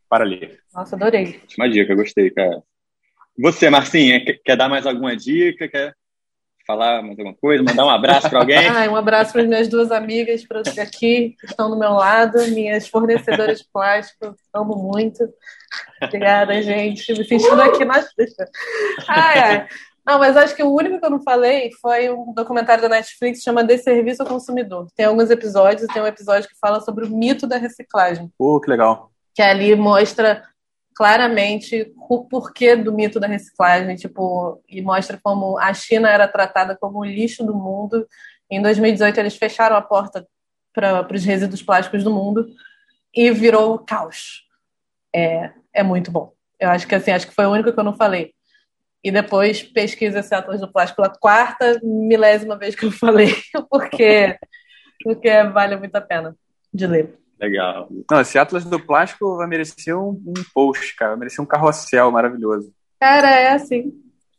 para 0.10 0.24
ler. 0.24 0.60
Nossa, 0.74 0.96
adorei. 0.96 1.42
Uma 1.58 1.70
dica, 1.70 1.94
gostei, 1.94 2.30
cara. 2.30 2.64
Você, 3.38 3.70
Marcinha, 3.70 4.24
quer 4.24 4.56
dar 4.56 4.70
mais 4.70 4.86
alguma 4.86 5.16
dica? 5.16 5.68
Quer 5.68 5.94
falar 6.66 7.02
mais 7.02 7.18
alguma 7.18 7.36
coisa? 7.36 7.64
Mandar 7.64 7.86
um 7.86 7.90
abraço 7.90 8.30
para 8.30 8.40
alguém? 8.40 8.58
Ai, 8.68 8.88
um 8.88 8.96
abraço 8.96 9.32
para 9.32 9.42
as 9.42 9.48
minhas 9.48 9.68
duas 9.68 9.92
amigas 9.92 10.46
para 10.46 10.62
aqui, 10.62 11.36
que 11.40 11.46
estão 11.46 11.70
do 11.70 11.78
meu 11.78 11.92
lado, 11.92 12.38
minhas 12.52 12.88
fornecedoras 12.88 13.60
de 13.60 13.66
plástico, 13.72 14.36
amo 14.54 14.76
muito. 14.76 15.28
Obrigada, 16.02 16.62
gente. 16.62 17.14
Me 17.14 17.26
sentindo 17.26 17.62
aqui 17.62 17.86
na. 17.86 18.04
Ai, 19.08 19.40
ai. 19.40 19.68
Não, 20.06 20.20
mas 20.20 20.38
acho 20.38 20.56
que 20.56 20.62
o 20.62 20.72
único 20.72 21.00
que 21.00 21.06
eu 21.06 21.10
não 21.10 21.24
falei 21.24 21.72
foi 21.82 22.12
um 22.12 22.32
documentário 22.32 22.84
da 22.84 22.90
Netflix 22.90 23.40
que 23.40 23.44
chama 23.44 23.64
Desserviço 23.64 24.22
ao 24.22 24.30
Consumidor. 24.30 24.88
Tem 24.96 25.08
alguns 25.08 25.32
episódios, 25.32 25.88
tem 25.92 26.02
um 26.02 26.08
episódio 26.08 26.48
que 26.48 26.60
fala 26.60 26.80
sobre 26.80 27.06
o 27.06 27.10
mito 27.10 27.48
da 27.48 27.58
reciclagem. 27.58 28.32
Pô, 28.38 28.60
que 28.62 28.70
legal. 28.70 29.10
Que 29.34 29.42
ali 29.42 29.76
mostra 29.76 30.44
claramente 30.96 31.94
o 32.10 32.26
porquê 32.26 32.76
do 32.76 32.94
mito 32.94 33.20
da 33.20 33.28
reciclagem, 33.28 33.96
tipo, 33.96 34.64
e 34.68 34.82
mostra 34.82 35.20
como 35.22 35.58
a 35.60 35.74
China 35.74 36.10
era 36.10 36.28
tratada 36.28 36.76
como 36.76 37.00
o 37.00 37.06
lixo 37.06 37.46
do 37.46 37.54
mundo. 37.54 38.08
Em 38.50 38.62
2018 38.62 39.20
eles 39.20 39.36
fecharam 39.36 39.76
a 39.76 39.82
porta 39.82 40.26
para 40.74 41.08
os 41.14 41.26
resíduos 41.26 41.62
plásticos 41.62 42.04
do 42.04 42.12
mundo 42.12 42.48
e 43.14 43.30
virou 43.32 43.78
caos. 43.80 44.44
É, 45.14 45.52
é 45.74 45.84
muito 45.84 46.12
bom. 46.12 46.34
Eu 46.60 46.70
acho 46.70 46.88
que 46.88 46.96
assim, 46.96 47.12
acho 47.12 47.28
que 47.28 47.36
foi 47.36 47.46
o 47.46 47.52
único 47.52 47.74
que 47.74 47.80
eu 47.80 47.84
não 47.84 47.96
falei 47.96 48.34
e 49.06 49.12
depois 49.12 49.62
pesquisa 49.62 50.20
esse 50.20 50.34
Atlas 50.34 50.62
do 50.62 50.72
Plástico 50.72 51.00
pela 51.00 51.14
quarta 51.14 51.80
milésima 51.84 52.58
vez 52.58 52.74
que 52.74 52.86
eu 52.86 52.92
falei, 52.92 53.36
porque, 53.70 54.36
porque 55.04 55.44
vale 55.44 55.76
muito 55.76 55.96
a 55.96 56.02
pena 56.02 56.36
de 56.74 56.88
ler. 56.88 57.25
Legal. 57.40 57.90
Não, 58.10 58.22
esse 58.22 58.38
Atlas 58.38 58.66
do 58.66 58.80
Plástico 58.80 59.38
vai 59.38 59.48
merecer 59.48 59.98
um, 59.98 60.12
um 60.26 60.34
post, 60.54 60.96
cara, 60.96 61.12
vai 61.12 61.20
merecer 61.20 61.44
um 61.44 61.48
carrossel 61.48 62.12
maravilhoso. 62.12 62.74
Cara, 63.00 63.30
é 63.30 63.52
assim, 63.52 63.94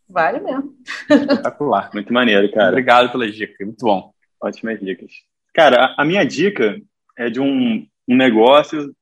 vale 0.09 0.41
mesmo. 0.41 0.75
Espetacular. 1.11 1.91
muito 1.95 2.13
maneiro, 2.13 2.51
cara. 2.53 2.71
Obrigado 2.71 3.13
pela 3.13 3.31
dica, 3.31 3.65
muito 3.65 3.85
bom. 3.85 4.13
Ótimas 4.41 4.81
dicas. 4.81 5.13
Cara, 5.55 5.95
a, 5.97 6.03
a 6.03 6.05
minha 6.05 6.25
dica 6.25 6.81
é 7.17 7.29
de 7.29 7.41
um, 7.41 7.87
um 8.09 8.17
negócio 8.17 8.95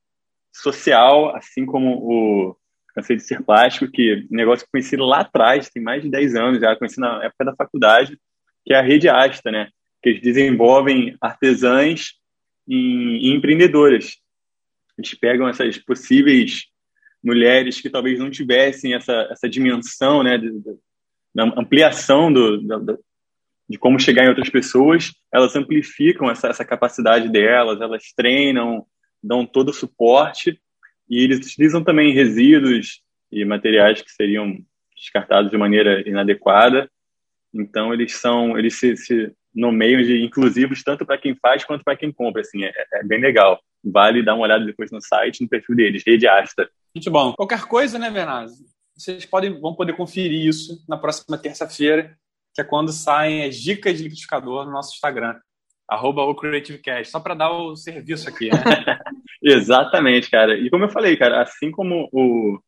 social, 0.53 1.35
assim 1.35 1.65
como 1.65 1.97
o 1.97 2.57
cansei 2.93 3.17
de 3.17 3.23
ser 3.23 3.43
plástico, 3.43 3.91
que 3.91 4.25
um 4.31 4.35
negócio 4.35 4.65
que 4.65 4.67
eu 4.67 4.71
conheci 4.71 4.95
lá 4.95 5.19
atrás, 5.19 5.69
tem 5.69 5.83
mais 5.83 6.01
de 6.01 6.09
10 6.09 6.35
anos 6.35 6.59
já, 6.61 6.75
conheci 6.75 6.99
na 6.99 7.23
época 7.25 7.45
da 7.45 7.55
faculdade, 7.55 8.17
que 8.65 8.73
é 8.73 8.77
a 8.77 8.81
Rede 8.81 9.09
Asta, 9.09 9.51
né? 9.51 9.67
Que 10.01 10.09
eles 10.09 10.21
desenvolvem 10.21 11.15
artesãs 11.19 12.13
e, 12.67 13.29
e 13.29 13.33
empreendedoras. 13.33 14.17
Eles 14.97 15.13
pegam 15.13 15.47
essas 15.47 15.77
possíveis 15.77 16.67
mulheres 17.23 17.81
que 17.81 17.89
talvez 17.89 18.19
não 18.19 18.29
tivessem 18.29 18.93
essa, 18.93 19.27
essa 19.31 19.49
dimensão, 19.49 20.21
né, 20.21 20.37
de, 20.37 20.51
de, 20.51 20.77
da 21.33 21.43
ampliação 21.43 22.31
do, 22.31 22.61
da, 22.61 22.97
de 23.67 23.77
como 23.77 23.99
chegar 23.99 24.25
em 24.25 24.29
outras 24.29 24.49
pessoas, 24.49 25.11
elas 25.33 25.55
amplificam 25.55 26.29
essa, 26.29 26.47
essa 26.47 26.63
capacidade 26.63 27.27
delas, 27.29 27.81
elas 27.81 28.13
treinam, 28.15 28.85
dão 29.21 29.45
todo 29.45 29.69
o 29.69 29.73
suporte 29.73 30.59
e 31.09 31.23
eles 31.23 31.39
utilizam 31.39 31.83
também 31.83 32.13
resíduos 32.13 33.01
e 33.31 33.43
materiais 33.43 34.01
que 34.01 34.11
seriam 34.11 34.57
descartados 34.95 35.49
de 35.49 35.57
maneira 35.57 36.07
inadequada. 36.07 36.89
Então 37.53 37.93
eles 37.93 38.15
são, 38.15 38.57
eles 38.57 38.75
se, 38.75 38.95
se 38.95 39.31
nomeiam 39.55 40.01
de 40.01 40.23
inclusivos 40.23 40.83
tanto 40.83 41.05
para 41.05 41.17
quem 41.17 41.35
faz 41.35 41.63
quanto 41.63 41.83
para 41.83 41.95
quem 41.95 42.11
compra. 42.11 42.41
Assim, 42.41 42.63
é, 42.63 42.73
é, 42.93 43.03
bem 43.03 43.21
legal. 43.21 43.59
Vale 43.83 44.23
dar 44.23 44.35
uma 44.35 44.43
olhada 44.43 44.65
depois 44.65 44.91
no 44.91 45.01
site, 45.01 45.41
no 45.41 45.49
perfil 45.49 45.75
deles, 45.75 46.03
Rede 46.05 46.27
Asta. 46.27 46.69
Muito 46.93 47.09
bom. 47.09 47.33
Qualquer 47.33 47.65
coisa, 47.65 47.97
né, 47.97 48.09
Bernardo? 48.11 48.51
Vocês 48.95 49.25
podem, 49.25 49.59
vão 49.59 49.75
poder 49.75 49.93
conferir 49.93 50.45
isso 50.45 50.83
na 50.87 50.97
próxima 50.97 51.37
terça-feira, 51.37 52.15
que 52.53 52.61
é 52.61 52.63
quando 52.63 52.91
saem 52.91 53.43
as 53.43 53.55
dicas 53.55 53.97
de 53.97 54.03
liquidificador 54.03 54.65
no 54.65 54.71
nosso 54.71 54.93
Instagram 54.93 55.35
arroba 55.87 56.23
o 56.23 56.35
CreativeCast, 56.35 57.11
só 57.11 57.19
para 57.19 57.35
dar 57.35 57.51
o 57.51 57.75
serviço 57.75 58.27
aqui, 58.27 58.49
né? 58.49 58.55
Exatamente, 59.41 60.29
cara. 60.29 60.57
E 60.57 60.69
como 60.69 60.85
eu 60.85 60.89
falei, 60.89 61.15
cara, 61.15 61.41
assim 61.41 61.69
como 61.69 62.09
o 62.11 62.59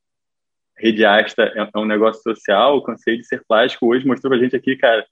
Rede 0.77 1.03
Asta 1.03 1.43
é 1.43 1.77
um 1.77 1.85
negócio 1.85 2.21
social, 2.21 2.77
o 2.77 2.83
conceito 2.83 3.21
de 3.21 3.27
ser 3.27 3.43
plástico 3.47 3.87
hoje 3.87 4.05
mostrou 4.05 4.29
pra 4.29 4.39
gente 4.39 4.55
aqui, 4.55 4.75
cara, 4.75 5.05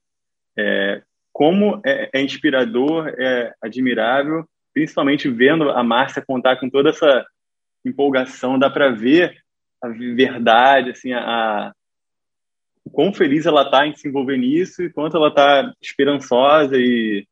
é, 0.58 1.02
como 1.36 1.82
é, 1.86 2.10
é, 2.14 2.22
inspirador, 2.22 3.10
é 3.10 3.54
admirável, 3.62 4.46
principalmente 4.74 5.30
vendo 5.30 5.70
a 5.70 5.84
Márcia 5.84 6.24
contar 6.26 6.56
com 6.56 6.70
toda 6.70 6.92
essa 6.92 7.26
empolgação, 7.84 8.58
dá 8.58 8.70
para 8.70 8.90
ver 8.92 9.36
a 9.84 9.90
verdade, 9.90 10.92
assim, 10.92 11.12
a, 11.12 11.20
a 11.20 11.74
o 12.86 12.90
quão 12.90 13.14
feliz 13.14 13.46
ela 13.46 13.64
está 13.64 13.86
em 13.86 13.94
se 13.94 14.08
envolver 14.08 14.38
nisso 14.38 14.82
e 14.82 14.90
quanto 14.90 15.18
ela 15.18 15.28
está 15.28 15.74
esperançosa 15.82 16.78
e 16.78 17.28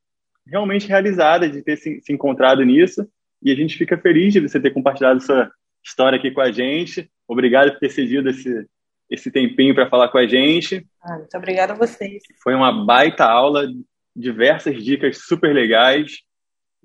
realmente 0.45 0.85
realizada 0.85 1.49
de 1.49 1.61
ter 1.61 1.77
se, 1.77 2.01
se, 2.01 2.11
encontrado 2.11 2.61
nisso. 2.65 3.07
E 3.41 3.53
a 3.53 3.55
gente 3.55 3.77
fica 3.77 3.97
feliz 3.97 4.33
de 4.33 4.41
você 4.41 4.59
ter 4.59 4.71
compartilhado 4.71 5.21
sua 5.21 5.49
história 5.81 6.17
aqui 6.17 6.29
com 6.29 6.41
a 6.41 6.51
gente. 6.51 7.09
Obrigado 7.25 7.71
por 7.71 7.79
ter 7.79 7.89
cedido 7.89 8.29
esse, 8.29 8.67
esse 9.09 9.31
tempinho 9.31 9.73
para 9.73 9.89
falar 9.89 10.09
com 10.09 10.17
a 10.17 10.27
gente. 10.27 10.85
Ah, 11.01 11.19
muito 11.19 11.37
obrigada 11.37 11.71
a 11.71 11.77
vocês. 11.77 12.21
Foi 12.43 12.53
uma 12.53 12.85
baita 12.85 13.23
aula, 13.23 13.65
diversas 14.15 14.83
dicas 14.83 15.19
super 15.19 15.53
legais. 15.53 16.19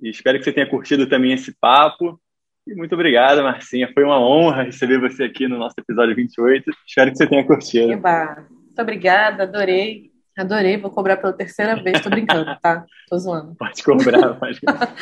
E 0.00 0.10
espero 0.10 0.38
que 0.38 0.44
você 0.44 0.52
tenha 0.52 0.68
curtido 0.68 1.08
também 1.08 1.32
esse 1.32 1.54
papo. 1.60 2.20
E 2.66 2.74
muito 2.74 2.94
obrigado, 2.94 3.42
Marcinha. 3.42 3.90
Foi 3.92 4.04
uma 4.04 4.20
honra 4.20 4.64
receber 4.64 5.00
você 5.00 5.24
aqui 5.24 5.48
no 5.48 5.58
nosso 5.58 5.74
episódio 5.78 6.14
28. 6.14 6.70
Espero 6.86 7.10
que 7.10 7.16
você 7.16 7.26
tenha 7.26 7.46
curtido. 7.46 7.92
Eba. 7.92 8.46
Muito 8.50 8.82
obrigada, 8.82 9.44
adorei. 9.44 10.08
Adorei, 10.38 10.76
vou 10.76 10.90
cobrar 10.90 11.16
pela 11.16 11.32
terceira 11.32 11.82
vez, 11.82 12.00
tô 12.00 12.08
brincando, 12.08 12.56
tá? 12.62 12.86
Tô 13.08 13.18
zoando. 13.18 13.56
Pode 13.56 13.82
cobrar, 13.82 14.34
pode 14.38 14.60
cobrar. 14.60 14.94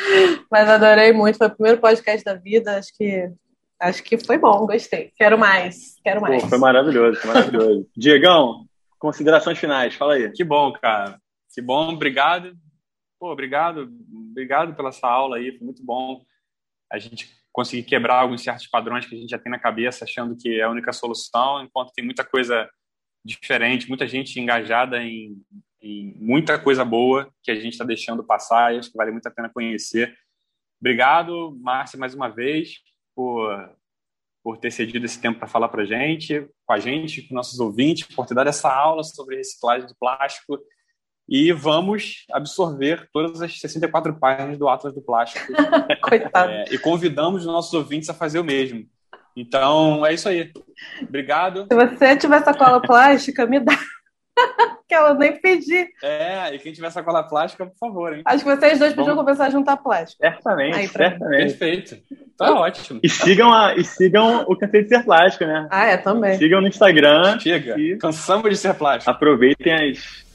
Mas 0.49 0.67
adorei 0.67 1.13
muito, 1.13 1.37
foi 1.37 1.45
o 1.45 1.51
primeiro 1.51 1.79
podcast 1.79 2.25
da 2.25 2.33
vida, 2.33 2.75
acho 2.75 2.89
que 2.97 3.29
acho 3.79 4.01
que 4.01 4.17
foi 4.17 4.39
bom, 4.39 4.65
gostei. 4.65 5.11
Quero 5.15 5.37
mais, 5.37 5.93
quero 6.03 6.21
mais. 6.21 6.41
Pô, 6.41 6.49
foi 6.49 6.57
maravilhoso, 6.57 7.19
foi 7.19 7.31
maravilhoso. 7.31 7.87
Diegão, 7.95 8.65
considerações 8.97 9.59
finais, 9.59 9.93
fala 9.93 10.15
aí. 10.15 10.31
Que 10.31 10.43
bom, 10.43 10.73
cara. 10.73 11.19
Que 11.57 11.61
bom, 11.63 11.91
obrigado. 11.91 12.55
Pô, 13.19 13.31
obrigado, 13.31 13.91
obrigado 14.29 14.75
pela 14.75 14.89
essa 14.89 15.07
aula 15.07 15.37
aí, 15.37 15.57
foi 15.57 15.65
muito 15.65 15.83
bom 15.83 16.23
a 16.87 16.99
gente 16.99 17.35
conseguir 17.51 17.81
quebrar 17.81 18.19
alguns 18.19 18.43
certos 18.43 18.67
padrões 18.67 19.07
que 19.07 19.15
a 19.15 19.17
gente 19.17 19.31
já 19.31 19.39
tem 19.39 19.51
na 19.51 19.57
cabeça, 19.57 20.05
achando 20.05 20.37
que 20.37 20.59
é 20.59 20.61
a 20.61 20.69
única 20.69 20.93
solução, 20.93 21.63
enquanto 21.63 21.93
tem 21.93 22.05
muita 22.05 22.23
coisa 22.23 22.69
diferente, 23.25 23.89
muita 23.89 24.07
gente 24.07 24.39
engajada 24.39 25.01
em, 25.01 25.35
em 25.81 26.13
muita 26.19 26.59
coisa 26.59 26.85
boa 26.85 27.27
que 27.41 27.49
a 27.49 27.55
gente 27.55 27.71
está 27.71 27.83
deixando 27.83 28.23
passar 28.23 28.75
e 28.75 28.77
acho 28.77 28.91
que 28.91 28.97
vale 28.97 29.09
muito 29.09 29.25
a 29.25 29.31
pena 29.31 29.49
conhecer. 29.49 30.15
Obrigado, 30.79 31.57
Márcia, 31.59 31.97
mais 31.97 32.13
uma 32.13 32.29
vez, 32.29 32.81
por, 33.15 33.75
por 34.43 34.59
ter 34.59 34.69
cedido 34.69 35.07
esse 35.07 35.19
tempo 35.19 35.39
para 35.39 35.47
falar 35.47 35.69
para 35.69 35.85
gente, 35.85 36.47
com 36.67 36.73
a 36.73 36.77
gente, 36.77 37.27
com 37.27 37.33
nossos 37.33 37.59
ouvintes, 37.59 38.07
por 38.15 38.27
ter 38.27 38.35
dado 38.35 38.49
essa 38.49 38.71
aula 38.71 39.03
sobre 39.03 39.37
reciclagem 39.37 39.87
de 39.87 39.95
plástico. 39.99 40.59
E 41.27 41.51
vamos 41.51 42.25
absorver 42.31 43.09
todas 43.11 43.41
as 43.41 43.59
64 43.59 44.13
páginas 44.17 44.57
do 44.57 44.69
Atlas 44.69 44.93
do 44.93 45.01
Plástico. 45.01 45.45
Coitado. 46.01 46.51
É, 46.51 46.65
e 46.71 46.77
convidamos 46.77 47.41
os 47.41 47.47
nossos 47.47 47.73
ouvintes 47.73 48.09
a 48.09 48.13
fazer 48.13 48.39
o 48.39 48.43
mesmo. 48.43 48.85
Então, 49.35 50.05
é 50.05 50.13
isso 50.13 50.27
aí. 50.29 50.51
Obrigado. 51.01 51.67
Se 51.71 51.75
você 51.75 52.15
tiver 52.15 52.43
sacola 52.43 52.81
plástica, 52.81 53.45
me 53.45 53.59
dá. 53.59 53.77
que 54.87 54.95
ela 54.95 55.13
nem 55.13 55.39
pedi. 55.39 55.87
É, 56.01 56.55
e 56.55 56.59
quem 56.59 56.71
tiver 56.71 56.89
sacola 56.89 57.23
plástica, 57.23 57.65
por 57.65 57.77
favor, 57.77 58.13
hein? 58.13 58.21
Acho 58.25 58.43
que 58.43 58.55
vocês 58.55 58.79
dois 58.79 58.93
podiam 58.93 59.15
começar 59.15 59.47
a 59.47 59.49
juntar 59.49 59.77
plástico. 59.77 60.21
Certamente, 60.21 60.77
Aí, 60.77 60.87
certamente. 60.87 61.57
Perfeito. 61.57 61.97
Tá 62.37 62.53
ótimo. 62.53 62.99
E 63.03 63.09
sigam, 63.09 63.51
a, 63.51 63.75
e 63.75 63.83
sigam 63.83 64.45
o 64.47 64.55
Café 64.55 64.83
de 64.83 64.89
Ser 64.89 65.03
Plástico, 65.03 65.45
né? 65.45 65.67
Ah, 65.69 65.85
é, 65.87 65.97
também. 65.97 66.37
Sigam 66.37 66.61
no 66.61 66.67
Instagram. 66.67 67.37
Chega. 67.39 67.79
E 67.79 67.97
Cansamos 67.97 68.49
de 68.49 68.55
ser 68.57 68.75
plástico. 68.75 69.11
aproveitem 69.11 69.73
as 69.73 70.25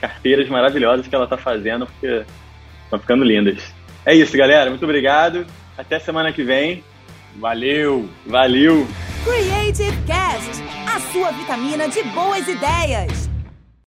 carteiras 0.00 0.48
maravilhosas 0.48 1.06
que 1.06 1.14
ela 1.14 1.26
tá 1.26 1.36
fazendo, 1.36 1.86
porque 1.86 2.24
estão 2.84 2.98
ficando 2.98 3.24
lindas. 3.24 3.62
É 4.04 4.14
isso, 4.14 4.36
galera. 4.36 4.70
Muito 4.70 4.84
obrigado. 4.84 5.46
Até 5.76 5.98
semana 5.98 6.32
que 6.32 6.42
vem. 6.42 6.82
Valeu. 7.36 8.08
Valeu! 8.26 8.86
Creative 9.24 9.96
Cast, 10.06 10.62
a 10.86 11.00
sua 11.12 11.30
vitamina 11.32 11.88
de 11.88 12.02
boas 12.04 12.48
ideias. 12.48 13.27